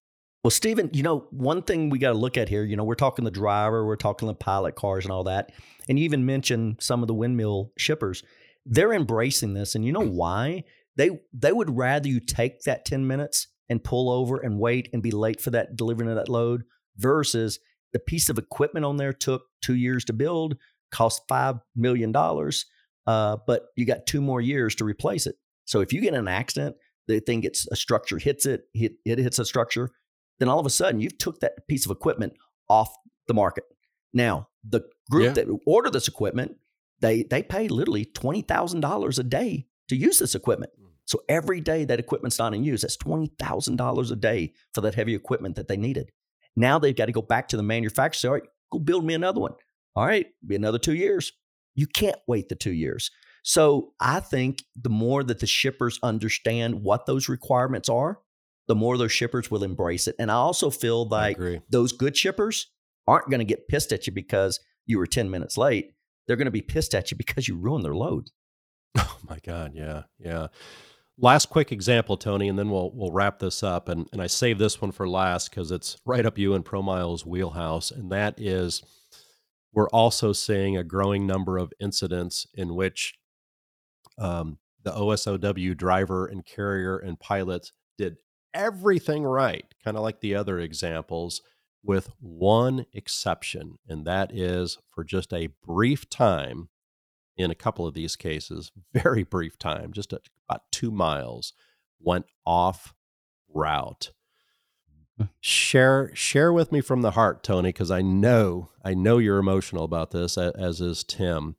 Well, 0.44 0.50
Steven, 0.50 0.90
you 0.92 1.02
know, 1.02 1.26
one 1.30 1.62
thing 1.62 1.88
we 1.88 1.98
got 1.98 2.12
to 2.12 2.18
look 2.18 2.36
at 2.36 2.50
here, 2.50 2.64
you 2.64 2.76
know, 2.76 2.84
we're 2.84 2.96
talking 2.96 3.24
the 3.24 3.30
driver, 3.30 3.86
we're 3.86 3.96
talking 3.96 4.28
the 4.28 4.34
pilot 4.34 4.74
cars 4.74 5.04
and 5.04 5.12
all 5.12 5.24
that. 5.24 5.52
And 5.88 5.98
you 5.98 6.04
even 6.04 6.26
mentioned 6.26 6.78
some 6.80 7.00
of 7.02 7.08
the 7.08 7.14
windmill 7.14 7.72
shippers. 7.78 8.22
They're 8.66 8.92
embracing 8.92 9.54
this. 9.54 9.74
And 9.74 9.86
you 9.86 9.92
know 9.92 10.00
why? 10.06 10.64
They 10.96 11.20
they 11.32 11.52
would 11.52 11.74
rather 11.74 12.08
you 12.08 12.20
take 12.20 12.60
that 12.62 12.84
10 12.84 13.06
minutes 13.06 13.46
and 13.70 13.82
pull 13.82 14.10
over 14.10 14.36
and 14.36 14.58
wait 14.58 14.90
and 14.92 15.02
be 15.02 15.12
late 15.12 15.40
for 15.40 15.50
that 15.50 15.76
delivering 15.76 16.10
of 16.10 16.16
that 16.16 16.28
load 16.28 16.64
versus 16.98 17.58
the 17.94 17.98
piece 17.98 18.28
of 18.28 18.36
equipment 18.36 18.84
on 18.84 18.98
there 18.98 19.14
took 19.14 19.44
two 19.62 19.76
years 19.76 20.04
to 20.06 20.12
build, 20.12 20.56
cost 20.90 21.22
five 21.28 21.56
million 21.74 22.12
dollars, 22.12 22.66
uh, 23.06 23.38
but 23.46 23.68
you 23.76 23.86
got 23.86 24.06
two 24.06 24.20
more 24.20 24.42
years 24.42 24.74
to 24.74 24.84
replace 24.84 25.26
it. 25.26 25.36
So 25.64 25.80
if 25.80 25.92
you 25.92 26.00
get 26.00 26.14
in 26.14 26.20
an 26.20 26.28
accident, 26.28 26.76
the 27.08 27.20
thing 27.20 27.40
gets 27.40 27.66
a 27.70 27.76
structure 27.76 28.18
hits 28.18 28.46
it, 28.46 28.64
hit, 28.74 28.92
it 29.04 29.18
hits 29.18 29.38
a 29.38 29.44
structure, 29.44 29.90
then 30.38 30.48
all 30.48 30.58
of 30.58 30.66
a 30.66 30.70
sudden 30.70 31.00
you've 31.00 31.18
took 31.18 31.40
that 31.40 31.66
piece 31.68 31.84
of 31.84 31.90
equipment 31.90 32.34
off 32.68 32.92
the 33.26 33.34
market. 33.34 33.64
Now, 34.12 34.48
the 34.68 34.82
group 35.10 35.24
Yeah. 35.24 35.32
that 35.44 35.58
order 35.66 35.90
this 35.90 36.08
equipment, 36.08 36.56
they 37.00 37.22
they 37.24 37.42
pay 37.42 37.68
literally 37.68 38.04
twenty 38.04 38.42
thousand 38.42 38.80
dollars 38.80 39.18
a 39.18 39.24
day 39.24 39.66
to 39.88 39.96
use 39.96 40.18
this 40.18 40.34
equipment. 40.34 40.72
Mm. 40.80 40.88
So 41.04 41.22
every 41.28 41.60
day 41.60 41.84
that 41.84 41.98
equipment's 41.98 42.38
not 42.38 42.54
in 42.54 42.62
use, 42.62 42.82
that's 42.82 42.96
twenty 42.96 43.32
thousand 43.38 43.76
dollars 43.76 44.10
a 44.10 44.16
day 44.16 44.52
for 44.74 44.80
that 44.82 44.94
heavy 44.94 45.14
equipment 45.14 45.56
that 45.56 45.68
they 45.68 45.76
needed. 45.76 46.10
Now 46.54 46.78
they've 46.78 46.94
got 46.96 47.06
to 47.06 47.12
go 47.12 47.22
back 47.22 47.48
to 47.48 47.56
the 47.56 47.62
manufacturer. 47.62 48.18
Say, 48.18 48.28
all 48.28 48.34
right, 48.34 48.42
go 48.70 48.78
build 48.78 49.04
me 49.04 49.14
another 49.14 49.40
one. 49.40 49.54
All 49.96 50.06
right, 50.06 50.26
be 50.46 50.54
another 50.56 50.78
two 50.78 50.94
years. 50.94 51.32
You 51.74 51.86
can't 51.86 52.18
wait 52.28 52.48
the 52.48 52.54
two 52.54 52.72
years. 52.72 53.10
So 53.42 53.92
I 54.00 54.20
think 54.20 54.64
the 54.80 54.90
more 54.90 55.24
that 55.24 55.40
the 55.40 55.46
shippers 55.46 55.98
understand 56.02 56.82
what 56.82 57.06
those 57.06 57.28
requirements 57.28 57.88
are, 57.88 58.20
the 58.68 58.74
more 58.74 58.96
those 58.96 59.12
shippers 59.12 59.50
will 59.50 59.64
embrace 59.64 60.06
it. 60.06 60.14
And 60.18 60.30
I 60.30 60.34
also 60.34 60.70
feel 60.70 61.08
like 61.08 61.38
those 61.68 61.92
good 61.92 62.16
shippers 62.16 62.70
aren't 63.06 63.28
going 63.28 63.40
to 63.40 63.44
get 63.44 63.68
pissed 63.68 63.92
at 63.92 64.06
you 64.06 64.12
because 64.12 64.60
you 64.86 64.98
were 64.98 65.06
10 65.06 65.30
minutes 65.30 65.58
late. 65.58 65.92
They're 66.26 66.36
going 66.36 66.46
to 66.46 66.52
be 66.52 66.62
pissed 66.62 66.94
at 66.94 67.10
you 67.10 67.16
because 67.16 67.48
you 67.48 67.56
ruined 67.56 67.84
their 67.84 67.94
load. 67.94 68.28
Oh 68.98 69.18
my 69.28 69.38
God, 69.46 69.72
yeah, 69.74 70.02
yeah. 70.18 70.48
Last 71.16 71.48
quick 71.48 71.70
example, 71.70 72.16
Tony, 72.16 72.48
and 72.48 72.58
then 72.58 72.70
we'll 72.70 72.90
we'll 72.92 73.12
wrap 73.12 73.38
this 73.38 73.62
up. 73.62 73.88
And 73.88 74.08
and 74.12 74.20
I 74.20 74.26
saved 74.26 74.58
this 74.58 74.82
one 74.82 74.90
for 74.90 75.08
last 75.08 75.48
because 75.48 75.70
it's 75.70 75.96
right 76.04 76.26
up 76.26 76.36
you 76.36 76.54
and 76.54 76.64
ProMiles 76.64 77.24
wheelhouse, 77.24 77.92
and 77.92 78.10
that 78.10 78.34
is 78.38 78.82
we're 79.72 79.88
also 79.90 80.32
seeing 80.32 80.76
a 80.76 80.84
growing 80.84 81.26
number 81.26 81.56
of 81.56 81.72
incidents 81.80 82.46
in 82.54 82.74
which 82.74 83.14
um, 84.22 84.58
the 84.84 84.92
OSOW 84.92 85.76
driver 85.76 86.26
and 86.26 86.46
carrier 86.46 86.96
and 86.96 87.18
pilots 87.18 87.72
did 87.98 88.16
everything 88.54 89.24
right, 89.24 89.64
kind 89.84 89.96
of 89.96 90.02
like 90.02 90.20
the 90.20 90.34
other 90.34 90.58
examples, 90.58 91.42
with 91.82 92.10
one 92.20 92.86
exception, 92.92 93.78
and 93.88 94.06
that 94.06 94.30
is 94.32 94.78
for 94.90 95.02
just 95.02 95.32
a 95.32 95.48
brief 95.66 96.08
time 96.08 96.68
in 97.36 97.50
a 97.50 97.56
couple 97.56 97.86
of 97.86 97.94
these 97.94 98.14
cases, 98.14 98.70
very 98.94 99.24
brief 99.24 99.58
time, 99.58 99.92
just 99.92 100.12
about 100.12 100.62
two 100.70 100.92
miles, 100.92 101.52
went 102.00 102.26
off 102.46 102.94
route. 103.52 104.10
Share 105.40 106.10
share 106.14 106.52
with 106.52 106.72
me 106.72 106.80
from 106.80 107.02
the 107.02 107.12
heart, 107.12 107.44
Tony, 107.44 107.68
because 107.68 107.90
I 107.92 108.02
know 108.02 108.70
I 108.84 108.94
know 108.94 109.18
you're 109.18 109.38
emotional 109.38 109.84
about 109.84 110.10
this, 110.10 110.36
as 110.36 110.80
is 110.80 111.04
Tim. 111.04 111.54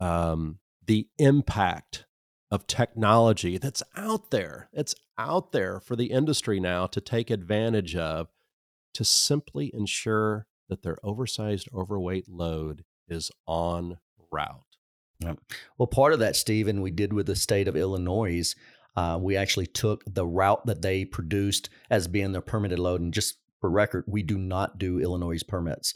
Um, 0.00 0.60
the 0.86 1.08
impact 1.18 2.06
of 2.50 2.66
technology 2.66 3.56
that's 3.58 3.82
out 3.96 4.30
there, 4.30 4.68
it's 4.72 4.94
out 5.16 5.52
there 5.52 5.80
for 5.80 5.96
the 5.96 6.06
industry 6.06 6.60
now 6.60 6.86
to 6.86 7.00
take 7.00 7.30
advantage 7.30 7.96
of, 7.96 8.28
to 8.94 9.04
simply 9.04 9.70
ensure 9.74 10.46
that 10.68 10.82
their 10.82 10.98
oversized, 11.02 11.68
overweight 11.74 12.28
load 12.28 12.84
is 13.08 13.30
on 13.46 13.98
route. 14.30 14.76
Well, 15.78 15.86
part 15.86 16.12
of 16.12 16.18
that, 16.18 16.36
Steven, 16.36 16.82
we 16.82 16.90
did 16.90 17.12
with 17.12 17.26
the 17.26 17.36
state 17.36 17.68
of 17.68 17.76
Illinois. 17.76 18.54
Uh, 18.96 19.18
we 19.20 19.36
actually 19.36 19.66
took 19.66 20.02
the 20.06 20.26
route 20.26 20.66
that 20.66 20.82
they 20.82 21.04
produced 21.04 21.70
as 21.90 22.08
being 22.08 22.32
their 22.32 22.42
permitted 22.42 22.78
load. 22.78 23.00
And 23.00 23.14
just 23.14 23.36
for 23.60 23.70
record, 23.70 24.04
we 24.06 24.22
do 24.22 24.36
not 24.36 24.78
do 24.78 24.98
Illinois 24.98 25.42
permits. 25.42 25.94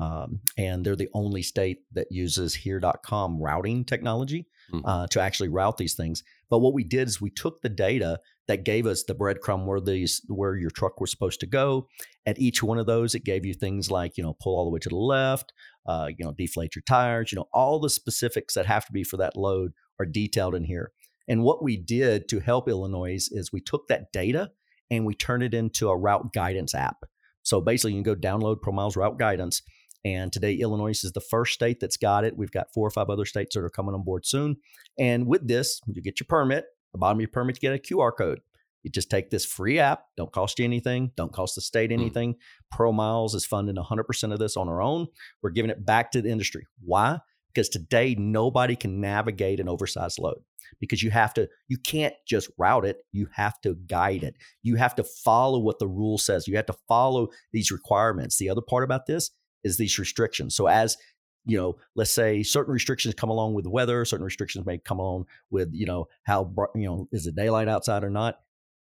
Um, 0.00 0.40
and 0.56 0.84
they're 0.84 0.94
the 0.96 1.08
only 1.12 1.42
state 1.42 1.78
that 1.92 2.06
uses 2.10 2.54
here.com 2.54 3.40
routing 3.42 3.84
technology 3.84 4.46
Mhm. 4.72 4.82
uh, 4.84 5.06
to 5.08 5.20
actually 5.20 5.48
route 5.48 5.76
these 5.76 5.94
things. 5.94 6.22
But 6.50 6.60
what 6.60 6.72
we 6.74 6.84
did 6.84 7.08
is 7.08 7.20
we 7.20 7.30
took 7.30 7.62
the 7.62 7.68
data 7.68 8.20
that 8.46 8.64
gave 8.64 8.86
us 8.86 9.02
the 9.02 9.14
breadcrumb 9.14 9.66
where 9.66 9.80
these 9.80 10.22
where 10.28 10.56
your 10.56 10.70
truck 10.70 11.00
was 11.00 11.10
supposed 11.10 11.40
to 11.40 11.46
go. 11.46 11.88
At 12.26 12.38
each 12.38 12.62
one 12.62 12.78
of 12.78 12.86
those, 12.86 13.14
it 13.14 13.24
gave 13.24 13.44
you 13.44 13.54
things 13.54 13.90
like 13.90 14.16
you 14.16 14.22
know 14.22 14.36
pull 14.40 14.56
all 14.56 14.64
the 14.64 14.70
way 14.70 14.78
to 14.80 14.88
the 14.88 14.96
left, 14.96 15.52
uh, 15.86 16.08
you 16.16 16.24
know 16.24 16.32
deflate 16.32 16.76
your 16.76 16.82
tires, 16.86 17.32
you 17.32 17.36
know 17.36 17.48
all 17.52 17.80
the 17.80 17.90
specifics 17.90 18.54
that 18.54 18.66
have 18.66 18.86
to 18.86 18.92
be 18.92 19.02
for 19.04 19.16
that 19.16 19.36
load 19.36 19.72
are 19.98 20.06
detailed 20.06 20.54
in 20.54 20.64
here. 20.64 20.92
And 21.26 21.42
what 21.42 21.62
we 21.62 21.76
did 21.76 22.28
to 22.28 22.40
help 22.40 22.68
Illinois 22.68 23.28
is 23.30 23.52
we 23.52 23.60
took 23.60 23.88
that 23.88 24.12
data 24.12 24.52
and 24.90 25.04
we 25.04 25.14
turned 25.14 25.42
it 25.42 25.52
into 25.54 25.88
a 25.90 25.96
route 25.96 26.32
guidance 26.32 26.74
app. 26.74 27.04
So 27.42 27.60
basically, 27.60 27.92
you 27.94 28.02
can 28.02 28.14
go 28.14 28.18
download 28.20 28.60
ProMiles 28.60 28.96
Route 28.96 29.18
Guidance. 29.18 29.62
And 30.04 30.32
today, 30.32 30.54
Illinois 30.54 31.04
is 31.04 31.12
the 31.12 31.20
first 31.20 31.54
state 31.54 31.80
that's 31.80 31.96
got 31.96 32.24
it. 32.24 32.36
We've 32.36 32.50
got 32.50 32.72
four 32.72 32.86
or 32.86 32.90
five 32.90 33.10
other 33.10 33.24
states 33.24 33.54
that 33.54 33.64
are 33.64 33.70
coming 33.70 33.94
on 33.94 34.04
board 34.04 34.26
soon. 34.26 34.56
And 34.98 35.26
with 35.26 35.46
this, 35.46 35.80
you 35.86 36.02
get 36.02 36.20
your 36.20 36.26
permit. 36.28 36.66
The 36.92 36.98
bottom 36.98 37.18
of 37.18 37.20
your 37.20 37.28
permit, 37.28 37.56
you 37.56 37.68
get 37.68 37.74
a 37.74 37.94
QR 37.94 38.12
code. 38.16 38.40
You 38.82 38.90
just 38.90 39.10
take 39.10 39.30
this 39.30 39.44
free 39.44 39.78
app, 39.78 40.04
don't 40.16 40.32
cost 40.32 40.58
you 40.58 40.64
anything, 40.64 41.10
don't 41.16 41.32
cost 41.32 41.56
the 41.56 41.60
state 41.60 41.90
hmm. 41.90 42.00
anything. 42.00 42.34
Mm. 42.34 42.38
ProMiles 42.74 43.34
is 43.34 43.44
funding 43.44 43.76
100% 43.76 44.32
of 44.32 44.38
this 44.38 44.56
on 44.56 44.68
our 44.68 44.80
own. 44.80 45.08
We're 45.42 45.50
giving 45.50 45.70
it 45.70 45.84
back 45.84 46.12
to 46.12 46.22
the 46.22 46.30
industry. 46.30 46.66
Why? 46.80 47.18
Because 47.52 47.68
today 47.68 48.14
nobody 48.16 48.76
can 48.76 49.00
navigate 49.00 49.58
an 49.58 49.68
oversized 49.68 50.18
load 50.18 50.38
because 50.80 51.02
you 51.02 51.10
have 51.10 51.34
to 51.34 51.48
you 51.68 51.78
can't 51.78 52.14
just 52.26 52.50
route 52.58 52.84
it 52.84 52.98
you 53.10 53.26
have 53.32 53.60
to 53.62 53.74
guide 53.86 54.22
it 54.22 54.34
you 54.62 54.76
have 54.76 54.94
to 54.94 55.02
follow 55.02 55.58
what 55.58 55.78
the 55.78 55.86
rule 55.86 56.18
says 56.18 56.46
you 56.46 56.56
have 56.56 56.66
to 56.66 56.76
follow 56.86 57.28
these 57.52 57.70
requirements 57.70 58.36
the 58.36 58.50
other 58.50 58.60
part 58.60 58.84
about 58.84 59.06
this 59.06 59.30
is 59.64 59.76
these 59.76 59.98
restrictions 59.98 60.54
so 60.54 60.66
as 60.66 60.96
you 61.44 61.56
know 61.56 61.76
let's 61.94 62.10
say 62.10 62.42
certain 62.42 62.72
restrictions 62.72 63.14
come 63.14 63.30
along 63.30 63.54
with 63.54 63.64
the 63.64 63.70
weather 63.70 64.04
certain 64.04 64.24
restrictions 64.24 64.66
may 64.66 64.78
come 64.78 64.98
along 64.98 65.24
with 65.50 65.68
you 65.72 65.86
know 65.86 66.06
how 66.24 66.52
you 66.74 66.86
know 66.86 67.08
is 67.12 67.26
it 67.26 67.36
daylight 67.36 67.68
outside 67.68 68.04
or 68.04 68.10
not 68.10 68.36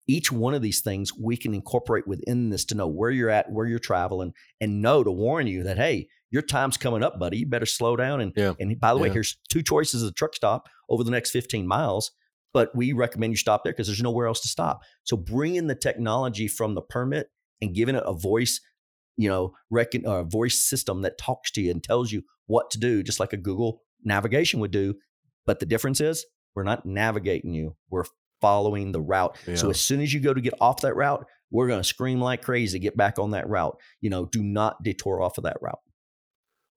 each 0.08 0.32
one 0.32 0.54
of 0.54 0.62
these 0.62 0.82
things 0.82 1.14
we 1.14 1.38
can 1.38 1.54
incorporate 1.54 2.08
within 2.08 2.50
this 2.50 2.66
to 2.66 2.76
know 2.76 2.88
where 2.88 3.12
you're 3.12 3.30
at, 3.30 3.52
where 3.52 3.68
you're 3.68 3.78
traveling, 3.78 4.34
and 4.62 4.82
know 4.82 5.04
to 5.04 5.12
warn 5.12 5.48
you 5.48 5.64
that 5.64 5.78
hey, 5.78 6.08
your 6.32 6.42
time's 6.42 6.78
coming 6.78 7.04
up, 7.04 7.20
buddy. 7.20 7.40
You 7.40 7.46
better 7.46 7.66
slow 7.66 7.96
down. 7.96 8.22
And 8.22 8.34
yeah. 8.36 8.54
and 8.60 8.80
by 8.80 8.94
the 8.94 9.00
way, 9.00 9.10
here's 9.10 9.38
two 9.50 9.62
choices 9.62 10.04
of 10.04 10.16
truck 10.16 10.34
stop 10.34 10.70
over 10.90 11.04
the 11.04 11.12
next 11.12 11.32
15 11.32 11.68
miles. 11.68 12.12
But 12.54 12.74
we 12.76 12.94
recommend 12.94 13.34
you 13.34 13.38
stop 13.38 13.64
there 13.64 13.74
because 13.74 13.88
there's 13.88 14.02
nowhere 14.02 14.28
else 14.28 14.42
to 14.42 14.48
stop. 14.48 14.82
So 15.04 15.16
bringing 15.16 15.68
the 15.68 15.76
technology 15.76 16.48
from 16.48 16.74
the 16.74 16.82
permit 16.82 17.30
and 17.62 17.76
giving 17.76 17.96
it 17.96 18.04
a 18.06 18.14
voice, 18.14 18.62
you 19.18 19.28
know, 19.28 19.54
reckon 19.70 20.04
a 20.06 20.24
voice 20.24 20.60
system 20.60 21.02
that 21.02 21.18
talks 21.18 21.52
to 21.52 21.62
you 21.62 21.72
and 21.72 21.84
tells 21.84 22.12
you 22.12 22.24
what 22.46 22.72
to 22.72 22.80
do, 22.80 23.04
just 23.04 23.20
like 23.20 23.34
a 23.34 23.38
Google 23.38 23.82
navigation 24.04 24.60
would 24.60 24.72
do. 24.72 24.96
But 25.46 25.60
the 25.60 25.66
difference 25.66 26.00
is 26.00 26.26
we're 26.56 26.64
not 26.64 26.86
navigating 26.86 27.54
you. 27.54 27.76
We're 27.90 28.06
following 28.42 28.92
the 28.92 29.02
route. 29.02 29.38
Yeah. 29.48 29.56
So 29.56 29.70
as 29.70 29.80
soon 29.80 30.02
as 30.02 30.14
you 30.14 30.20
go 30.20 30.34
to 30.34 30.42
get 30.42 30.54
off 30.62 30.82
that 30.82 30.96
route, 30.96 31.26
we're 31.52 31.68
going 31.68 31.82
to 31.82 31.88
scream 31.88 32.20
like 32.20 32.42
crazy, 32.42 32.80
get 32.80 32.98
back 32.98 33.20
on 33.20 33.32
that 33.32 33.50
route. 33.50 33.78
You 34.02 34.10
know, 34.10 34.26
do 34.26 34.44
not 34.44 34.84
detour 34.84 35.22
off 35.22 35.38
of 35.38 35.46
that 35.46 35.58
route. 35.62 35.80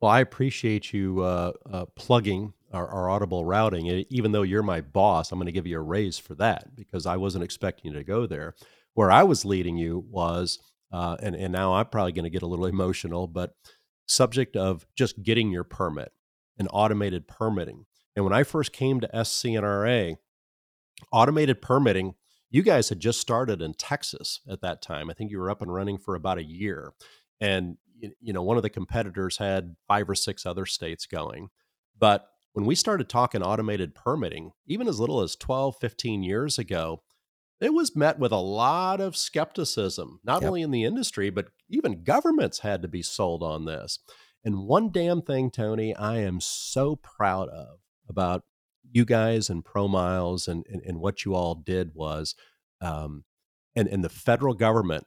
Well, 0.00 0.10
I 0.10 0.20
appreciate 0.20 0.92
you 0.92 1.20
uh, 1.20 1.52
uh, 1.70 1.84
plugging 1.94 2.54
our, 2.72 2.88
our, 2.88 3.10
audible 3.10 3.44
routing. 3.44 3.86
Even 4.08 4.32
though 4.32 4.42
you're 4.42 4.62
my 4.62 4.80
boss, 4.80 5.30
I'm 5.30 5.38
going 5.38 5.46
to 5.46 5.52
give 5.52 5.66
you 5.66 5.76
a 5.76 5.82
raise 5.82 6.18
for 6.18 6.34
that 6.36 6.74
because 6.74 7.04
I 7.04 7.16
wasn't 7.16 7.44
expecting 7.44 7.92
you 7.92 7.98
to 7.98 8.04
go 8.04 8.26
there. 8.26 8.54
Where 8.94 9.10
I 9.10 9.24
was 9.24 9.44
leading 9.44 9.76
you 9.76 10.04
was, 10.08 10.58
uh, 10.92 11.16
and, 11.22 11.34
and 11.34 11.52
now 11.52 11.74
I'm 11.74 11.86
probably 11.86 12.12
going 12.12 12.24
to 12.24 12.30
get 12.30 12.42
a 12.42 12.46
little 12.46 12.66
emotional, 12.66 13.26
but 13.26 13.54
subject 14.06 14.56
of 14.56 14.86
just 14.96 15.22
getting 15.22 15.50
your 15.50 15.64
permit 15.64 16.12
and 16.58 16.68
automated 16.72 17.28
permitting. 17.28 17.86
And 18.16 18.24
when 18.24 18.34
I 18.34 18.42
first 18.42 18.72
came 18.72 19.00
to 19.00 19.24
SC&RA, 19.24 20.14
automated 21.12 21.62
permitting, 21.62 22.14
you 22.50 22.62
guys 22.62 22.88
had 22.88 23.00
just 23.00 23.20
started 23.20 23.62
in 23.62 23.74
Texas 23.74 24.40
at 24.50 24.60
that 24.62 24.82
time. 24.82 25.08
I 25.08 25.14
think 25.14 25.30
you 25.30 25.38
were 25.38 25.50
up 25.50 25.62
and 25.62 25.72
running 25.72 25.98
for 25.98 26.16
about 26.16 26.38
a 26.38 26.44
year. 26.44 26.92
And, 27.40 27.76
you 28.20 28.32
know, 28.32 28.42
one 28.42 28.56
of 28.56 28.64
the 28.64 28.70
competitors 28.70 29.38
had 29.38 29.76
five 29.86 30.10
or 30.10 30.16
six 30.16 30.44
other 30.44 30.66
states 30.66 31.06
going. 31.06 31.50
But 31.98 32.26
when 32.52 32.66
we 32.66 32.74
started 32.74 33.08
talking 33.08 33.42
automated 33.42 33.94
permitting, 33.94 34.50
even 34.66 34.88
as 34.88 34.98
little 34.98 35.20
as 35.20 35.36
12, 35.36 35.76
15 35.80 36.24
years 36.24 36.58
ago, 36.58 37.02
it 37.60 37.74
was 37.74 37.94
met 37.94 38.18
with 38.18 38.32
a 38.32 38.36
lot 38.36 39.00
of 39.00 39.16
skepticism, 39.16 40.20
not 40.24 40.42
yep. 40.42 40.48
only 40.48 40.62
in 40.62 40.70
the 40.70 40.84
industry, 40.84 41.30
but 41.30 41.48
even 41.68 42.02
governments 42.02 42.60
had 42.60 42.82
to 42.82 42.88
be 42.88 43.02
sold 43.02 43.42
on 43.42 43.66
this. 43.66 43.98
And 44.44 44.66
one 44.66 44.90
damn 44.90 45.20
thing, 45.20 45.50
Tony, 45.50 45.94
I 45.94 46.18
am 46.18 46.40
so 46.40 46.96
proud 46.96 47.48
of 47.50 47.80
about 48.08 48.42
you 48.90 49.04
guys 49.04 49.50
and 49.50 49.64
ProMiles 49.64 50.48
and, 50.48 50.64
and, 50.70 50.82
and 50.84 51.00
what 51.00 51.24
you 51.24 51.34
all 51.34 51.54
did 51.54 51.94
was, 51.94 52.34
um, 52.80 53.24
and, 53.76 53.86
and 53.88 54.02
the 54.02 54.08
federal 54.08 54.54
government 54.54 55.06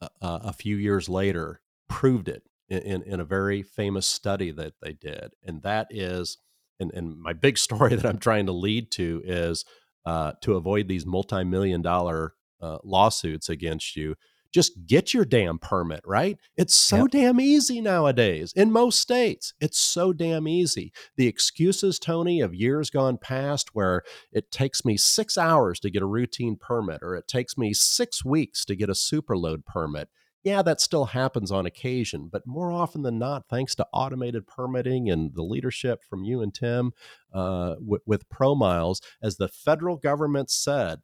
uh, 0.00 0.08
uh, 0.20 0.40
a 0.42 0.52
few 0.52 0.76
years 0.76 1.08
later 1.08 1.60
proved 1.88 2.28
it 2.28 2.42
in, 2.68 2.78
in, 2.78 3.02
in, 3.02 3.20
a 3.20 3.24
very 3.24 3.62
famous 3.62 4.06
study 4.06 4.50
that 4.50 4.72
they 4.82 4.92
did. 4.92 5.32
And 5.44 5.62
that 5.62 5.86
is, 5.90 6.38
and, 6.80 6.90
and 6.92 7.16
my 7.16 7.32
big 7.32 7.56
story 7.58 7.94
that 7.94 8.04
I'm 8.04 8.18
trying 8.18 8.46
to 8.46 8.52
lead 8.52 8.90
to 8.92 9.22
is 9.24 9.64
uh, 10.04 10.32
to 10.42 10.54
avoid 10.56 10.88
these 10.88 11.06
multi 11.06 11.44
million 11.44 11.82
dollar 11.82 12.34
uh, 12.60 12.78
lawsuits 12.84 13.48
against 13.48 13.96
you 13.96 14.14
just 14.52 14.86
get 14.86 15.14
your 15.14 15.24
damn 15.24 15.58
permit, 15.58 16.02
right? 16.06 16.36
It's 16.56 16.76
so 16.76 16.98
yep. 16.98 17.10
damn 17.10 17.40
easy 17.40 17.80
nowadays 17.80 18.52
in 18.54 18.70
most 18.70 19.00
states. 19.00 19.54
It's 19.60 19.78
so 19.78 20.12
damn 20.12 20.46
easy. 20.46 20.92
The 21.16 21.26
excuses, 21.26 21.98
Tony, 21.98 22.40
of 22.40 22.54
years 22.54 22.90
gone 22.90 23.16
past 23.16 23.70
where 23.74 24.02
it 24.30 24.50
takes 24.50 24.84
me 24.84 24.96
six 24.96 25.38
hours 25.38 25.80
to 25.80 25.90
get 25.90 26.02
a 26.02 26.06
routine 26.06 26.56
permit 26.60 27.00
or 27.02 27.16
it 27.16 27.26
takes 27.26 27.56
me 27.56 27.72
six 27.72 28.24
weeks 28.24 28.64
to 28.66 28.76
get 28.76 28.90
a 28.90 28.92
superload 28.92 29.64
permit. 29.64 30.08
Yeah, 30.44 30.62
that 30.62 30.80
still 30.80 31.06
happens 31.06 31.52
on 31.52 31.66
occasion, 31.66 32.28
but 32.30 32.46
more 32.46 32.72
often 32.72 33.02
than 33.02 33.18
not, 33.18 33.44
thanks 33.48 33.76
to 33.76 33.86
automated 33.92 34.46
permitting 34.46 35.08
and 35.08 35.34
the 35.34 35.42
leadership 35.42 36.02
from 36.02 36.24
you 36.24 36.40
and 36.42 36.52
Tim 36.52 36.92
uh, 37.32 37.76
with, 37.78 38.02
with 38.06 38.28
ProMiles, 38.28 39.00
as 39.22 39.36
the 39.36 39.46
federal 39.46 39.96
government 39.96 40.50
said, 40.50 41.00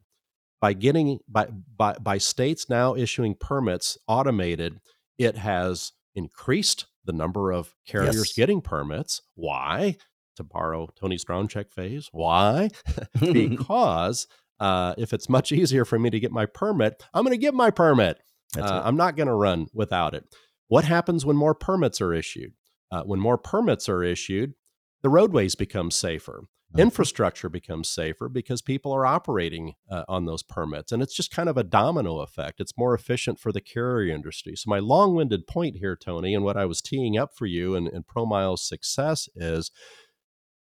by 0.59 0.73
getting 0.73 1.19
by 1.29 1.47
by 1.77 1.93
by 1.93 2.17
states 2.17 2.69
now 2.69 2.95
issuing 2.95 3.33
permits 3.33 3.97
automated, 4.07 4.81
it 5.17 5.37
has 5.37 5.93
increased 6.15 6.87
the 7.05 7.13
number 7.13 7.51
of 7.51 7.75
carriers 7.87 8.15
yes. 8.15 8.33
getting 8.33 8.61
permits. 8.61 9.21
Why? 9.35 9.95
To 10.35 10.43
borrow 10.43 10.89
Tony 10.99 11.17
Strongcheck 11.17 11.71
phase. 11.71 12.09
Why? 12.11 12.69
because 13.19 14.27
uh, 14.59 14.95
if 14.97 15.13
it's 15.13 15.29
much 15.29 15.51
easier 15.51 15.85
for 15.85 15.97
me 15.97 16.09
to 16.09 16.19
get 16.19 16.31
my 16.31 16.45
permit, 16.45 17.01
I'm 17.13 17.23
going 17.23 17.33
to 17.33 17.41
get 17.41 17.53
my 17.53 17.71
permit. 17.71 18.19
Uh, 18.57 18.81
I'm 18.83 18.97
not 18.97 19.15
going 19.15 19.27
to 19.27 19.33
run 19.33 19.67
without 19.73 20.13
it. 20.13 20.25
What 20.67 20.85
happens 20.85 21.25
when 21.25 21.35
more 21.35 21.55
permits 21.55 22.01
are 22.01 22.13
issued? 22.13 22.53
Uh, 22.91 23.03
when 23.03 23.19
more 23.19 23.37
permits 23.37 23.87
are 23.87 24.03
issued, 24.03 24.53
the 25.01 25.09
roadways 25.09 25.55
become 25.55 25.91
safer. 25.91 26.45
Mm-hmm. 26.71 26.81
Infrastructure 26.81 27.49
becomes 27.49 27.89
safer 27.89 28.29
because 28.29 28.61
people 28.61 28.91
are 28.91 29.05
operating 29.05 29.73
uh, 29.89 30.03
on 30.07 30.25
those 30.25 30.43
permits. 30.43 30.91
And 30.91 31.01
it's 31.01 31.15
just 31.15 31.31
kind 31.31 31.49
of 31.49 31.57
a 31.57 31.63
domino 31.63 32.19
effect. 32.19 32.59
It's 32.59 32.77
more 32.77 32.93
efficient 32.93 33.39
for 33.39 33.51
the 33.51 33.61
carrier 33.61 34.13
industry. 34.13 34.55
So, 34.55 34.69
my 34.69 34.77
long 34.77 35.15
winded 35.15 35.47
point 35.47 35.77
here, 35.77 35.95
Tony, 35.95 36.35
and 36.35 36.43
what 36.43 36.57
I 36.57 36.65
was 36.65 36.81
teeing 36.81 37.17
up 37.17 37.31
for 37.35 37.47
you 37.47 37.75
and, 37.75 37.87
and 37.87 38.05
ProMile's 38.05 38.67
success 38.67 39.27
is 39.35 39.71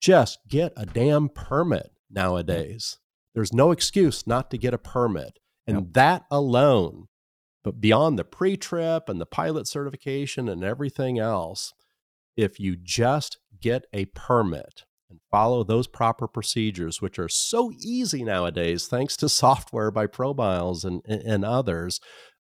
just 0.00 0.38
get 0.48 0.72
a 0.74 0.86
damn 0.86 1.28
permit 1.28 1.90
nowadays. 2.10 2.98
There's 3.34 3.52
no 3.52 3.70
excuse 3.70 4.26
not 4.26 4.50
to 4.50 4.58
get 4.58 4.72
a 4.72 4.78
permit. 4.78 5.38
And 5.66 5.76
yep. 5.76 5.86
that 5.92 6.24
alone, 6.30 7.08
but 7.62 7.80
beyond 7.80 8.18
the 8.18 8.24
pre 8.24 8.56
trip 8.56 9.08
and 9.08 9.20
the 9.20 9.26
pilot 9.26 9.66
certification 9.66 10.48
and 10.48 10.64
everything 10.64 11.18
else, 11.18 11.72
if 12.36 12.58
you 12.58 12.76
just 12.76 13.38
get 13.60 13.84
a 13.92 14.06
permit, 14.06 14.84
and 15.10 15.20
follow 15.30 15.64
those 15.64 15.86
proper 15.86 16.26
procedures, 16.28 17.02
which 17.02 17.18
are 17.18 17.28
so 17.28 17.72
easy 17.80 18.22
nowadays, 18.22 18.86
thanks 18.86 19.16
to 19.16 19.28
software 19.28 19.90
by 19.90 20.06
ProMiles 20.06 20.84
and, 20.84 21.02
and 21.06 21.44
others, 21.44 22.00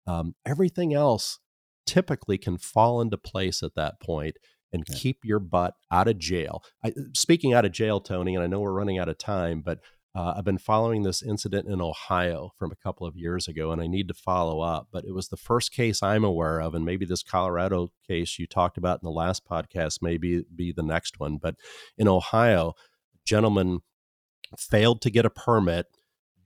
um, 0.06 0.34
everything 0.44 0.94
else 0.94 1.38
typically 1.86 2.38
can 2.38 2.56
fall 2.56 3.00
into 3.00 3.18
place 3.18 3.62
at 3.62 3.74
that 3.76 4.00
point 4.00 4.36
and 4.72 4.84
yeah. 4.88 4.96
keep 4.96 5.18
your 5.22 5.38
butt 5.38 5.74
out 5.92 6.08
of 6.08 6.18
jail. 6.18 6.62
I, 6.84 6.92
speaking 7.14 7.52
out 7.52 7.64
of 7.64 7.72
jail, 7.72 8.00
Tony, 8.00 8.34
and 8.34 8.42
I 8.42 8.46
know 8.46 8.60
we're 8.60 8.72
running 8.72 8.98
out 8.98 9.08
of 9.08 9.18
time, 9.18 9.62
but 9.64 9.78
uh, 10.14 10.34
I've 10.36 10.44
been 10.44 10.58
following 10.58 11.02
this 11.02 11.22
incident 11.22 11.68
in 11.68 11.80
Ohio 11.80 12.52
from 12.56 12.70
a 12.70 12.76
couple 12.76 13.04
of 13.04 13.16
years 13.16 13.48
ago, 13.48 13.72
and 13.72 13.82
I 13.82 13.88
need 13.88 14.06
to 14.08 14.14
follow 14.14 14.60
up. 14.60 14.88
But 14.92 15.04
it 15.04 15.12
was 15.12 15.28
the 15.28 15.36
first 15.36 15.72
case 15.72 16.04
I'm 16.04 16.22
aware 16.22 16.60
of, 16.60 16.72
and 16.72 16.84
maybe 16.84 17.04
this 17.04 17.24
Colorado 17.24 17.90
case 18.06 18.38
you 18.38 18.46
talked 18.46 18.78
about 18.78 19.00
in 19.02 19.06
the 19.06 19.10
last 19.10 19.44
podcast 19.44 20.02
may 20.02 20.16
be, 20.16 20.44
be 20.54 20.70
the 20.70 20.84
next 20.84 21.18
one. 21.18 21.38
But 21.38 21.56
in 21.98 22.06
Ohio, 22.06 22.74
a 23.12 23.18
gentleman 23.24 23.80
failed 24.56 25.02
to 25.02 25.10
get 25.10 25.26
a 25.26 25.30
permit, 25.30 25.86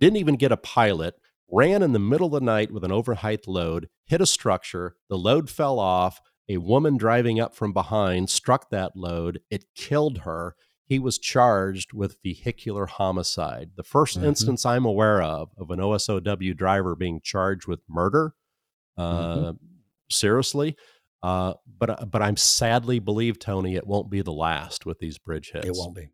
didn't 0.00 0.16
even 0.16 0.36
get 0.36 0.52
a 0.52 0.56
pilot, 0.56 1.16
ran 1.50 1.82
in 1.82 1.92
the 1.92 1.98
middle 1.98 2.28
of 2.28 2.40
the 2.40 2.40
night 2.40 2.72
with 2.72 2.84
an 2.84 2.92
overheight 2.92 3.46
load, 3.46 3.90
hit 4.06 4.22
a 4.22 4.26
structure, 4.26 4.96
the 5.10 5.18
load 5.18 5.50
fell 5.50 5.78
off. 5.78 6.20
A 6.50 6.56
woman 6.56 6.96
driving 6.96 7.38
up 7.38 7.54
from 7.54 7.74
behind 7.74 8.30
struck 8.30 8.70
that 8.70 8.96
load. 8.96 9.40
It 9.50 9.66
killed 9.74 10.20
her 10.20 10.56
he 10.88 10.98
was 10.98 11.18
charged 11.18 11.92
with 11.92 12.16
vehicular 12.22 12.86
homicide. 12.86 13.72
The 13.76 13.84
1st 13.84 14.16
mm-hmm. 14.16 14.24
instance 14.24 14.64
I'm 14.64 14.86
aware 14.86 15.20
of 15.22 15.50
of 15.58 15.70
an 15.70 15.80
OSOW 15.80 16.56
driver 16.56 16.96
being 16.96 17.20
charged 17.22 17.66
with 17.66 17.80
murder. 17.88 18.34
Uh, 18.96 19.36
mm-hmm. 19.36 19.50
Seriously. 20.10 20.76
Uh, 21.22 21.54
but 21.78 21.90
uh, 21.90 22.06
but 22.06 22.22
I'm 22.22 22.36
sadly 22.36 23.00
believe 23.00 23.38
Tony, 23.38 23.74
it 23.76 23.86
won't 23.86 24.10
be 24.10 24.22
the 24.22 24.32
last 24.32 24.86
with 24.86 24.98
these 24.98 25.18
bridge 25.18 25.50
hits. 25.52 25.66
It 25.66 25.74
won't 25.74 25.94
be. 25.94 26.08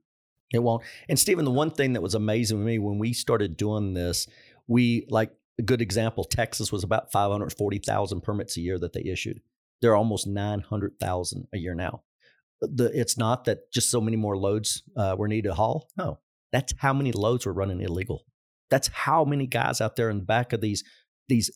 It 0.53 0.61
won't. 0.61 0.83
And 1.09 1.18
Steven, 1.18 1.45
the 1.45 1.51
one 1.51 1.70
thing 1.70 1.93
that 1.93 2.01
was 2.01 2.14
amazing 2.14 2.59
to 2.59 2.64
me 2.64 2.79
when 2.79 2.99
we 2.99 3.12
started 3.12 3.57
doing 3.57 3.93
this, 3.93 4.27
we 4.66 5.07
like 5.09 5.31
a 5.59 5.62
good 5.62 5.83
example. 5.83 6.25
Texas 6.25 6.72
was 6.72 6.85
about 6.85 7.12
five 7.12 7.31
hundred 7.31 7.53
forty 7.53 7.79
thousand 7.79 8.22
permits 8.22 8.57
a 8.57 8.61
year 8.61 8.79
that 8.79 8.93
they 8.93 9.05
issued. 9.05 9.41
They're 9.83 9.97
almost 9.97 10.27
nine 10.27 10.61
hundred 10.61 10.99
thousand 10.99 11.49
a 11.53 11.59
year 11.59 11.75
now. 11.75 12.03
The, 12.61 12.90
it's 12.98 13.18
not 13.18 13.44
that 13.44 13.70
just 13.72 13.90
so 13.90 14.00
many 14.00 14.16
more 14.16 14.36
loads 14.36 14.82
uh, 14.96 15.16
were 15.18 15.28
needed 15.28 15.48
to 15.48 15.55
haul. 15.55 15.88
No, 15.96 16.20
that's 16.52 16.72
how 16.78 16.92
many 16.92 17.12
loads 17.12 17.46
were 17.46 17.52
running 17.52 17.80
illegal. 17.80 18.24
That's 18.70 18.88
how 18.88 19.24
many 19.24 19.46
guys 19.46 19.80
out 19.80 19.96
there 19.96 20.11
in 20.11 20.18
the 20.18 20.24
back 20.24 20.52
of 20.52 20.61
these 20.61 20.84
these 21.28 21.50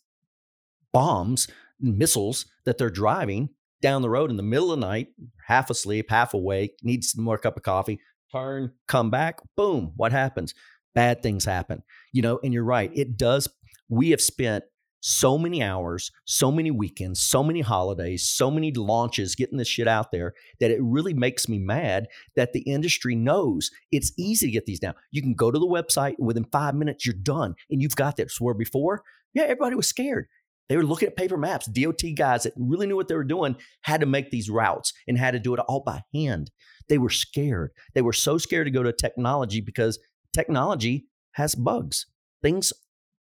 bombs, 0.92 1.49
missiles 1.80 2.46
that 2.64 2.78
they're 2.78 2.90
driving 2.90 3.51
down 3.80 4.03
the 4.03 4.11
road 4.11 4.30
in 4.30 4.36
the 4.36 4.42
middle 4.42 4.72
of 4.72 4.80
the 4.80 4.86
night, 4.86 5.09
half 5.46 5.70
asleep, 5.70 6.11
half 6.11 6.34
awake, 6.34 6.72
needs 6.82 7.12
some 7.12 7.24
more 7.24 7.38
cup 7.38 7.57
of 7.57 7.62
coffee, 7.62 8.01
turn, 8.32 8.72
come 8.86 9.11
back, 9.11 9.40
boom, 9.57 9.92
what 9.96 10.12
happens? 10.12 10.55
Bad 10.94 11.22
things 11.22 11.44
happen. 11.44 11.82
You 12.12 12.22
know, 12.22 12.40
and 12.42 12.53
you're 12.53 12.64
right. 12.64 12.90
It 12.94 13.16
does. 13.16 13.49
We 13.88 14.11
have 14.11 14.20
spent 14.20 14.64
so 15.01 15.38
many 15.38 15.62
hours, 15.62 16.11
so 16.24 16.51
many 16.51 16.70
weekends, 16.70 17.20
so 17.20 17.42
many 17.42 17.61
holidays, 17.61 18.28
so 18.28 18.51
many 18.51 18.72
launches 18.72 19.34
getting 19.34 19.59
this 19.59 19.68
shit 19.68 19.88
out 19.88 20.11
there 20.11 20.34
that 20.61 20.70
it 20.70 20.80
really 20.82 21.14
makes 21.14 21.49
me 21.49 21.59
mad 21.59 22.09
that 22.36 22.53
the 22.53 22.61
industry 22.61 23.14
knows 23.14 23.70
it's 23.92 24.12
easy 24.18 24.46
to 24.46 24.53
get 24.53 24.66
these 24.66 24.80
down. 24.80 24.94
You 25.11 25.22
can 25.22 25.34
go 25.34 25.51
to 25.51 25.59
the 25.59 25.66
website 25.66 26.16
and 26.18 26.26
within 26.26 26.44
five 26.44 26.74
minutes 26.74 27.07
you're 27.07 27.14
done 27.14 27.55
and 27.70 27.80
you've 27.80 27.96
got 27.96 28.16
this. 28.16 28.40
Where 28.40 28.55
before, 28.55 29.03
yeah, 29.34 29.44
everybody 29.44 29.76
was 29.76 29.86
scared. 29.86 30.26
They 30.68 30.76
were 30.76 30.84
looking 30.84 31.09
at 31.09 31.16
paper 31.16 31.36
maps. 31.36 31.66
DOT 31.66 32.03
guys 32.14 32.42
that 32.42 32.53
really 32.57 32.86
knew 32.86 32.96
what 32.96 33.09
they 33.09 33.14
were 33.14 33.24
doing 33.24 33.57
had 33.82 34.01
to 34.01 34.07
make 34.07 34.30
these 34.30 34.51
routes 34.51 34.92
and 35.07 35.16
had 35.16 35.30
to 35.30 35.38
do 35.38 35.55
it 35.55 35.61
all 35.61 35.80
by 35.80 36.03
hand. 36.12 36.51
They 36.88 36.99
were 36.99 37.11
scared. 37.11 37.70
They 37.94 38.03
were 38.03 38.12
so 38.12 38.38
scared 38.38 38.66
to 38.66 38.70
go 38.70 38.82
to 38.82 38.92
technology 38.92 39.61
because 39.61 39.99
technology 40.34 41.07
has 41.32 41.55
bugs. 41.55 42.07
Things 42.42 42.72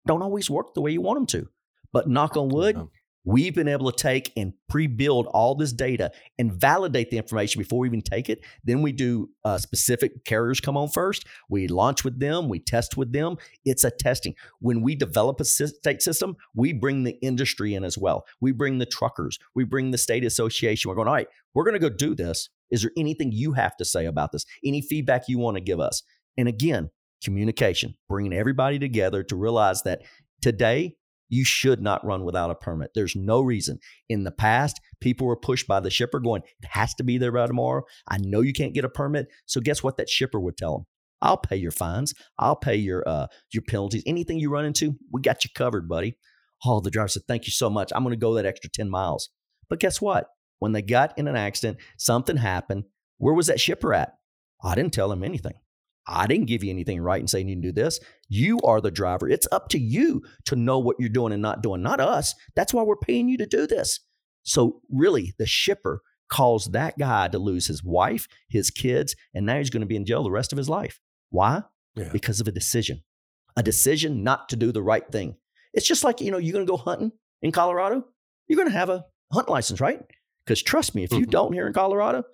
don't 0.06 0.22
always 0.22 0.50
work 0.50 0.74
the 0.74 0.80
way 0.80 0.90
you 0.90 1.00
want 1.00 1.18
them 1.18 1.26
to. 1.42 1.48
But 1.92 2.08
knock 2.08 2.36
on 2.36 2.48
wood, 2.48 2.76
yeah. 2.76 2.84
we've 3.24 3.54
been 3.54 3.68
able 3.68 3.90
to 3.90 3.96
take 3.96 4.32
and 4.36 4.52
pre-build 4.68 5.26
all 5.28 5.54
this 5.54 5.72
data 5.72 6.10
and 6.38 6.52
validate 6.52 7.10
the 7.10 7.16
information 7.16 7.60
before 7.60 7.80
we 7.80 7.88
even 7.88 8.02
take 8.02 8.28
it. 8.28 8.40
Then 8.64 8.82
we 8.82 8.92
do 8.92 9.30
uh, 9.44 9.58
specific 9.58 10.24
carriers 10.24 10.60
come 10.60 10.76
on 10.76 10.88
first. 10.88 11.26
We 11.48 11.68
launch 11.68 12.04
with 12.04 12.20
them. 12.20 12.48
We 12.48 12.58
test 12.58 12.96
with 12.96 13.12
them. 13.12 13.36
It's 13.64 13.84
a 13.84 13.90
testing. 13.90 14.34
When 14.60 14.82
we 14.82 14.94
develop 14.94 15.40
a 15.40 15.44
state 15.44 16.02
system, 16.02 16.36
we 16.54 16.72
bring 16.72 17.04
the 17.04 17.18
industry 17.22 17.74
in 17.74 17.84
as 17.84 17.96
well. 17.98 18.24
We 18.40 18.52
bring 18.52 18.78
the 18.78 18.86
truckers. 18.86 19.38
We 19.54 19.64
bring 19.64 19.90
the 19.90 19.98
state 19.98 20.24
association. 20.24 20.88
We're 20.88 20.96
going, 20.96 21.08
all 21.08 21.14
right, 21.14 21.28
we're 21.54 21.64
going 21.64 21.80
to 21.80 21.90
go 21.90 21.94
do 21.94 22.14
this. 22.14 22.50
Is 22.70 22.82
there 22.82 22.92
anything 22.98 23.32
you 23.32 23.54
have 23.54 23.76
to 23.78 23.84
say 23.84 24.04
about 24.04 24.32
this? 24.32 24.44
Any 24.62 24.82
feedback 24.82 25.24
you 25.26 25.38
want 25.38 25.56
to 25.56 25.62
give 25.62 25.80
us? 25.80 26.02
And 26.36 26.48
again, 26.48 26.90
communication, 27.24 27.96
bringing 28.08 28.34
everybody 28.34 28.78
together 28.78 29.22
to 29.24 29.34
realize 29.36 29.82
that 29.82 30.02
today 30.42 30.97
you 31.28 31.44
should 31.44 31.80
not 31.80 32.04
run 32.04 32.24
without 32.24 32.50
a 32.50 32.54
permit. 32.54 32.90
There's 32.94 33.16
no 33.16 33.40
reason. 33.40 33.78
In 34.08 34.24
the 34.24 34.30
past, 34.30 34.80
people 35.00 35.26
were 35.26 35.36
pushed 35.36 35.66
by 35.66 35.80
the 35.80 35.90
shipper 35.90 36.20
going, 36.20 36.42
it 36.60 36.68
has 36.70 36.94
to 36.94 37.04
be 37.04 37.18
there 37.18 37.32
by 37.32 37.46
tomorrow. 37.46 37.82
I 38.08 38.18
know 38.18 38.40
you 38.40 38.52
can't 38.52 38.74
get 38.74 38.84
a 38.84 38.88
permit. 38.88 39.28
So 39.46 39.60
guess 39.60 39.82
what 39.82 39.96
that 39.98 40.08
shipper 40.08 40.40
would 40.40 40.56
tell 40.56 40.72
them? 40.78 40.86
I'll 41.20 41.36
pay 41.36 41.56
your 41.56 41.72
fines. 41.72 42.14
I'll 42.38 42.56
pay 42.56 42.76
your 42.76 43.06
uh, 43.08 43.26
your 43.52 43.64
penalties. 43.66 44.04
Anything 44.06 44.38
you 44.38 44.50
run 44.50 44.64
into, 44.64 44.94
we 45.12 45.20
got 45.20 45.44
you 45.44 45.50
covered, 45.54 45.88
buddy. 45.88 46.16
Oh, 46.64 46.80
the 46.80 46.90
driver 46.90 47.08
said, 47.08 47.22
thank 47.28 47.46
you 47.46 47.52
so 47.52 47.70
much. 47.70 47.92
I'm 47.94 48.02
going 48.02 48.12
to 48.12 48.20
go 48.20 48.34
that 48.34 48.46
extra 48.46 48.70
10 48.70 48.90
miles. 48.90 49.30
But 49.68 49.80
guess 49.80 50.00
what? 50.00 50.28
When 50.58 50.72
they 50.72 50.82
got 50.82 51.16
in 51.16 51.28
an 51.28 51.36
accident, 51.36 51.78
something 51.98 52.36
happened. 52.36 52.84
Where 53.18 53.34
was 53.34 53.46
that 53.46 53.60
shipper 53.60 53.94
at? 53.94 54.14
I 54.62 54.74
didn't 54.74 54.92
tell 54.92 55.12
him 55.12 55.22
anything. 55.22 55.54
I 56.08 56.26
didn't 56.26 56.46
give 56.46 56.64
you 56.64 56.70
anything 56.70 57.00
right 57.00 57.20
and 57.20 57.28
say 57.28 57.40
you 57.40 57.44
need 57.44 57.62
to 57.62 57.68
do 57.68 57.72
this. 57.72 58.00
You 58.28 58.58
are 58.64 58.80
the 58.80 58.90
driver. 58.90 59.28
It's 59.28 59.46
up 59.52 59.68
to 59.70 59.78
you 59.78 60.22
to 60.46 60.56
know 60.56 60.78
what 60.78 60.96
you're 60.98 61.08
doing 61.08 61.32
and 61.32 61.42
not 61.42 61.62
doing, 61.62 61.82
not 61.82 62.00
us. 62.00 62.34
That's 62.56 62.72
why 62.72 62.82
we're 62.82 62.96
paying 62.96 63.28
you 63.28 63.36
to 63.38 63.46
do 63.46 63.66
this. 63.66 64.00
So, 64.42 64.80
really, 64.90 65.34
the 65.38 65.46
shipper 65.46 66.02
caused 66.28 66.72
that 66.72 66.98
guy 66.98 67.28
to 67.28 67.38
lose 67.38 67.66
his 67.66 67.84
wife, 67.84 68.26
his 68.48 68.70
kids, 68.70 69.14
and 69.34 69.44
now 69.44 69.58
he's 69.58 69.70
going 69.70 69.82
to 69.82 69.86
be 69.86 69.96
in 69.96 70.06
jail 70.06 70.22
the 70.22 70.30
rest 70.30 70.52
of 70.52 70.58
his 70.58 70.68
life. 70.68 70.98
Why? 71.30 71.62
Yeah. 71.94 72.10
Because 72.12 72.40
of 72.40 72.48
a 72.48 72.52
decision, 72.52 73.02
a 73.56 73.62
decision 73.62 74.22
not 74.22 74.48
to 74.48 74.56
do 74.56 74.72
the 74.72 74.82
right 74.82 75.06
thing. 75.10 75.36
It's 75.74 75.86
just 75.86 76.04
like, 76.04 76.20
you 76.20 76.30
know, 76.30 76.38
you're 76.38 76.52
going 76.54 76.66
to 76.66 76.70
go 76.70 76.76
hunting 76.76 77.12
in 77.42 77.52
Colorado, 77.52 78.04
you're 78.46 78.56
going 78.56 78.68
to 78.68 78.78
have 78.78 78.88
a 78.88 79.04
hunt 79.32 79.48
license, 79.48 79.80
right? 79.80 80.00
Because 80.44 80.62
trust 80.62 80.94
me, 80.94 81.04
if 81.04 81.12
you 81.12 81.20
mm-hmm. 81.20 81.30
don't 81.30 81.52
here 81.52 81.66
in 81.66 81.72
Colorado, 81.74 82.24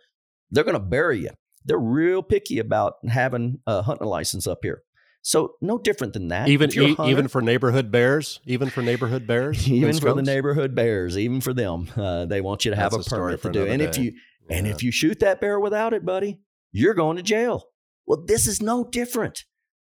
they're 0.51 0.65
going 0.65 0.75
to 0.75 0.81
bury 0.81 1.21
you 1.21 1.31
they're 1.65 1.79
real 1.79 2.23
picky 2.23 2.59
about 2.59 2.95
having 3.09 3.61
a 3.67 3.83
hunting 3.83 4.07
license 4.07 4.47
up 4.47 4.59
here. 4.63 4.83
So 5.23 5.55
no 5.63 5.79
different 5.79 6.13
than 6.13 6.29
that. 6.29 6.49
Even 6.49 6.71
e- 6.79 6.97
even 7.07 7.29
for 7.29 7.41
neighborhood 7.41 7.91
bears, 7.91 8.41
even 8.45 8.69
for 8.69 8.83
neighborhood 8.83 9.27
bears, 9.27 9.67
even 9.71 9.99
for 9.99 10.13
the 10.13 10.23
neighborhood 10.23 10.75
bears, 10.75 11.17
even 11.17 11.41
for 11.41 11.55
them, 11.55 11.89
uh, 11.97 12.27
they 12.27 12.43
want 12.43 12.67
you 12.67 12.71
to 12.71 12.77
have 12.77 12.93
That's 12.93 13.07
a 13.07 13.11
permit 13.11 13.43
to 13.43 13.51
do. 13.51 13.67
And 13.67 13.79
day. 13.79 13.87
if 13.87 13.97
you 13.97 14.13
yeah. 14.49 14.57
and 14.57 14.67
if 14.67 14.83
you 14.83 14.91
shoot 14.91 15.21
that 15.21 15.41
bear 15.41 15.59
without 15.59 15.95
it, 15.95 16.05
buddy, 16.05 16.41
you're 16.73 16.93
going 16.93 17.17
to 17.17 17.23
jail. 17.23 17.65
Well, 18.07 18.23
this 18.27 18.47
is 18.47 18.61
no 18.61 18.85
different. 18.85 19.45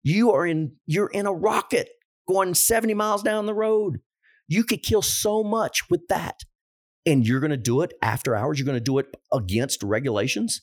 You 0.02 0.32
are 0.32 0.46
in 0.46 0.76
you're 0.86 1.08
in 1.08 1.26
a 1.26 1.32
rocket 1.32 1.90
going 2.26 2.54
70 2.54 2.94
miles 2.94 3.22
down 3.22 3.44
the 3.44 3.54
road. 3.54 4.00
You 4.46 4.64
could 4.64 4.82
kill 4.82 5.02
so 5.02 5.42
much 5.42 5.90
with 5.90 6.08
that. 6.08 6.36
And 7.04 7.26
you're 7.26 7.40
going 7.40 7.50
to 7.50 7.56
do 7.56 7.82
it 7.82 7.92
after 8.02 8.34
hours. 8.34 8.58
You're 8.58 8.66
going 8.66 8.76
to 8.76 8.80
do 8.80 8.98
it 8.98 9.06
against 9.32 9.82
regulations. 9.82 10.62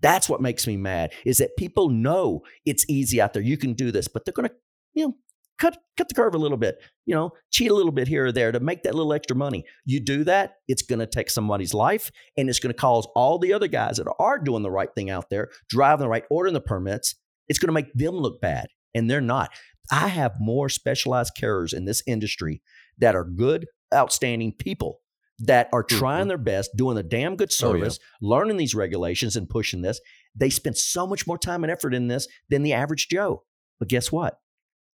That's 0.00 0.28
what 0.28 0.42
makes 0.42 0.66
me 0.66 0.76
mad 0.76 1.12
is 1.24 1.38
that 1.38 1.56
people 1.56 1.88
know 1.88 2.42
it's 2.66 2.84
easy 2.88 3.20
out 3.20 3.32
there. 3.32 3.42
You 3.42 3.56
can 3.56 3.72
do 3.74 3.90
this, 3.90 4.08
but 4.08 4.24
they're 4.24 4.32
going 4.32 4.48
to, 4.48 4.54
you 4.92 5.06
know, 5.06 5.14
cut 5.58 5.78
cut 5.96 6.08
the 6.08 6.14
curve 6.14 6.34
a 6.34 6.38
little 6.38 6.56
bit, 6.56 6.76
you 7.06 7.14
know, 7.14 7.30
cheat 7.50 7.70
a 7.70 7.74
little 7.74 7.92
bit 7.92 8.08
here 8.08 8.26
or 8.26 8.32
there 8.32 8.52
to 8.52 8.60
make 8.60 8.82
that 8.82 8.94
little 8.94 9.12
extra 9.12 9.36
money. 9.36 9.64
You 9.84 10.00
do 10.00 10.24
that, 10.24 10.54
it's 10.68 10.82
going 10.82 10.98
to 10.98 11.06
take 11.06 11.30
somebody's 11.30 11.74
life 11.74 12.10
and 12.36 12.48
it's 12.48 12.58
going 12.58 12.74
to 12.74 12.80
cause 12.80 13.06
all 13.14 13.38
the 13.38 13.52
other 13.52 13.68
guys 13.68 13.96
that 13.96 14.12
are 14.18 14.38
doing 14.38 14.62
the 14.62 14.70
right 14.70 14.92
thing 14.94 15.10
out 15.10 15.30
there, 15.30 15.48
driving 15.68 16.04
the 16.04 16.08
right, 16.08 16.24
ordering 16.30 16.54
the 16.54 16.60
permits, 16.60 17.14
it's 17.48 17.58
going 17.58 17.68
to 17.68 17.74
make 17.74 17.92
them 17.94 18.14
look 18.14 18.40
bad 18.40 18.66
and 18.94 19.10
they're 19.10 19.20
not. 19.20 19.50
I 19.90 20.08
have 20.08 20.32
more 20.40 20.68
specialized 20.68 21.34
carriers 21.36 21.72
in 21.72 21.84
this 21.84 22.02
industry 22.06 22.62
that 22.98 23.14
are 23.14 23.24
good, 23.24 23.66
outstanding 23.92 24.54
people 24.58 25.00
that 25.40 25.68
are 25.72 25.82
trying 25.82 26.22
mm-hmm. 26.22 26.28
their 26.28 26.38
best, 26.38 26.76
doing 26.76 26.96
a 26.96 27.02
damn 27.02 27.36
good 27.36 27.52
service, 27.52 27.98
oh, 28.00 28.04
yeah. 28.20 28.28
learning 28.28 28.56
these 28.56 28.74
regulations 28.74 29.36
and 29.36 29.48
pushing 29.48 29.82
this. 29.82 30.00
They 30.34 30.50
spend 30.50 30.76
so 30.76 31.06
much 31.06 31.26
more 31.26 31.38
time 31.38 31.64
and 31.64 31.70
effort 31.70 31.94
in 31.94 32.08
this 32.08 32.28
than 32.48 32.62
the 32.62 32.72
average 32.72 33.08
Joe. 33.08 33.44
But 33.78 33.88
guess 33.88 34.12
what? 34.12 34.38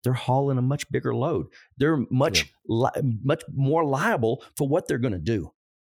They're 0.03 0.13
hauling 0.13 0.57
a 0.57 0.61
much 0.61 0.89
bigger 0.89 1.13
load. 1.13 1.47
They're 1.77 2.05
much 2.09 2.45
yeah. 2.69 2.89
li- 2.93 3.19
much 3.23 3.43
more 3.53 3.83
liable 3.83 4.43
for 4.55 4.67
what 4.67 4.87
they're 4.87 4.97
going 4.97 5.13
to 5.13 5.19
do. 5.19 5.51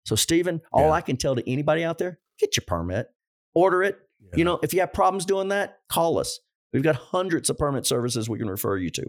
So, 0.06 0.16
Steven, 0.16 0.62
all 0.74 0.88
yeah. 0.88 0.92
I 0.92 1.02
can 1.02 1.16
tell 1.16 1.36
to 1.36 1.50
anybody 1.50 1.84
out 1.86 1.98
there: 1.98 2.20
get 2.38 2.58
your 2.58 2.66
permit, 2.68 3.08
order 3.54 3.82
it. 3.84 3.98
You 4.36 4.46
know, 4.46 4.60
if 4.64 4.74
you 4.74 4.80
have 4.80 4.94
problems 4.94 5.26
doing 5.26 5.50
that, 5.50 5.80
call 5.90 6.18
us. 6.18 6.40
We've 6.72 6.82
got 6.84 6.96
hundreds 6.96 7.50
of 7.50 7.58
permit 7.58 7.86
services 7.86 8.28
we 8.28 8.40
can 8.40 8.50
refer 8.50 8.78
you 8.78 8.90
to. 8.92 9.06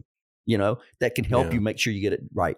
You 0.46 0.58
know 0.58 0.78
that 1.00 1.14
can 1.14 1.24
help 1.24 1.52
you 1.52 1.60
make 1.60 1.78
sure 1.78 1.92
you 1.92 2.02
get 2.02 2.12
it 2.12 2.20
right. 2.34 2.56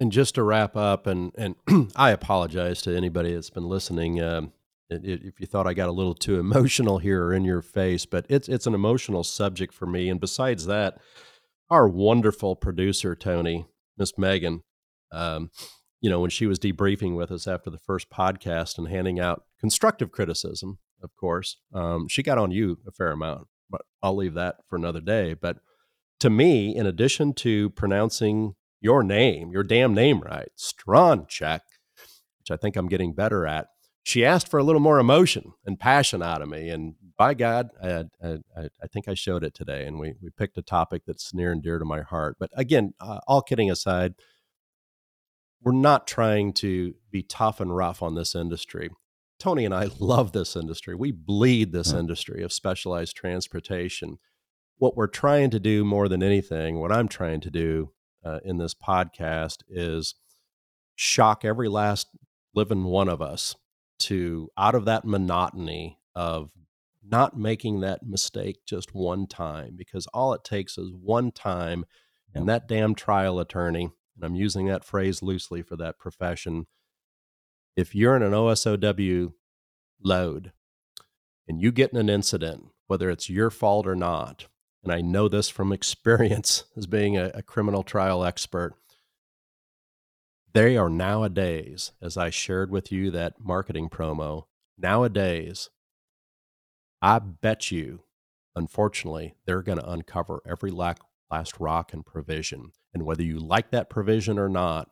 And 0.00 0.10
just 0.10 0.34
to 0.34 0.42
wrap 0.42 0.76
up, 0.76 1.06
and 1.06 1.32
and 1.36 1.54
I 1.96 2.10
apologize 2.10 2.82
to 2.82 2.96
anybody 2.96 3.32
that's 3.32 3.50
been 3.50 3.68
listening. 3.68 4.20
Um, 4.20 4.52
if 4.90 5.40
you 5.40 5.46
thought 5.46 5.66
I 5.66 5.74
got 5.74 5.88
a 5.88 5.92
little 5.92 6.14
too 6.14 6.38
emotional 6.40 6.98
here 6.98 7.24
or 7.24 7.32
in 7.32 7.44
your 7.44 7.62
face, 7.62 8.06
but 8.06 8.26
it's 8.28 8.48
it's 8.48 8.66
an 8.66 8.74
emotional 8.74 9.24
subject 9.24 9.72
for 9.72 9.86
me. 9.86 10.08
And 10.08 10.20
besides 10.20 10.66
that, 10.66 10.98
our 11.70 11.88
wonderful 11.88 12.56
producer 12.56 13.14
Tony, 13.14 13.66
Miss 13.96 14.18
Megan, 14.18 14.62
um, 15.12 15.50
you 16.00 16.10
know, 16.10 16.20
when 16.20 16.30
she 16.30 16.46
was 16.46 16.58
debriefing 16.58 17.16
with 17.16 17.30
us 17.30 17.46
after 17.46 17.70
the 17.70 17.78
first 17.78 18.10
podcast 18.10 18.78
and 18.78 18.88
handing 18.88 19.18
out 19.18 19.44
constructive 19.60 20.10
criticism, 20.12 20.78
of 21.02 21.14
course, 21.16 21.56
um, 21.72 22.08
she 22.08 22.22
got 22.22 22.38
on 22.38 22.50
you 22.50 22.78
a 22.86 22.90
fair 22.90 23.12
amount. 23.12 23.46
But 23.70 23.82
I'll 24.02 24.16
leave 24.16 24.34
that 24.34 24.56
for 24.68 24.76
another 24.76 25.00
day. 25.00 25.34
But 25.34 25.58
to 26.20 26.30
me, 26.30 26.76
in 26.76 26.86
addition 26.86 27.32
to 27.34 27.70
pronouncing 27.70 28.54
your 28.84 29.02
name, 29.02 29.50
your 29.50 29.62
damn 29.62 29.94
name 29.94 30.20
right, 30.20 30.50
Stronchek, 30.58 31.60
which 32.38 32.50
I 32.50 32.56
think 32.56 32.76
I'm 32.76 32.86
getting 32.86 33.14
better 33.14 33.46
at. 33.46 33.68
She 34.02 34.26
asked 34.26 34.48
for 34.48 34.58
a 34.58 34.62
little 34.62 34.82
more 34.82 34.98
emotion 34.98 35.54
and 35.64 35.80
passion 35.80 36.22
out 36.22 36.42
of 36.42 36.50
me, 36.50 36.68
and 36.68 36.94
by 37.16 37.32
God, 37.32 37.70
I, 37.82 38.04
I, 38.22 38.38
I 38.82 38.86
think 38.92 39.08
I 39.08 39.14
showed 39.14 39.42
it 39.42 39.54
today. 39.54 39.86
And 39.86 39.98
we 39.98 40.12
we 40.20 40.28
picked 40.28 40.58
a 40.58 40.62
topic 40.62 41.02
that's 41.06 41.32
near 41.32 41.50
and 41.50 41.62
dear 41.62 41.78
to 41.78 41.86
my 41.86 42.02
heart. 42.02 42.36
But 42.38 42.50
again, 42.54 42.92
uh, 43.00 43.20
all 43.26 43.40
kidding 43.40 43.70
aside, 43.70 44.16
we're 45.62 45.72
not 45.72 46.06
trying 46.06 46.52
to 46.54 46.94
be 47.10 47.22
tough 47.22 47.60
and 47.60 47.74
rough 47.74 48.02
on 48.02 48.14
this 48.14 48.34
industry. 48.34 48.90
Tony 49.38 49.64
and 49.64 49.74
I 49.74 49.88
love 49.98 50.32
this 50.32 50.54
industry. 50.54 50.94
We 50.94 51.10
bleed 51.10 51.72
this 51.72 51.92
yeah. 51.92 52.00
industry 52.00 52.42
of 52.42 52.52
specialized 52.52 53.16
transportation. 53.16 54.18
What 54.76 54.94
we're 54.94 55.06
trying 55.06 55.48
to 55.50 55.60
do 55.60 55.86
more 55.86 56.06
than 56.06 56.22
anything, 56.22 56.80
what 56.80 56.92
I'm 56.92 57.08
trying 57.08 57.40
to 57.40 57.50
do 57.50 57.93
uh, 58.24 58.40
in 58.44 58.58
this 58.58 58.74
podcast 58.74 59.58
is 59.68 60.14
shock 60.94 61.44
every 61.44 61.68
last 61.68 62.08
living 62.54 62.84
one 62.84 63.08
of 63.08 63.20
us 63.20 63.54
to 63.98 64.48
out 64.56 64.74
of 64.74 64.84
that 64.84 65.04
monotony 65.04 65.98
of 66.14 66.50
not 67.06 67.36
making 67.38 67.80
that 67.80 68.02
mistake 68.02 68.58
just 68.66 68.94
one 68.94 69.26
time 69.26 69.74
because 69.76 70.06
all 70.08 70.32
it 70.32 70.44
takes 70.44 70.78
is 70.78 70.92
one 70.92 71.30
time 71.30 71.84
and 72.34 72.48
that 72.48 72.66
damn 72.66 72.94
trial 72.94 73.38
attorney 73.38 73.90
and 74.16 74.24
i'm 74.24 74.34
using 74.34 74.66
that 74.66 74.84
phrase 74.84 75.22
loosely 75.22 75.62
for 75.62 75.76
that 75.76 75.98
profession. 75.98 76.66
If 77.76 77.94
you're 77.94 78.16
in 78.16 78.22
an 78.22 78.32
OSOW 78.32 79.32
load 80.00 80.52
and 81.48 81.60
you 81.60 81.72
get 81.72 81.92
in 81.92 81.98
an 81.98 82.08
incident 82.08 82.66
whether 82.86 83.10
it's 83.10 83.30
your 83.30 83.50
fault 83.50 83.86
or 83.86 83.96
not 83.96 84.46
and 84.84 84.92
i 84.92 85.00
know 85.00 85.28
this 85.28 85.48
from 85.48 85.72
experience 85.72 86.64
as 86.76 86.86
being 86.86 87.16
a, 87.16 87.30
a 87.34 87.42
criminal 87.42 87.82
trial 87.82 88.24
expert 88.24 88.74
they 90.52 90.76
are 90.76 90.90
nowadays 90.90 91.92
as 92.00 92.16
i 92.16 92.30
shared 92.30 92.70
with 92.70 92.92
you 92.92 93.10
that 93.10 93.34
marketing 93.40 93.88
promo 93.88 94.44
nowadays 94.78 95.70
I 97.04 97.18
bet 97.18 97.70
you, 97.70 98.04
unfortunately, 98.56 99.34
they're 99.44 99.60
going 99.60 99.76
to 99.76 99.90
uncover 99.90 100.40
every 100.48 100.70
last 100.70 101.60
rock 101.60 101.92
and 101.92 102.04
provision. 102.04 102.72
And 102.94 103.02
whether 103.02 103.22
you 103.22 103.38
like 103.38 103.72
that 103.72 103.90
provision 103.90 104.38
or 104.38 104.48
not, 104.48 104.88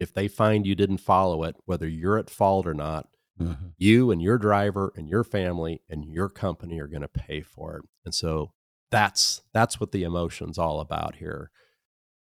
if 0.00 0.14
they 0.14 0.28
find 0.28 0.66
you 0.66 0.74
didn't 0.74 0.96
follow 0.96 1.44
it, 1.44 1.56
whether 1.66 1.86
you're 1.86 2.16
at 2.16 2.30
fault 2.30 2.66
or 2.66 2.72
not, 2.72 3.08
mm-hmm. 3.38 3.66
you 3.76 4.10
and 4.10 4.22
your 4.22 4.38
driver 4.38 4.94
and 4.96 5.10
your 5.10 5.24
family 5.24 5.82
and 5.90 6.06
your 6.06 6.30
company 6.30 6.80
are 6.80 6.86
going 6.86 7.02
to 7.02 7.08
pay 7.08 7.42
for 7.42 7.76
it. 7.76 7.84
And 8.06 8.14
so 8.14 8.52
that's 8.92 9.42
that's 9.52 9.80
what 9.80 9.90
the 9.90 10.04
emotion's 10.04 10.58
all 10.58 10.78
about 10.78 11.16
here. 11.16 11.50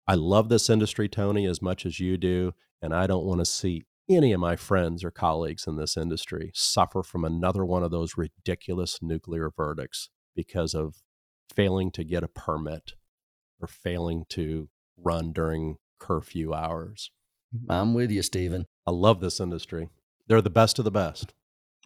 I 0.07 0.15
love 0.15 0.47
this 0.47 0.70
industry, 0.70 1.09
Tony, 1.09 1.45
as 1.45 1.61
much 1.61 1.86
as 1.86 1.99
you 1.99 2.17
do, 2.17 2.53
and 2.82 2.93
I 2.95 3.05
don't 3.05 3.26
want 3.26 3.41
to 3.41 3.45
see 3.45 3.84
any 4.09 4.32
of 4.32 4.39
my 4.39 4.55
friends 4.55 5.03
or 5.03 5.11
colleagues 5.11 5.67
in 5.67 5.76
this 5.76 5.97
industry 5.97 6.51
suffer 6.55 7.03
from 7.03 7.26
another 7.26 7.65
one 7.65 7.84
of 7.84 7.91
those 7.91 8.17
ridiculous 8.17 8.99
nuclear 9.01 9.51
verdicts 9.55 10.09
because 10.36 10.74
of 10.74 10.95
failing 11.53 11.91
to 11.91 12.03
get 12.03 12.24
a 12.24 12.28
permit 12.28 12.93
or 13.61 13.67
failing 13.67 14.24
to 14.30 14.70
run 14.97 15.32
during 15.32 15.78
curfew 15.99 16.53
hours. 16.53 17.11
I'm 17.70 17.93
with 17.93 18.09
you, 18.09 18.22
Steven. 18.22 18.65
I 18.88 18.91
love 18.91 19.22
this 19.22 19.39
industry. 19.39 19.89
They're 20.28 20.41
the 20.41 20.49
best 20.49 20.80
of 20.80 20.86
the 20.86 20.91
best. 20.91 21.34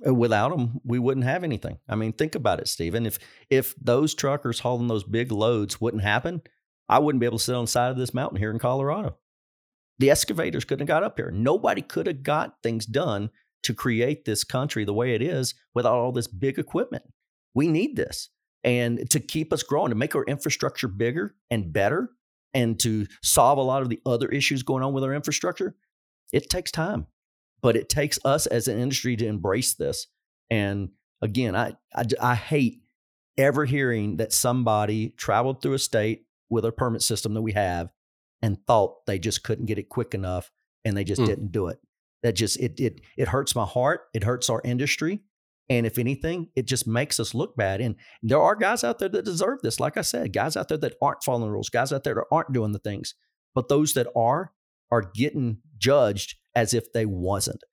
Uh, 0.06 0.14
without 0.14 0.50
them, 0.50 0.80
we 0.84 1.00
wouldn't 1.00 1.26
have 1.26 1.44
anything. 1.44 1.78
I 1.88 1.96
mean, 1.96 2.14
think 2.14 2.36
about 2.36 2.60
it, 2.60 2.68
Steven. 2.68 3.06
If 3.06 3.20
if 3.50 3.76
those 3.80 4.16
truckers 4.16 4.60
hauling 4.60 4.88
those 4.88 5.04
big 5.04 5.32
loads 5.32 5.80
wouldn't 5.80 6.04
happen, 6.04 6.42
I 6.90 7.00
wouldn't 7.00 7.20
be 7.20 7.26
able 7.26 7.38
to 7.38 7.44
sit 7.44 7.56
on 7.56 7.66
the 7.66 7.72
side 7.72 7.92
of 7.92 7.98
this 7.98 8.14
mountain 8.14 8.40
here 8.40 8.52
in 8.52 8.60
Colorado. 8.60 9.18
The 10.00 10.10
excavators 10.10 10.66
couldn't 10.66 10.88
have 10.88 10.96
got 10.96 11.04
up 11.04 11.18
here. 11.18 11.32
Nobody 11.32 11.82
could 11.82 12.08
have 12.08 12.24
got 12.24 12.56
things 12.64 12.86
done 12.86 13.30
to 13.64 13.74
create 13.74 14.26
this 14.26 14.44
country 14.44 14.84
the 14.84 14.94
way 14.94 15.14
it 15.14 15.22
is 15.22 15.54
without 15.74 15.96
all 15.96 16.12
this 16.12 16.28
big 16.28 16.58
equipment. 16.60 17.04
We 17.54 17.68
need 17.68 17.96
this. 17.96 18.30
And 18.64 19.10
to 19.12 19.20
keep 19.20 19.54
us 19.54 19.64
growing, 19.64 19.90
to 19.90 19.96
make 19.96 20.16
our 20.16 20.24
infrastructure 20.24 20.88
bigger 20.88 21.36
and 21.52 21.72
better, 21.72 22.10
and 22.54 22.80
to 22.80 23.08
solve 23.22 23.58
a 23.58 23.62
lot 23.62 23.82
of 23.82 23.90
the 23.90 24.00
other 24.06 24.28
issues 24.28 24.64
going 24.64 24.84
on 24.84 24.94
with 24.94 25.04
our 25.04 25.14
infrastructure, 25.14 25.76
it 26.32 26.50
takes 26.50 26.72
time. 26.72 27.08
But 27.64 27.76
it 27.76 27.90
takes 27.90 28.20
us 28.24 28.46
as 28.46 28.68
an 28.68 28.78
industry 28.78 29.16
to 29.16 29.26
embrace 29.26 29.74
this. 29.74 30.06
And 30.52 30.90
again, 31.22 31.56
I, 31.56 31.74
I, 31.96 32.04
I 32.22 32.36
hate 32.36 32.84
ever 33.38 33.66
hearing 33.66 34.18
that 34.18 34.32
somebody 34.32 35.10
traveled 35.18 35.62
through 35.62 35.74
a 35.74 35.80
state 35.80 36.28
with 36.50 36.66
a 36.66 36.72
permit 36.72 37.02
system 37.02 37.34
that 37.34 37.42
we 37.42 37.54
have 37.54 37.90
and 38.44 38.58
thought 38.68 39.06
they 39.08 39.18
just 39.18 39.44
couldn't 39.44 39.66
get 39.66 39.80
it 39.80 39.90
quick 39.90 40.14
enough 40.14 40.52
and 40.86 40.96
they 40.96 41.04
just 41.04 41.22
mm. 41.22 41.26
didn't 41.26 41.52
do 41.52 41.68
it. 41.68 41.80
That 42.22 42.34
just 42.34 42.60
it 42.60 42.80
it 42.80 43.02
it 43.18 43.30
hurts 43.30 43.56
my 43.56 43.66
heart. 43.66 44.02
It 44.14 44.24
hurts 44.24 44.50
our 44.50 44.62
industry. 44.64 45.22
And 45.70 45.86
if 45.86 45.98
anything, 45.98 46.50
it 46.56 46.68
just 46.68 46.86
makes 46.86 47.20
us 47.20 47.34
look 47.34 47.56
bad. 47.56 47.80
And 47.80 47.96
there 48.22 48.42
are 48.42 48.56
guys 48.56 48.84
out 48.84 49.00
there 49.00 49.10
that 49.10 49.26
deserve 49.26 49.62
this. 49.62 49.80
Like 49.80 49.98
I 49.98 50.02
said, 50.02 50.34
guys 50.34 50.58
out 50.58 50.68
there 50.68 50.78
that 50.78 50.96
aren't 51.02 51.24
following 51.24 51.46
the 51.46 51.52
rules, 51.52 51.70
guys 51.70 51.94
out 51.94 52.04
there 52.04 52.16
that 52.16 52.26
aren't 52.32 52.54
doing 52.54 52.74
the 52.74 52.80
things. 52.80 53.16
But 53.56 53.70
those 53.70 53.94
that 53.94 54.08
are 54.16 54.52
are 54.92 55.02
getting 55.02 55.60
judged 55.78 56.36
as 56.56 56.74
if 56.74 56.92
they 56.94 57.06
wasn't. 57.06 57.64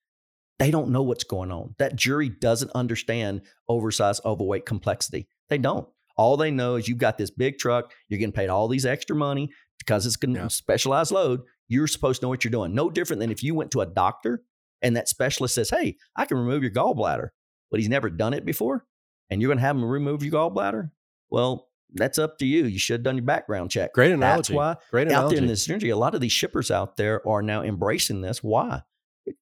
They 0.59 0.70
don't 0.70 0.91
know 0.91 1.03
what's 1.03 1.24
going 1.24 1.51
on. 1.51 1.74
That 1.78 1.97
jury 1.97 2.28
doesn't 2.28 2.72
understand 2.74 3.43
oversized, 3.68 4.22
overweight 4.24 4.66
complexity. 4.66 5.26
They 5.49 5.59
don't. 5.59 5.89
All 6.16 6.37
they 6.37 6.51
know 6.51 6.74
is 6.74 6.87
you've 6.87 6.99
got 6.99 7.16
this 7.16 7.31
big 7.31 7.59
truck, 7.59 7.93
you're 8.09 8.18
getting 8.18 8.33
paid 8.33 8.51
all 8.51 8.68
these 8.68 8.85
extra 8.85 9.16
money 9.16 9.51
because 9.78 10.05
it's 10.05 10.16
going 10.16 10.35
to 10.35 10.41
yeah. 10.43 10.49
specialized 10.49 11.12
load. 11.12 11.41
You're 11.66 11.87
supposed 11.87 12.20
to 12.20 12.26
know 12.26 12.28
what 12.28 12.45
you're 12.45 12.51
doing. 12.51 12.74
No 12.74 12.91
different 12.91 13.20
than 13.20 13.31
if 13.31 13.43
you 13.43 13.55
went 13.55 13.70
to 13.70 13.81
a 13.81 13.87
doctor 13.87 14.43
and 14.83 14.97
that 14.97 15.09
specialist 15.09 15.55
says, 15.55 15.70
Hey, 15.70 15.97
I 16.14 16.26
can 16.26 16.37
remove 16.37 16.62
your 16.62 16.72
gallbladder, 16.72 17.28
but 17.70 17.81
he's 17.81 17.89
never 17.89 18.11
done 18.11 18.35
it 18.35 18.45
before. 18.45 18.85
And 19.31 19.41
you're 19.41 19.49
going 19.49 19.59
to 19.59 19.64
have 19.64 19.76
him 19.76 19.85
remove 19.85 20.22
your 20.22 20.33
gallbladder. 20.33 20.91
Well, 21.31 21.70
that's 21.95 22.18
up 22.18 22.38
to 22.38 22.47
you. 22.47 22.66
You 22.66 22.78
should 22.78 22.95
have 22.95 23.03
done 23.03 23.16
your 23.16 23.24
background 23.24 23.70
check. 23.70 23.93
Great 23.93 24.12
analogy. 24.12 24.36
That's 24.36 24.51
why 24.51 24.76
Great 24.91 25.09
analogy. 25.09 25.24
out 25.24 25.30
there 25.30 25.38
in 25.38 25.47
this 25.47 25.68
industry, 25.68 25.91
a 25.91 25.97
lot 25.97 26.14
of 26.14 26.20
these 26.20 26.32
shippers 26.32 26.70
out 26.70 26.97
there 26.97 27.26
are 27.26 27.43
now 27.43 27.62
embracing 27.62 28.20
this. 28.20 28.43
Why? 28.43 28.82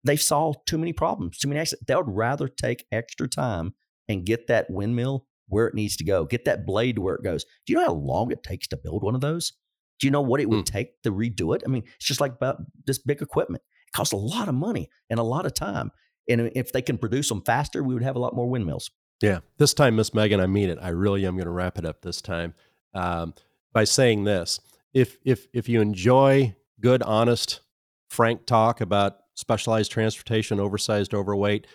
They 0.04 0.16
saw 0.16 0.54
too 0.66 0.78
many 0.78 0.92
problems, 0.92 1.38
too 1.38 1.48
many 1.48 1.60
accidents. 1.60 1.86
They 1.86 1.94
would 1.94 2.08
rather 2.08 2.48
take 2.48 2.86
extra 2.92 3.28
time 3.28 3.74
and 4.08 4.26
get 4.26 4.46
that 4.48 4.66
windmill 4.68 5.26
where 5.48 5.66
it 5.66 5.74
needs 5.74 5.96
to 5.96 6.04
go, 6.04 6.24
get 6.24 6.44
that 6.44 6.66
blade 6.66 6.98
where 6.98 7.14
it 7.14 7.24
goes. 7.24 7.44
Do 7.66 7.72
you 7.72 7.78
know 7.78 7.86
how 7.86 7.94
long 7.94 8.30
it 8.30 8.42
takes 8.42 8.68
to 8.68 8.76
build 8.76 9.02
one 9.02 9.14
of 9.14 9.20
those? 9.20 9.52
Do 9.98 10.06
you 10.06 10.10
know 10.10 10.20
what 10.20 10.40
it 10.40 10.48
would 10.48 10.64
mm. 10.64 10.70
take 10.70 11.00
to 11.02 11.12
redo 11.12 11.56
it? 11.56 11.62
I 11.64 11.68
mean, 11.68 11.84
it's 11.96 12.06
just 12.06 12.20
like 12.20 12.32
about 12.32 12.58
this 12.86 12.98
big 12.98 13.22
equipment. 13.22 13.62
It 13.86 13.92
costs 13.92 14.12
a 14.12 14.18
lot 14.18 14.48
of 14.48 14.54
money 14.54 14.90
and 15.10 15.18
a 15.18 15.24
lot 15.24 15.46
of 15.46 15.54
time. 15.54 15.90
And 16.28 16.52
if 16.54 16.72
they 16.72 16.82
can 16.82 16.98
produce 16.98 17.28
them 17.28 17.42
faster, 17.44 17.82
we 17.82 17.94
would 17.94 18.02
have 18.02 18.16
a 18.16 18.20
lot 18.20 18.36
more 18.36 18.46
windmills. 18.46 18.90
Yeah. 19.20 19.40
This 19.58 19.74
time, 19.74 19.96
Miss 19.96 20.14
Megan, 20.14 20.40
I 20.40 20.46
mean 20.46 20.70
it. 20.70 20.78
I 20.80 20.90
really 20.90 21.26
am 21.26 21.34
going 21.34 21.46
to 21.46 21.50
wrap 21.50 21.78
it 21.78 21.84
up 21.84 22.02
this 22.02 22.22
time 22.22 22.54
um, 22.94 23.34
by 23.72 23.84
saying 23.84 24.24
this. 24.24 24.60
If, 24.94 25.18
if, 25.24 25.46
if 25.52 25.68
you 25.68 25.80
enjoy 25.80 26.54
good, 26.80 27.02
honest, 27.02 27.60
frank 28.08 28.46
talk 28.46 28.80
about 28.80 29.18
specialized 29.34 29.90
transportation, 29.90 30.60
oversized, 30.60 31.14
overweight, 31.14 31.66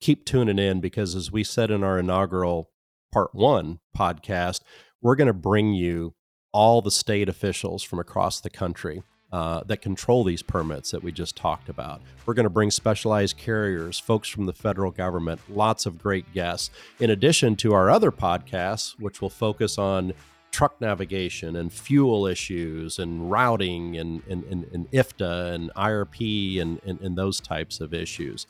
keep 0.00 0.24
tuning 0.24 0.58
in 0.58 0.80
because 0.80 1.14
as 1.14 1.30
we 1.30 1.44
said 1.44 1.70
in 1.70 1.84
our 1.84 1.98
inaugural 1.98 2.70
part 3.12 3.34
one 3.34 3.80
podcast, 3.96 4.60
we're 5.00 5.16
going 5.16 5.26
to 5.26 5.32
bring 5.32 5.74
you 5.74 6.14
all 6.52 6.82
the 6.82 6.90
state 6.90 7.28
officials 7.28 7.82
from 7.82 7.98
across 7.98 8.40
the 8.40 8.50
country 8.50 9.02
uh, 9.32 9.62
that 9.64 9.80
control 9.80 10.24
these 10.24 10.42
permits 10.42 10.90
that 10.90 11.02
we 11.02 11.10
just 11.10 11.36
talked 11.36 11.68
about. 11.68 12.02
We're 12.26 12.34
going 12.34 12.44
to 12.44 12.50
bring 12.50 12.70
specialized 12.70 13.38
carriers, 13.38 13.98
folks 13.98 14.28
from 14.28 14.44
the 14.46 14.52
federal 14.52 14.90
government, 14.90 15.40
lots 15.48 15.86
of 15.86 15.98
great 15.98 16.30
guests, 16.34 16.70
in 17.00 17.10
addition 17.10 17.56
to 17.56 17.72
our 17.72 17.90
other 17.90 18.12
podcasts, 18.12 18.98
which 19.00 19.22
will 19.22 19.30
focus 19.30 19.78
on 19.78 20.12
truck 20.50 20.78
navigation 20.82 21.56
and 21.56 21.72
fuel 21.72 22.26
issues 22.26 22.98
and 22.98 23.30
routing 23.30 23.96
and, 23.96 24.22
and, 24.28 24.44
and, 24.44 24.64
and 24.72 24.90
IFTA 24.90 25.54
and 25.54 25.70
IRP 25.74 26.60
and, 26.60 26.78
and, 26.84 27.00
and 27.00 27.16
those 27.16 27.40
types 27.40 27.80
of 27.80 27.94
issues. 27.94 28.46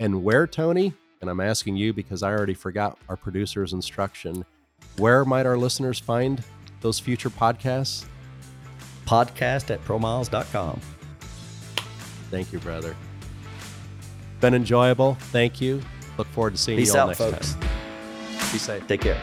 And 0.00 0.24
where, 0.24 0.48
Tony? 0.48 0.92
And 1.20 1.30
I'm 1.30 1.40
asking 1.40 1.76
you 1.76 1.92
because 1.92 2.24
I 2.24 2.32
already 2.32 2.54
forgot 2.54 2.98
our 3.08 3.16
producer's 3.16 3.72
instruction. 3.72 4.44
Where 4.96 5.24
might 5.24 5.46
our 5.46 5.56
listeners 5.56 6.00
find 6.00 6.42
those 6.80 6.98
future 6.98 7.30
podcasts? 7.30 8.06
Podcast 9.06 9.70
at 9.70 9.82
promiles.com. 9.84 10.80
Thank 12.30 12.52
you, 12.52 12.58
brother. 12.58 12.96
Been 14.40 14.54
enjoyable. 14.54 15.14
Thank 15.14 15.60
you. 15.60 15.80
Look 16.18 16.26
forward 16.28 16.52
to 16.52 16.56
seeing 16.58 16.78
Peace 16.78 16.92
you 16.94 17.00
all 17.00 17.10
out, 17.10 17.18
next 17.18 17.18
folks. 17.18 17.54
time. 17.54 17.68
Be 18.52 18.58
safe. 18.58 18.86
Take 18.86 19.00
care. 19.02 19.20